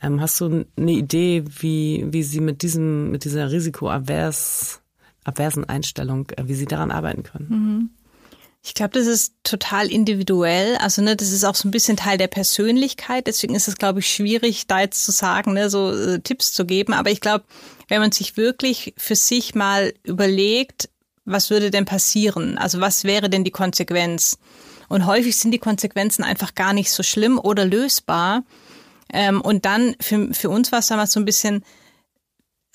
Ähm, 0.00 0.20
hast 0.20 0.40
du 0.40 0.66
eine 0.76 0.92
Idee, 0.92 1.44
wie, 1.60 2.06
wie 2.08 2.22
Sie 2.22 2.40
mit 2.40 2.62
diesem, 2.62 3.10
mit 3.10 3.24
dieser 3.24 3.50
risikoavers, 3.50 4.82
aversen 5.24 5.68
Einstellung, 5.68 6.28
äh, 6.30 6.48
wie 6.48 6.54
Sie 6.54 6.66
daran 6.66 6.90
arbeiten 6.90 7.22
können? 7.22 7.48
Mhm. 7.48 7.90
Ich 8.64 8.74
glaube, 8.74 8.96
das 8.96 9.08
ist 9.08 9.34
total 9.42 9.90
individuell. 9.90 10.76
Also 10.76 11.02
ne, 11.02 11.16
das 11.16 11.32
ist 11.32 11.44
auch 11.44 11.56
so 11.56 11.66
ein 11.66 11.72
bisschen 11.72 11.96
Teil 11.96 12.16
der 12.16 12.28
Persönlichkeit. 12.28 13.26
Deswegen 13.26 13.56
ist 13.56 13.66
es, 13.66 13.76
glaube 13.76 13.98
ich, 13.98 14.08
schwierig, 14.08 14.68
da 14.68 14.80
jetzt 14.80 15.04
zu 15.04 15.10
sagen, 15.10 15.54
ne, 15.54 15.68
so 15.68 15.92
äh, 15.92 16.20
Tipps 16.20 16.52
zu 16.52 16.64
geben. 16.64 16.92
Aber 16.92 17.10
ich 17.10 17.20
glaube, 17.20 17.44
wenn 17.88 18.00
man 18.00 18.12
sich 18.12 18.36
wirklich 18.36 18.94
für 18.96 19.16
sich 19.16 19.56
mal 19.56 19.92
überlegt, 20.04 20.88
was 21.24 21.50
würde 21.50 21.72
denn 21.72 21.84
passieren? 21.86 22.56
Also 22.56 22.80
was 22.80 23.02
wäre 23.02 23.28
denn 23.28 23.42
die 23.42 23.50
Konsequenz? 23.50 24.38
Und 24.88 25.06
häufig 25.06 25.36
sind 25.36 25.50
die 25.50 25.58
Konsequenzen 25.58 26.22
einfach 26.22 26.54
gar 26.54 26.72
nicht 26.72 26.92
so 26.92 27.02
schlimm 27.02 27.40
oder 27.40 27.64
lösbar. 27.64 28.44
Ähm, 29.12 29.40
und 29.40 29.64
dann 29.64 29.96
für, 30.00 30.32
für 30.34 30.50
uns 30.50 30.70
war 30.70 30.78
es 30.78 30.86
damals 30.86 31.10
so 31.10 31.18
ein 31.18 31.24
bisschen, 31.24 31.64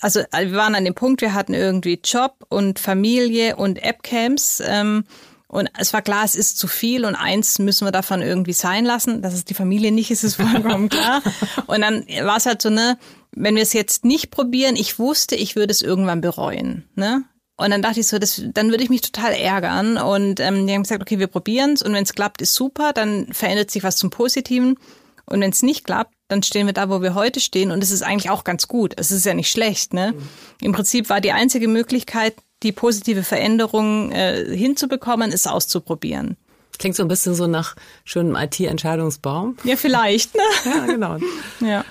also 0.00 0.20
wir 0.20 0.52
waren 0.52 0.74
an 0.74 0.84
dem 0.84 0.94
Punkt, 0.94 1.22
wir 1.22 1.32
hatten 1.32 1.54
irgendwie 1.54 2.00
Job 2.04 2.44
und 2.50 2.78
Familie 2.78 3.56
und 3.56 3.82
Appcamps. 3.82 4.62
Ähm, 4.64 5.04
und 5.48 5.70
es 5.78 5.94
war 5.94 6.02
klar, 6.02 6.24
es 6.24 6.34
ist 6.34 6.58
zu 6.58 6.68
viel 6.68 7.06
und 7.06 7.14
eins 7.14 7.58
müssen 7.58 7.86
wir 7.86 7.92
davon 7.92 8.20
irgendwie 8.20 8.52
sein 8.52 8.84
lassen. 8.84 9.22
Dass 9.22 9.32
es 9.32 9.46
die 9.46 9.54
Familie 9.54 9.92
nicht 9.92 10.10
ist, 10.10 10.22
ist 10.22 10.36
vollkommen 10.36 10.90
klar. 10.90 11.22
Und 11.66 11.80
dann 11.80 12.06
war 12.22 12.36
es 12.36 12.44
halt 12.44 12.60
so, 12.60 12.68
ne, 12.68 12.98
wenn 13.32 13.56
wir 13.56 13.62
es 13.62 13.72
jetzt 13.72 14.04
nicht 14.04 14.30
probieren, 14.30 14.76
ich 14.76 14.98
wusste, 14.98 15.36
ich 15.36 15.56
würde 15.56 15.72
es 15.72 15.80
irgendwann 15.80 16.20
bereuen. 16.20 16.86
Ne? 16.96 17.24
Und 17.56 17.70
dann 17.70 17.80
dachte 17.80 18.00
ich 18.00 18.06
so, 18.06 18.18
das, 18.18 18.42
dann 18.52 18.70
würde 18.70 18.84
ich 18.84 18.90
mich 18.90 19.00
total 19.00 19.32
ärgern. 19.32 19.96
Und 19.96 20.38
ähm, 20.38 20.66
die 20.66 20.74
haben 20.74 20.82
gesagt, 20.82 21.00
okay, 21.00 21.18
wir 21.18 21.28
probieren 21.28 21.72
es 21.72 21.82
und 21.82 21.94
wenn 21.94 22.04
es 22.04 22.12
klappt, 22.12 22.42
ist 22.42 22.54
super, 22.54 22.92
dann 22.92 23.32
verändert 23.32 23.70
sich 23.70 23.82
was 23.82 23.96
zum 23.96 24.10
Positiven. 24.10 24.78
Und 25.24 25.40
wenn 25.40 25.50
es 25.50 25.62
nicht 25.62 25.84
klappt, 25.84 26.14
dann 26.28 26.42
stehen 26.42 26.66
wir 26.66 26.74
da, 26.74 26.90
wo 26.90 27.00
wir 27.00 27.14
heute 27.14 27.40
stehen. 27.40 27.70
Und 27.70 27.82
es 27.82 27.90
ist 27.90 28.02
eigentlich 28.02 28.30
auch 28.30 28.44
ganz 28.44 28.68
gut. 28.68 28.94
Es 28.96 29.10
ist 29.10 29.24
ja 29.24 29.32
nicht 29.32 29.50
schlecht. 29.50 29.94
Ne? 29.94 30.12
Mhm. 30.12 30.28
Im 30.60 30.72
Prinzip 30.72 31.08
war 31.08 31.22
die 31.22 31.32
einzige 31.32 31.68
Möglichkeit, 31.68 32.34
die 32.62 32.72
positive 32.72 33.22
Veränderung 33.22 34.12
äh, 34.12 34.44
hinzubekommen, 34.56 35.32
ist 35.32 35.46
auszuprobieren. 35.48 36.36
Klingt 36.78 36.96
so 36.96 37.02
ein 37.02 37.08
bisschen 37.08 37.34
so 37.34 37.46
nach 37.46 37.74
schönem 38.04 38.36
IT-Entscheidungsbaum. 38.36 39.56
Ja, 39.64 39.76
vielleicht. 39.76 40.34
Ne? 40.34 40.42
ja, 40.64 40.86
genau. 40.86 41.18
ja. 41.60 41.84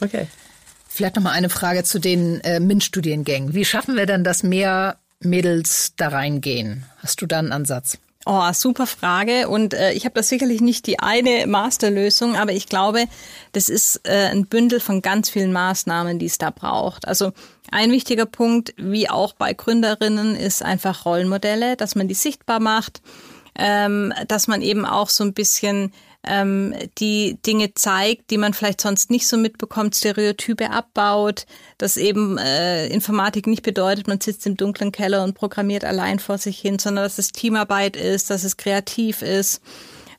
Okay. 0.00 0.26
Vielleicht 0.88 1.16
noch 1.16 1.22
mal 1.22 1.32
eine 1.32 1.48
Frage 1.48 1.84
zu 1.84 1.98
den 1.98 2.40
äh, 2.40 2.58
MINT-Studiengängen. 2.58 3.54
Wie 3.54 3.64
schaffen 3.64 3.96
wir 3.96 4.06
denn, 4.06 4.24
dass 4.24 4.42
mehr 4.42 4.98
Mädels 5.20 5.92
da 5.96 6.08
reingehen? 6.08 6.84
Hast 6.98 7.20
du 7.20 7.26
da 7.26 7.38
einen 7.38 7.52
Ansatz? 7.52 7.98
Oh, 8.28 8.52
super 8.52 8.88
Frage. 8.88 9.48
Und 9.48 9.72
äh, 9.72 9.92
ich 9.92 10.04
habe 10.04 10.16
da 10.16 10.22
sicherlich 10.24 10.60
nicht 10.60 10.88
die 10.88 10.98
eine 10.98 11.46
Masterlösung, 11.46 12.34
aber 12.34 12.50
ich 12.50 12.66
glaube, 12.66 13.04
das 13.52 13.68
ist 13.68 14.00
äh, 14.02 14.30
ein 14.32 14.46
Bündel 14.46 14.80
von 14.80 15.00
ganz 15.00 15.30
vielen 15.30 15.52
Maßnahmen, 15.52 16.18
die 16.18 16.26
es 16.26 16.36
da 16.36 16.50
braucht. 16.50 17.06
Also 17.06 17.30
ein 17.70 17.92
wichtiger 17.92 18.26
Punkt, 18.26 18.74
wie 18.78 19.08
auch 19.08 19.34
bei 19.34 19.52
Gründerinnen, 19.52 20.34
ist 20.34 20.64
einfach 20.64 21.06
Rollenmodelle, 21.06 21.76
dass 21.76 21.94
man 21.94 22.08
die 22.08 22.14
sichtbar 22.14 22.58
macht, 22.58 23.00
ähm, 23.54 24.12
dass 24.26 24.48
man 24.48 24.60
eben 24.60 24.84
auch 24.84 25.08
so 25.08 25.22
ein 25.22 25.32
bisschen 25.32 25.92
ähm, 26.26 26.74
die 26.98 27.38
Dinge 27.46 27.74
zeigt, 27.74 28.30
die 28.30 28.38
man 28.38 28.54
vielleicht 28.54 28.80
sonst 28.80 29.10
nicht 29.10 29.26
so 29.26 29.36
mitbekommt, 29.36 29.94
Stereotype 29.94 30.70
abbaut, 30.70 31.46
dass 31.78 31.96
eben 31.96 32.38
äh, 32.38 32.86
Informatik 32.88 33.46
nicht 33.46 33.62
bedeutet, 33.62 34.08
man 34.08 34.20
sitzt 34.20 34.46
im 34.46 34.56
dunklen 34.56 34.92
Keller 34.92 35.24
und 35.24 35.34
programmiert 35.34 35.84
allein 35.84 36.18
vor 36.18 36.38
sich 36.38 36.58
hin, 36.58 36.78
sondern 36.78 37.04
dass 37.04 37.18
es 37.18 37.32
Teamarbeit 37.32 37.96
ist, 37.96 38.30
dass 38.30 38.44
es 38.44 38.56
kreativ 38.56 39.22
ist 39.22 39.62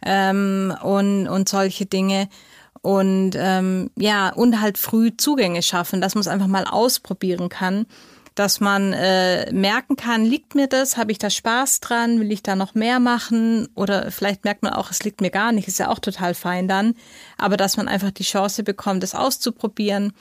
ähm, 0.05 0.75
und, 0.81 1.27
und 1.27 1.49
solche 1.49 1.85
Dinge. 1.85 2.29
Und 2.81 3.31
ähm, 3.35 3.89
ja, 3.97 4.29
und 4.29 4.61
halt 4.61 4.77
früh 4.77 5.11
Zugänge 5.17 5.61
schaffen, 5.61 5.99
dass 5.99 6.15
man 6.15 6.21
es 6.21 6.27
einfach 6.27 6.47
mal 6.47 6.65
ausprobieren 6.65 7.49
kann 7.49 7.85
dass 8.37 8.59
man 8.59 8.93
äh, 8.93 9.51
merken 9.51 9.95
kann, 9.95 10.23
liegt 10.23 10.53
mir 10.53 10.67
das, 10.67 10.95
habe 10.95 11.11
ich 11.11 11.17
da 11.17 11.31
Spaß 11.31 11.79
dran, 11.79 12.19
will 12.19 12.31
ich 12.31 12.43
da 12.43 12.55
noch 12.55 12.75
mehr 12.75 12.99
machen 12.99 13.67
oder 13.73 14.11
vielleicht 14.11 14.43
merkt 14.43 14.61
man 14.61 14.73
auch, 14.73 14.91
es 14.91 15.03
liegt 15.03 15.21
mir 15.21 15.31
gar 15.31 15.51
nicht, 15.51 15.67
ist 15.67 15.79
ja 15.79 15.89
auch 15.89 15.97
total 15.97 16.35
fein 16.35 16.67
dann, 16.67 16.93
aber 17.39 17.57
dass 17.57 17.77
man 17.77 17.87
einfach 17.87 18.11
die 18.11 18.23
Chance 18.23 18.61
bekommt, 18.61 19.01
das 19.01 19.15
auszuprobieren. 19.15 20.13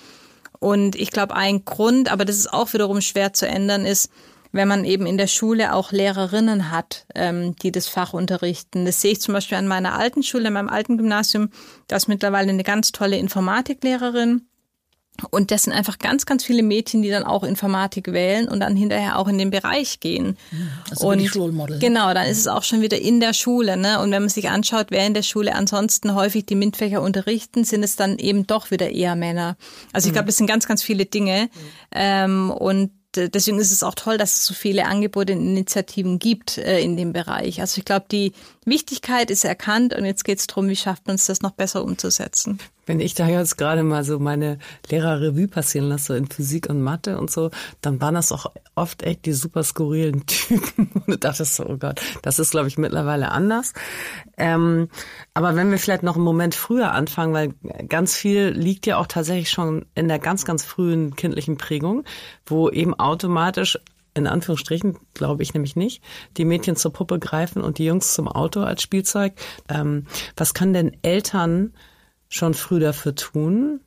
Und 0.58 0.96
ich 0.96 1.10
glaube, 1.10 1.36
ein 1.36 1.66
Grund, 1.66 2.10
aber 2.10 2.24
das 2.24 2.38
ist 2.38 2.50
auch 2.50 2.72
wiederum 2.72 3.02
schwer 3.02 3.34
zu 3.34 3.46
ändern, 3.46 3.84
ist, 3.84 4.10
wenn 4.50 4.66
man 4.66 4.86
eben 4.86 5.04
in 5.04 5.18
der 5.18 5.26
Schule 5.26 5.74
auch 5.74 5.92
Lehrerinnen 5.92 6.70
hat, 6.70 7.04
ähm, 7.14 7.54
die 7.56 7.70
das 7.70 7.86
Fach 7.86 8.14
unterrichten. 8.14 8.86
Das 8.86 9.02
sehe 9.02 9.12
ich 9.12 9.20
zum 9.20 9.34
Beispiel 9.34 9.58
an 9.58 9.68
meiner 9.68 9.92
alten 9.98 10.22
Schule, 10.22 10.46
in 10.46 10.54
meinem 10.54 10.70
alten 10.70 10.96
Gymnasium. 10.96 11.50
Da 11.88 11.96
ist 11.96 12.08
mittlerweile 12.08 12.48
eine 12.48 12.64
ganz 12.64 12.92
tolle 12.92 13.18
Informatiklehrerin 13.18 14.46
und 15.30 15.50
das 15.50 15.64
sind 15.64 15.72
einfach 15.72 15.98
ganz, 15.98 16.26
ganz 16.26 16.44
viele 16.44 16.62
Mädchen, 16.62 17.02
die 17.02 17.10
dann 17.10 17.24
auch 17.24 17.42
Informatik 17.42 18.12
wählen 18.12 18.48
und 18.48 18.60
dann 18.60 18.76
hinterher 18.76 19.18
auch 19.18 19.28
in 19.28 19.38
den 19.38 19.50
Bereich 19.50 20.00
gehen. 20.00 20.36
Also 20.90 21.08
und 21.08 21.36
Role 21.36 21.52
Model. 21.52 21.78
Genau, 21.78 22.12
dann 22.14 22.26
ist 22.26 22.38
es 22.38 22.46
auch 22.46 22.62
schon 22.62 22.80
wieder 22.80 23.00
in 23.00 23.20
der 23.20 23.32
Schule. 23.32 23.76
Ne? 23.76 24.00
Und 24.00 24.10
wenn 24.10 24.22
man 24.22 24.28
sich 24.28 24.48
anschaut, 24.48 24.86
wer 24.90 25.06
in 25.06 25.14
der 25.14 25.22
Schule 25.22 25.54
ansonsten 25.54 26.14
häufig 26.14 26.46
die 26.46 26.54
MINT-Fächer 26.54 27.02
unterrichten, 27.02 27.64
sind 27.64 27.82
es 27.82 27.96
dann 27.96 28.18
eben 28.18 28.46
doch 28.46 28.70
wieder 28.70 28.90
eher 28.90 29.16
Männer. 29.16 29.56
Also 29.92 30.08
ich 30.08 30.12
glaube, 30.12 30.28
es 30.28 30.36
sind 30.36 30.46
ganz, 30.46 30.66
ganz 30.66 30.82
viele 30.82 31.06
Dinge. 31.06 31.44
Mhm. 31.52 31.60
Ähm, 31.92 32.50
und 32.50 32.90
deswegen 33.16 33.58
ist 33.58 33.72
es 33.72 33.82
auch 33.82 33.94
toll, 33.94 34.18
dass 34.18 34.36
es 34.36 34.46
so 34.46 34.54
viele 34.54 34.86
Angebote 34.86 35.32
und 35.32 35.40
Initiativen 35.40 36.18
gibt 36.18 36.58
äh, 36.58 36.80
in 36.80 36.96
dem 36.96 37.12
Bereich. 37.12 37.60
Also 37.60 37.78
ich 37.78 37.84
glaube, 37.84 38.06
die 38.10 38.32
Wichtigkeit 38.64 39.30
ist 39.30 39.44
erkannt 39.44 39.94
und 39.94 40.04
jetzt 40.04 40.24
geht 40.24 40.38
es 40.38 40.46
darum, 40.46 40.68
wie 40.68 40.76
schafft 40.76 41.06
man 41.06 41.16
es, 41.16 41.26
das 41.26 41.42
noch 41.42 41.52
besser 41.52 41.82
umzusetzen. 41.84 42.58
Wenn 42.87 43.01
ich 43.01 43.14
da 43.14 43.28
jetzt 43.28 43.59
gerade 43.59 43.82
mal 43.82 44.05
so 44.05 44.18
meine 44.18 44.59
Lehrerrevue 44.89 45.49
passieren 45.49 45.89
lasse 45.89 46.16
in 46.16 46.26
Physik 46.26 46.70
und 46.70 46.80
Mathe 46.82 47.18
und 47.18 47.30
so, 47.30 47.51
dann 47.80 48.01
waren 48.01 48.14
das 48.14 48.32
auch 48.32 48.47
oft 48.76 49.03
echt 49.03 49.26
die 49.26 49.32
super 49.32 49.64
skurrilen 49.64 50.24
Typen. 50.26 50.91
Und 50.95 51.09
du 51.09 51.18
dachtest 51.18 51.57
so, 51.57 51.66
oh 51.66 51.76
Gott, 51.76 52.01
das 52.22 52.39
ist, 52.39 52.53
glaube 52.53 52.68
ich, 52.68 52.78
mittlerweile 52.78 53.32
anders. 53.32 53.72
Ähm, 54.37 54.89
aber 55.34 55.57
wenn 55.57 55.70
wir 55.70 55.78
vielleicht 55.78 56.05
noch 56.05 56.14
einen 56.14 56.24
Moment 56.24 56.55
früher 56.55 56.93
anfangen, 56.93 57.34
weil 57.34 57.55
ganz 57.89 58.14
viel 58.14 58.49
liegt 58.49 58.87
ja 58.87 58.99
auch 58.99 59.07
tatsächlich 59.07 59.51
schon 59.51 59.87
in 59.95 60.09
der 60.09 60.18
ganz, 60.18 60.45
ganz 60.45 60.64
frühen 60.64 61.16
kindlichen 61.16 61.57
Prägung, 61.57 62.05
wo 62.47 62.70
eben 62.70 62.95
automatisch 62.95 63.78
in 64.14 64.26
Anführungsstrichen, 64.26 64.97
glaube 65.12 65.43
ich 65.43 65.53
nämlich 65.53 65.76
nicht, 65.76 66.03
die 66.39 66.47
Mädchen 66.47 66.74
zur 66.74 66.93
Puppe 66.93 67.18
greifen 67.18 67.62
und 67.62 67.78
die 67.78 67.84
Jungs 67.84 68.14
zum 68.14 68.28
Auto 68.28 68.61
als 68.61 68.82
Spielzeug. 68.82 69.34
Ähm, 69.68 70.07
was 70.37 70.55
können 70.55 70.72
denn 70.72 70.97
Eltern 71.03 71.74
schon 72.29 72.55
früh 72.55 72.81
dafür 72.81 73.14
tun 73.14 73.81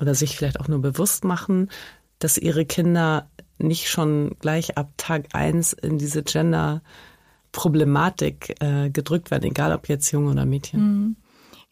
oder 0.00 0.14
sich 0.14 0.34
vielleicht 0.36 0.60
auch 0.60 0.68
nur 0.68 0.80
bewusst 0.80 1.24
machen, 1.24 1.70
dass 2.18 2.38
ihre 2.38 2.64
Kinder 2.64 3.28
nicht 3.58 3.88
schon 3.88 4.36
gleich 4.40 4.78
ab 4.78 4.92
Tag 4.96 5.26
eins 5.32 5.72
in 5.72 5.98
diese 5.98 6.22
Gender-Problematik 6.22 8.56
äh, 8.60 8.90
gedrückt 8.90 9.30
werden, 9.30 9.44
egal 9.44 9.72
ob 9.72 9.88
jetzt 9.88 10.10
Junge 10.10 10.32
oder 10.32 10.44
Mädchen. 10.44 10.80
Mhm. 10.80 11.14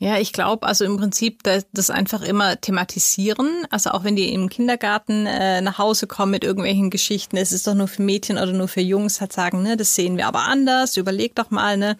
Ja, 0.02 0.18
ich 0.18 0.32
glaube, 0.32 0.66
also 0.66 0.84
im 0.84 0.96
Prinzip 0.96 1.44
das 1.44 1.88
einfach 1.88 2.22
immer 2.22 2.60
thematisieren. 2.60 3.64
Also 3.70 3.90
auch 3.90 4.02
wenn 4.02 4.16
die 4.16 4.32
im 4.32 4.48
Kindergarten 4.48 5.26
äh, 5.26 5.60
nach 5.60 5.78
Hause 5.78 6.08
kommen 6.08 6.32
mit 6.32 6.42
irgendwelchen 6.42 6.90
Geschichten, 6.90 7.36
es 7.36 7.52
ist 7.52 7.68
doch 7.68 7.74
nur 7.74 7.86
für 7.86 8.02
Mädchen 8.02 8.36
oder 8.36 8.52
nur 8.52 8.66
für 8.66 8.80
Jungs, 8.80 9.20
halt 9.20 9.32
sagen, 9.32 9.62
ne, 9.62 9.76
das 9.76 9.94
sehen 9.94 10.16
wir 10.16 10.26
aber 10.26 10.40
anders, 10.40 10.96
überleg 10.96 11.36
doch 11.36 11.52
mal, 11.52 11.76
ne, 11.76 11.96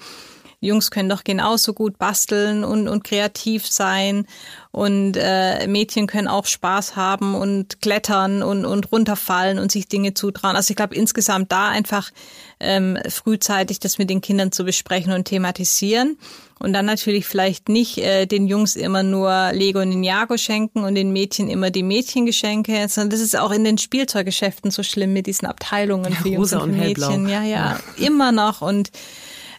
Jungs 0.63 0.91
können 0.91 1.09
doch 1.09 1.25
genauso 1.25 1.75
gut 1.75 1.99
basteln 1.99 2.65
und, 2.65 2.89
und 2.89 3.03
kreativ 3.03 3.67
sein 3.67 4.27
und 4.71 5.17
äh, 5.17 5.67
Mädchen 5.67 6.07
können 6.07 6.29
auch 6.29 6.47
Spaß 6.47 6.97
haben 6.97 7.35
und 7.35 7.83
klettern 7.83 8.43
und, 8.43 8.65
und 8.65 8.91
runterfallen 8.93 9.59
und 9.59 9.73
sich 9.73 9.89
Dinge 9.89 10.15
zutrauen. 10.15 10.57
Also 10.57 10.71
ich 10.71 10.77
glaube 10.77 10.95
insgesamt 10.95 11.53
da 11.53 11.69
einfach 11.69 12.11
ähm, 12.61 12.97
frühzeitig 13.09 13.81
das 13.81 13.99
mit 13.99 14.09
den 14.09 14.21
Kindern 14.21 14.53
zu 14.53 14.65
besprechen 14.65 15.13
und 15.13 15.25
thematisieren. 15.25 16.17
Und 16.61 16.75
dann 16.75 16.87
natürlich 16.87 17.27
vielleicht 17.27 17.69
nicht 17.69 17.99
äh, 17.99 18.27
den 18.27 18.47
Jungs 18.47 18.77
immer 18.77 19.03
nur 19.03 19.51
Lego 19.53 19.81
und 19.81 19.89
Ninjago 19.89 20.37
schenken 20.37 20.85
und 20.85 20.95
den 20.95 21.13
Mädchen 21.13 21.49
immer 21.51 21.71
die 21.71 21.83
Mädchengeschenke, 21.83 22.87
sondern 22.89 23.11
das 23.11 23.21
ist 23.21 23.37
auch 23.37 23.51
in 23.51 23.65
den 23.65 23.79
Spielzeuggeschäften 23.79 24.71
so 24.71 24.85
schlimm 24.85 25.13
mit 25.13 25.27
diesen 25.27 25.49
Abteilungen 25.49 26.13
für 26.13 26.29
Jungs 26.29 26.53
und 26.53 26.61
für 26.61 26.67
Mädchen. 26.69 27.29
Ja, 27.29 27.43
ja, 27.43 27.49
ja, 27.49 27.81
immer 27.97 28.31
noch. 28.31 28.63
Und 28.63 28.93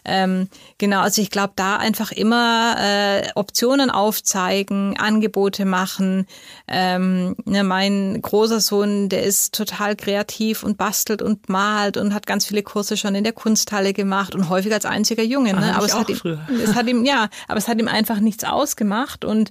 ähm, 0.04 0.48
genau, 0.78 1.00
also 1.00 1.22
ich 1.22 1.30
glaube, 1.30 1.54
da 1.56 1.76
einfach 1.76 2.12
immer 2.12 2.76
äh, 2.78 3.28
Optionen 3.34 3.90
aufzeigen, 3.90 4.96
Angebote 4.98 5.64
machen. 5.64 6.26
Ähm, 6.68 7.36
ne, 7.44 7.64
mein 7.64 8.20
großer 8.20 8.60
Sohn, 8.60 9.08
der 9.08 9.22
ist 9.22 9.54
total 9.54 9.96
kreativ 9.96 10.62
und 10.62 10.76
bastelt 10.76 11.22
und 11.22 11.48
malt 11.48 11.96
und 11.96 12.12
hat 12.12 12.26
ganz 12.26 12.44
viele 12.44 12.62
Kurse 12.62 12.96
schon 12.96 13.14
in 13.14 13.24
der 13.24 13.32
Kunsthalle 13.32 13.94
gemacht 13.94 14.34
und 14.34 14.48
häufig 14.48 14.72
als 14.72 14.84
einziger 14.84 15.22
Junge. 15.22 15.54
Ne? 15.54 15.72
Ah, 15.72 15.76
aber 15.76 15.86
es 15.86 15.94
hat, 15.94 16.08
ihm, 16.10 16.38
es 16.62 16.74
hat 16.74 16.86
ihm, 16.86 17.04
ja, 17.04 17.28
aber 17.48 17.58
es 17.58 17.68
hat 17.68 17.80
ihm 17.80 17.88
einfach 17.88 18.20
nichts 18.20 18.44
ausgemacht 18.44 19.24
und 19.24 19.50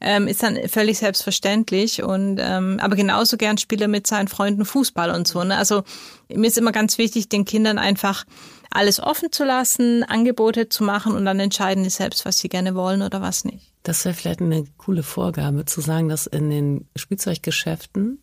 ähm, 0.00 0.28
ist 0.28 0.42
dann 0.42 0.56
völlig 0.68 0.98
selbstverständlich. 0.98 2.02
Und 2.02 2.38
ähm, 2.40 2.78
aber 2.80 2.96
genauso 2.96 3.36
gern 3.36 3.58
spielt 3.58 3.82
er 3.82 3.88
mit 3.88 4.06
seinen 4.06 4.28
Freunden 4.28 4.64
Fußball 4.64 5.10
und 5.10 5.28
so. 5.28 5.44
Ne? 5.44 5.56
Also 5.56 5.82
mir 6.28 6.46
ist 6.46 6.58
immer 6.58 6.72
ganz 6.72 6.98
wichtig, 6.98 7.28
den 7.28 7.44
Kindern 7.44 7.78
einfach 7.78 8.24
alles 8.70 9.00
offen 9.00 9.32
zu 9.32 9.44
lassen, 9.44 10.04
Angebote 10.04 10.68
zu 10.68 10.84
machen 10.84 11.14
und 11.14 11.24
dann 11.24 11.40
entscheiden 11.40 11.84
die 11.84 11.90
selbst, 11.90 12.24
was 12.24 12.38
sie 12.38 12.48
gerne 12.48 12.74
wollen 12.74 13.02
oder 13.02 13.20
was 13.20 13.44
nicht. 13.44 13.72
Das 13.82 14.04
wäre 14.04 14.14
vielleicht 14.14 14.40
eine 14.40 14.64
coole 14.78 15.02
Vorgabe, 15.02 15.64
zu 15.64 15.80
sagen, 15.80 16.08
dass 16.08 16.26
in 16.26 16.50
den 16.50 16.88
Spielzeuggeschäften 16.96 18.22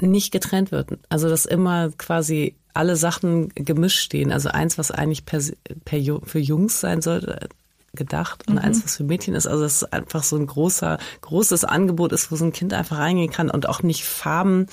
nicht 0.00 0.32
getrennt 0.32 0.72
wird. 0.72 0.98
Also 1.08 1.28
dass 1.28 1.46
immer 1.46 1.90
quasi 1.90 2.56
alle 2.74 2.96
Sachen 2.96 3.48
gemischt 3.50 4.00
stehen. 4.00 4.32
Also 4.32 4.48
eins, 4.48 4.76
was 4.76 4.90
eigentlich 4.90 5.24
per, 5.24 5.40
per, 5.84 6.00
für 6.24 6.40
Jungs 6.40 6.80
sein 6.80 7.00
sollte, 7.00 7.48
gedacht 7.94 8.48
und 8.48 8.54
mhm. 8.54 8.60
eins, 8.60 8.84
was 8.84 8.96
für 8.96 9.04
Mädchen 9.04 9.34
ist. 9.34 9.46
Also 9.46 9.62
dass 9.62 9.82
es 9.82 9.92
einfach 9.92 10.24
so 10.24 10.36
ein 10.36 10.46
großer, 10.46 10.98
großes 11.20 11.64
Angebot 11.64 12.12
ist, 12.12 12.30
wo 12.32 12.36
so 12.36 12.44
ein 12.44 12.52
Kind 12.52 12.72
einfach 12.72 12.98
reingehen 12.98 13.30
kann 13.30 13.50
und 13.50 13.68
auch 13.68 13.82
nicht 13.82 14.04
Farben 14.04 14.66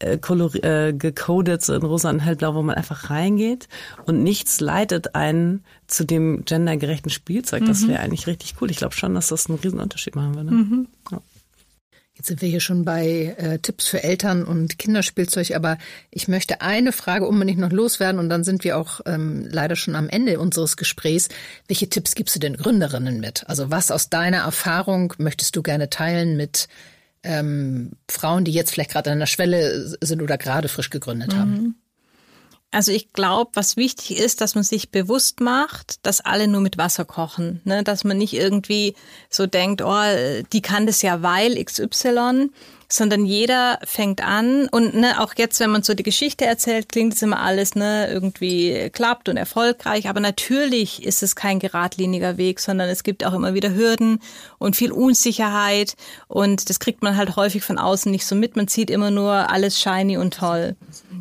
äh, 0.00 0.14
äh, 0.14 0.92
gecodet, 0.92 1.62
so 1.62 1.74
in 1.74 1.82
rosa 1.82 2.10
und 2.10 2.20
hellblau, 2.20 2.54
wo 2.54 2.62
man 2.62 2.76
einfach 2.76 3.10
reingeht 3.10 3.68
und 4.06 4.22
nichts 4.22 4.60
leitet 4.60 5.14
einen 5.14 5.64
zu 5.86 6.04
dem 6.04 6.44
gendergerechten 6.44 7.10
Spielzeug. 7.10 7.64
Das 7.66 7.82
mhm. 7.82 7.88
wäre 7.88 8.00
eigentlich 8.00 8.26
richtig 8.26 8.54
cool. 8.60 8.70
Ich 8.70 8.78
glaube 8.78 8.94
schon, 8.94 9.14
dass 9.14 9.28
das 9.28 9.48
einen 9.48 9.58
riesen 9.58 9.80
Unterschied 9.80 10.16
machen 10.16 10.34
würde. 10.34 10.50
Mhm. 10.50 10.88
Ja. 11.10 11.20
Jetzt 12.16 12.28
sind 12.28 12.42
wir 12.42 12.48
hier 12.48 12.60
schon 12.60 12.84
bei 12.84 13.34
äh, 13.38 13.58
Tipps 13.58 13.88
für 13.88 14.04
Eltern 14.04 14.44
und 14.44 14.78
Kinderspielzeug, 14.78 15.50
aber 15.56 15.78
ich 16.12 16.28
möchte 16.28 16.60
eine 16.60 16.92
Frage 16.92 17.26
unbedingt 17.26 17.58
noch 17.58 17.72
loswerden 17.72 18.20
und 18.20 18.28
dann 18.28 18.44
sind 18.44 18.62
wir 18.62 18.78
auch 18.78 19.00
ähm, 19.04 19.48
leider 19.50 19.74
schon 19.74 19.96
am 19.96 20.08
Ende 20.08 20.38
unseres 20.38 20.76
Gesprächs. 20.76 21.28
Welche 21.66 21.88
Tipps 21.88 22.14
gibst 22.14 22.36
du 22.36 22.38
den 22.38 22.56
Gründerinnen 22.56 23.18
mit? 23.18 23.48
Also 23.48 23.70
was 23.72 23.90
aus 23.90 24.10
deiner 24.10 24.38
Erfahrung 24.38 25.12
möchtest 25.18 25.56
du 25.56 25.62
gerne 25.62 25.90
teilen 25.90 26.36
mit 26.36 26.68
ähm, 27.24 27.92
Frauen, 28.10 28.44
die 28.44 28.52
jetzt 28.52 28.70
vielleicht 28.70 28.90
gerade 28.90 29.10
an 29.10 29.18
der 29.18 29.26
Schwelle 29.26 29.96
sind 30.00 30.22
oder 30.22 30.38
gerade 30.38 30.68
frisch 30.68 30.90
gegründet 30.90 31.32
mhm. 31.32 31.38
haben? 31.38 31.80
Also 32.70 32.90
ich 32.90 33.12
glaube, 33.12 33.52
was 33.54 33.76
wichtig 33.76 34.18
ist, 34.18 34.40
dass 34.40 34.56
man 34.56 34.64
sich 34.64 34.90
bewusst 34.90 35.40
macht, 35.40 36.04
dass 36.04 36.20
alle 36.20 36.48
nur 36.48 36.60
mit 36.60 36.76
Wasser 36.76 37.04
kochen. 37.04 37.60
Ne? 37.64 37.84
Dass 37.84 38.02
man 38.02 38.18
nicht 38.18 38.34
irgendwie 38.34 38.96
so 39.30 39.46
denkt, 39.46 39.80
oh, 39.80 40.42
die 40.52 40.60
kann 40.60 40.84
das 40.84 41.00
ja 41.00 41.22
weil 41.22 41.62
XY, 41.62 42.50
sondern 42.94 43.26
jeder 43.26 43.80
fängt 43.84 44.22
an 44.22 44.68
und 44.68 44.94
ne, 44.94 45.20
auch 45.20 45.34
jetzt, 45.36 45.58
wenn 45.58 45.70
man 45.70 45.82
so 45.82 45.94
die 45.94 46.04
Geschichte 46.04 46.46
erzählt, 46.46 46.88
klingt 46.88 47.14
es 47.14 47.22
immer 47.22 47.40
alles 47.40 47.74
ne, 47.74 48.08
irgendwie 48.08 48.88
klappt 48.92 49.28
und 49.28 49.36
erfolgreich, 49.36 50.08
aber 50.08 50.20
natürlich 50.20 51.02
ist 51.02 51.22
es 51.24 51.34
kein 51.34 51.58
geradliniger 51.58 52.36
Weg, 52.36 52.60
sondern 52.60 52.88
es 52.88 53.02
gibt 53.02 53.26
auch 53.26 53.34
immer 53.34 53.52
wieder 53.54 53.74
Hürden 53.74 54.20
und 54.58 54.76
viel 54.76 54.92
Unsicherheit 54.92 55.96
und 56.28 56.70
das 56.70 56.78
kriegt 56.78 57.02
man 57.02 57.16
halt 57.16 57.34
häufig 57.34 57.64
von 57.64 57.78
außen 57.78 58.12
nicht 58.12 58.26
so 58.26 58.36
mit. 58.36 58.54
Man 58.54 58.68
sieht 58.68 58.90
immer 58.90 59.10
nur 59.10 59.50
alles 59.50 59.80
shiny 59.80 60.16
und 60.16 60.34
toll. 60.34 60.76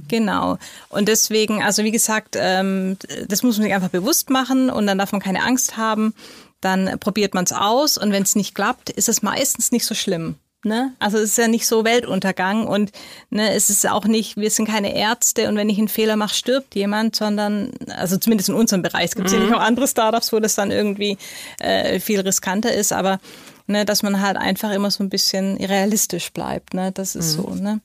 Genau. 0.08 0.60
Und 0.90 1.08
deswegen, 1.08 1.64
also 1.64 1.84
wie 1.84 1.92
gesagt, 1.92 2.36
ähm, 2.38 2.98
das 3.28 3.42
muss 3.42 3.58
man 3.58 3.64
sich 3.64 3.74
einfach 3.74 3.90
bewusst 3.90 4.30
machen 4.30 4.70
und 4.70 4.86
dann 4.86 5.00
darf 5.00 5.12
man 5.12 5.22
keine 5.22 5.44
Angst 5.44 5.76
haben. 5.76 6.14
Dann 6.62 7.00
probiert 7.00 7.34
man 7.34 7.46
es 7.46 7.52
aus 7.52 7.98
und 7.98 8.12
wenn 8.12 8.24
es 8.24 8.36
nicht 8.36 8.54
klappt, 8.54 8.92
ist 8.92 9.10
es 9.10 9.24
meistens 9.24 9.72
nicht 9.72 9.86
so 9.86 9.96
schlimm. 9.96 10.36
Ne? 10.66 10.94
Also 11.00 11.18
es 11.18 11.32
ist 11.32 11.38
ja 11.38 11.50
nicht 11.50 11.68
so 11.68 11.84
Weltuntergang 11.84 12.66
und 12.66 12.92
ne, 13.30 13.54
es 13.54 13.70
ist 13.70 13.88
auch 13.88 14.06
nicht, 14.06 14.38
wir 14.38 14.50
sind 14.50 14.66
keine 14.66 14.96
Ärzte 14.96 15.50
und 15.50 15.58
wenn 15.58 15.70
ich 15.70 15.78
einen 15.78 15.90
Fehler 15.90 16.16
mache, 16.16 16.34
stirbt 16.34 16.74
jemand, 16.76 17.18
sondern, 17.18 17.72
also 17.98 18.16
zumindest 18.18 18.48
in 18.48 18.56
unserem 18.56 18.82
Bereich, 18.82 19.06
es 19.06 19.16
gibt 19.16 19.28
mhm. 19.28 19.32
sicherlich 19.32 19.54
auch 19.54 19.62
andere 19.62 19.90
Startups, 19.90 20.32
wo 20.32 20.40
das 20.40 20.56
dann 20.56 20.72
irgendwie 20.72 21.18
äh, 21.60 22.00
viel 22.00 22.22
riskanter 22.22 22.74
ist, 22.74 22.94
aber 22.94 23.20
ne, 23.68 23.84
dass 23.84 24.04
man 24.04 24.22
halt 24.22 24.38
einfach 24.38 24.72
immer 24.72 24.90
so 24.90 25.04
ein 25.04 25.10
bisschen 25.10 25.58
realistisch 25.58 26.32
bleibt, 26.32 26.74
ne? 26.74 26.92
Das 26.94 27.16
ist 27.16 27.38
mhm. 27.38 27.42
so, 27.42 27.56
ne? 27.56 27.82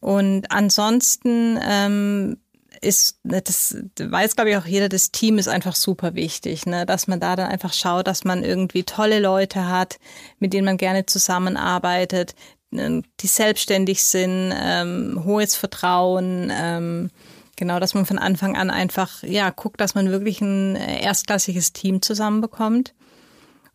Und 0.00 0.50
ansonsten 0.50 1.58
ähm, 1.62 2.38
ist, 2.80 3.24
ne, 3.24 3.42
das 3.42 3.76
weiß 3.98 4.36
glaube 4.36 4.50
ich 4.50 4.56
auch 4.56 4.66
jeder, 4.66 4.88
das 4.88 5.10
Team 5.10 5.38
ist 5.38 5.48
einfach 5.48 5.76
super 5.76 6.14
wichtig, 6.14 6.66
ne? 6.66 6.86
dass 6.86 7.06
man 7.06 7.20
da 7.20 7.36
dann 7.36 7.50
einfach 7.50 7.72
schaut, 7.72 8.06
dass 8.06 8.24
man 8.24 8.42
irgendwie 8.42 8.84
tolle 8.84 9.20
Leute 9.20 9.68
hat, 9.68 9.98
mit 10.38 10.52
denen 10.52 10.64
man 10.64 10.76
gerne 10.76 11.06
zusammenarbeitet, 11.06 12.34
ne, 12.70 13.02
die 13.20 13.26
selbstständig 13.26 14.04
sind, 14.04 14.52
ähm, 14.54 15.22
hohes 15.24 15.54
Vertrauen, 15.54 16.50
ähm, 16.54 17.10
genau, 17.56 17.78
dass 17.78 17.94
man 17.94 18.06
von 18.06 18.18
Anfang 18.18 18.56
an 18.56 18.70
einfach 18.70 19.22
ja 19.22 19.50
guckt, 19.50 19.80
dass 19.80 19.94
man 19.94 20.10
wirklich 20.10 20.40
ein 20.40 20.76
äh, 20.76 21.02
erstklassiges 21.02 21.72
Team 21.72 22.02
zusammenbekommt. 22.02 22.94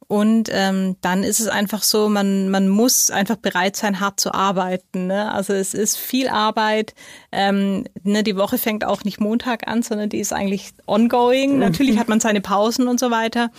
Und 0.08 0.50
ähm, 0.52 0.98
dann 1.02 1.24
ist 1.24 1.40
es 1.40 1.48
einfach 1.48 1.82
so, 1.82 2.10
man, 2.10 2.50
man 2.50 2.70
muss 2.70 3.10
einfach 3.10 3.38
bereit 3.38 3.76
sein, 3.76 4.00
hart 4.00 4.20
zu 4.20 4.34
arbeiten. 4.34 5.08
Ne? 5.08 5.32
Also 5.32 5.54
es 5.54 5.74
ist 5.74 5.98
viel 5.98 6.28
Arbeit. 6.28 6.94
Ähm, 7.32 7.86
ne, 8.04 8.22
die 8.22 8.38
Woche 8.38 8.60
fängt 8.60 8.86
auch 8.86 9.04
nicht 9.04 9.20
Montag 9.20 9.68
an, 9.68 9.82
sondern 9.82 10.10
die 10.10 10.20
ist 10.20 10.32
eigentlich 10.32 10.74
ongoing. 10.86 11.54
Mhm. 11.54 11.60
Natürlich 11.60 11.98
hat 11.98 12.08
man 12.08 12.20
seine 12.20 12.42
Pausen 12.42 12.88
und 12.88 13.00
so 13.00 13.10
weiter. 13.10 13.50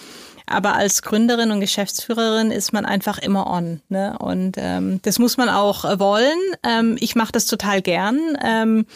Aber 0.48 0.76
als 0.76 1.02
Gründerin 1.02 1.50
und 1.50 1.58
Geschäftsführerin 1.58 2.52
ist 2.52 2.72
man 2.72 2.86
einfach 2.86 3.18
immer 3.18 3.48
on. 3.48 3.80
Ne? 3.88 4.16
Und 4.16 4.56
ähm, 4.58 5.00
das 5.02 5.18
muss 5.18 5.36
man 5.36 5.48
auch 5.48 5.98
wollen. 5.98 6.38
Ähm, 6.62 6.96
ich 7.00 7.16
mache 7.16 7.32
das 7.32 7.46
total 7.46 7.82
gern. 7.82 8.38
Ähm, 8.44 8.86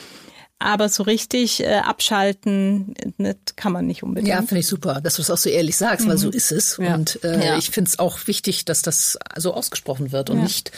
aber 0.61 0.89
so 0.91 1.03
richtig 1.03 1.65
äh, 1.65 1.79
abschalten 1.79 2.95
nicht, 3.17 3.57
kann 3.57 3.73
man 3.73 3.87
nicht 3.87 4.03
unbedingt. 4.03 4.29
Ja, 4.29 4.39
finde 4.39 4.59
ich 4.59 4.67
super, 4.67 5.01
dass 5.01 5.17
du 5.17 5.23
es 5.23 5.31
auch 5.31 5.39
so 5.39 5.49
ehrlich 5.49 5.77
sagst, 5.77 6.07
mhm. 6.07 6.11
weil 6.11 6.19
so 6.19 6.29
mhm. 6.29 6.35
ist 6.35 6.53
es. 6.53 6.79
Ja. 6.81 6.95
Und 6.95 7.19
äh, 7.25 7.47
ja. 7.47 7.59
ich 7.59 7.71
finde 7.71 7.89
es 7.89 7.99
auch 7.99 8.27
wichtig, 8.27 8.67
dass 8.67 8.83
das 8.83 9.19
so 9.37 9.55
ausgesprochen 9.55 10.13
wird 10.13 10.31
und 10.31 10.37
ja. 10.37 10.43
nicht 10.45 10.71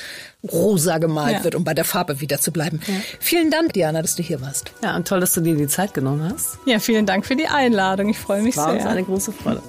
rosa 0.50 0.98
gemalt 0.98 1.44
wird, 1.44 1.54
um 1.54 1.64
bei 1.64 1.74
der 1.74 1.84
Farbe 1.84 2.20
wieder 2.20 2.40
zu 2.40 2.52
bleiben. 2.52 2.80
Vielen 3.20 3.50
Dank, 3.50 3.72
Diana, 3.72 4.02
dass 4.02 4.14
du 4.14 4.22
hier 4.22 4.40
warst. 4.40 4.72
Ja, 4.82 4.96
und 4.96 5.06
toll, 5.06 5.20
dass 5.20 5.34
du 5.34 5.40
dir 5.40 5.56
die 5.56 5.68
Zeit 5.68 5.94
genommen 5.94 6.32
hast. 6.32 6.58
Ja, 6.64 6.78
vielen 6.78 7.06
Dank 7.06 7.26
für 7.26 7.36
die 7.36 7.46
Einladung. 7.46 8.08
Ich 8.08 8.18
freue 8.18 8.42
mich 8.42 8.56
War 8.56 8.66
sehr. 8.66 8.74
War 8.74 8.80
uns 8.80 8.90
eine 8.90 9.04
große 9.04 9.32
Freude. 9.32 9.62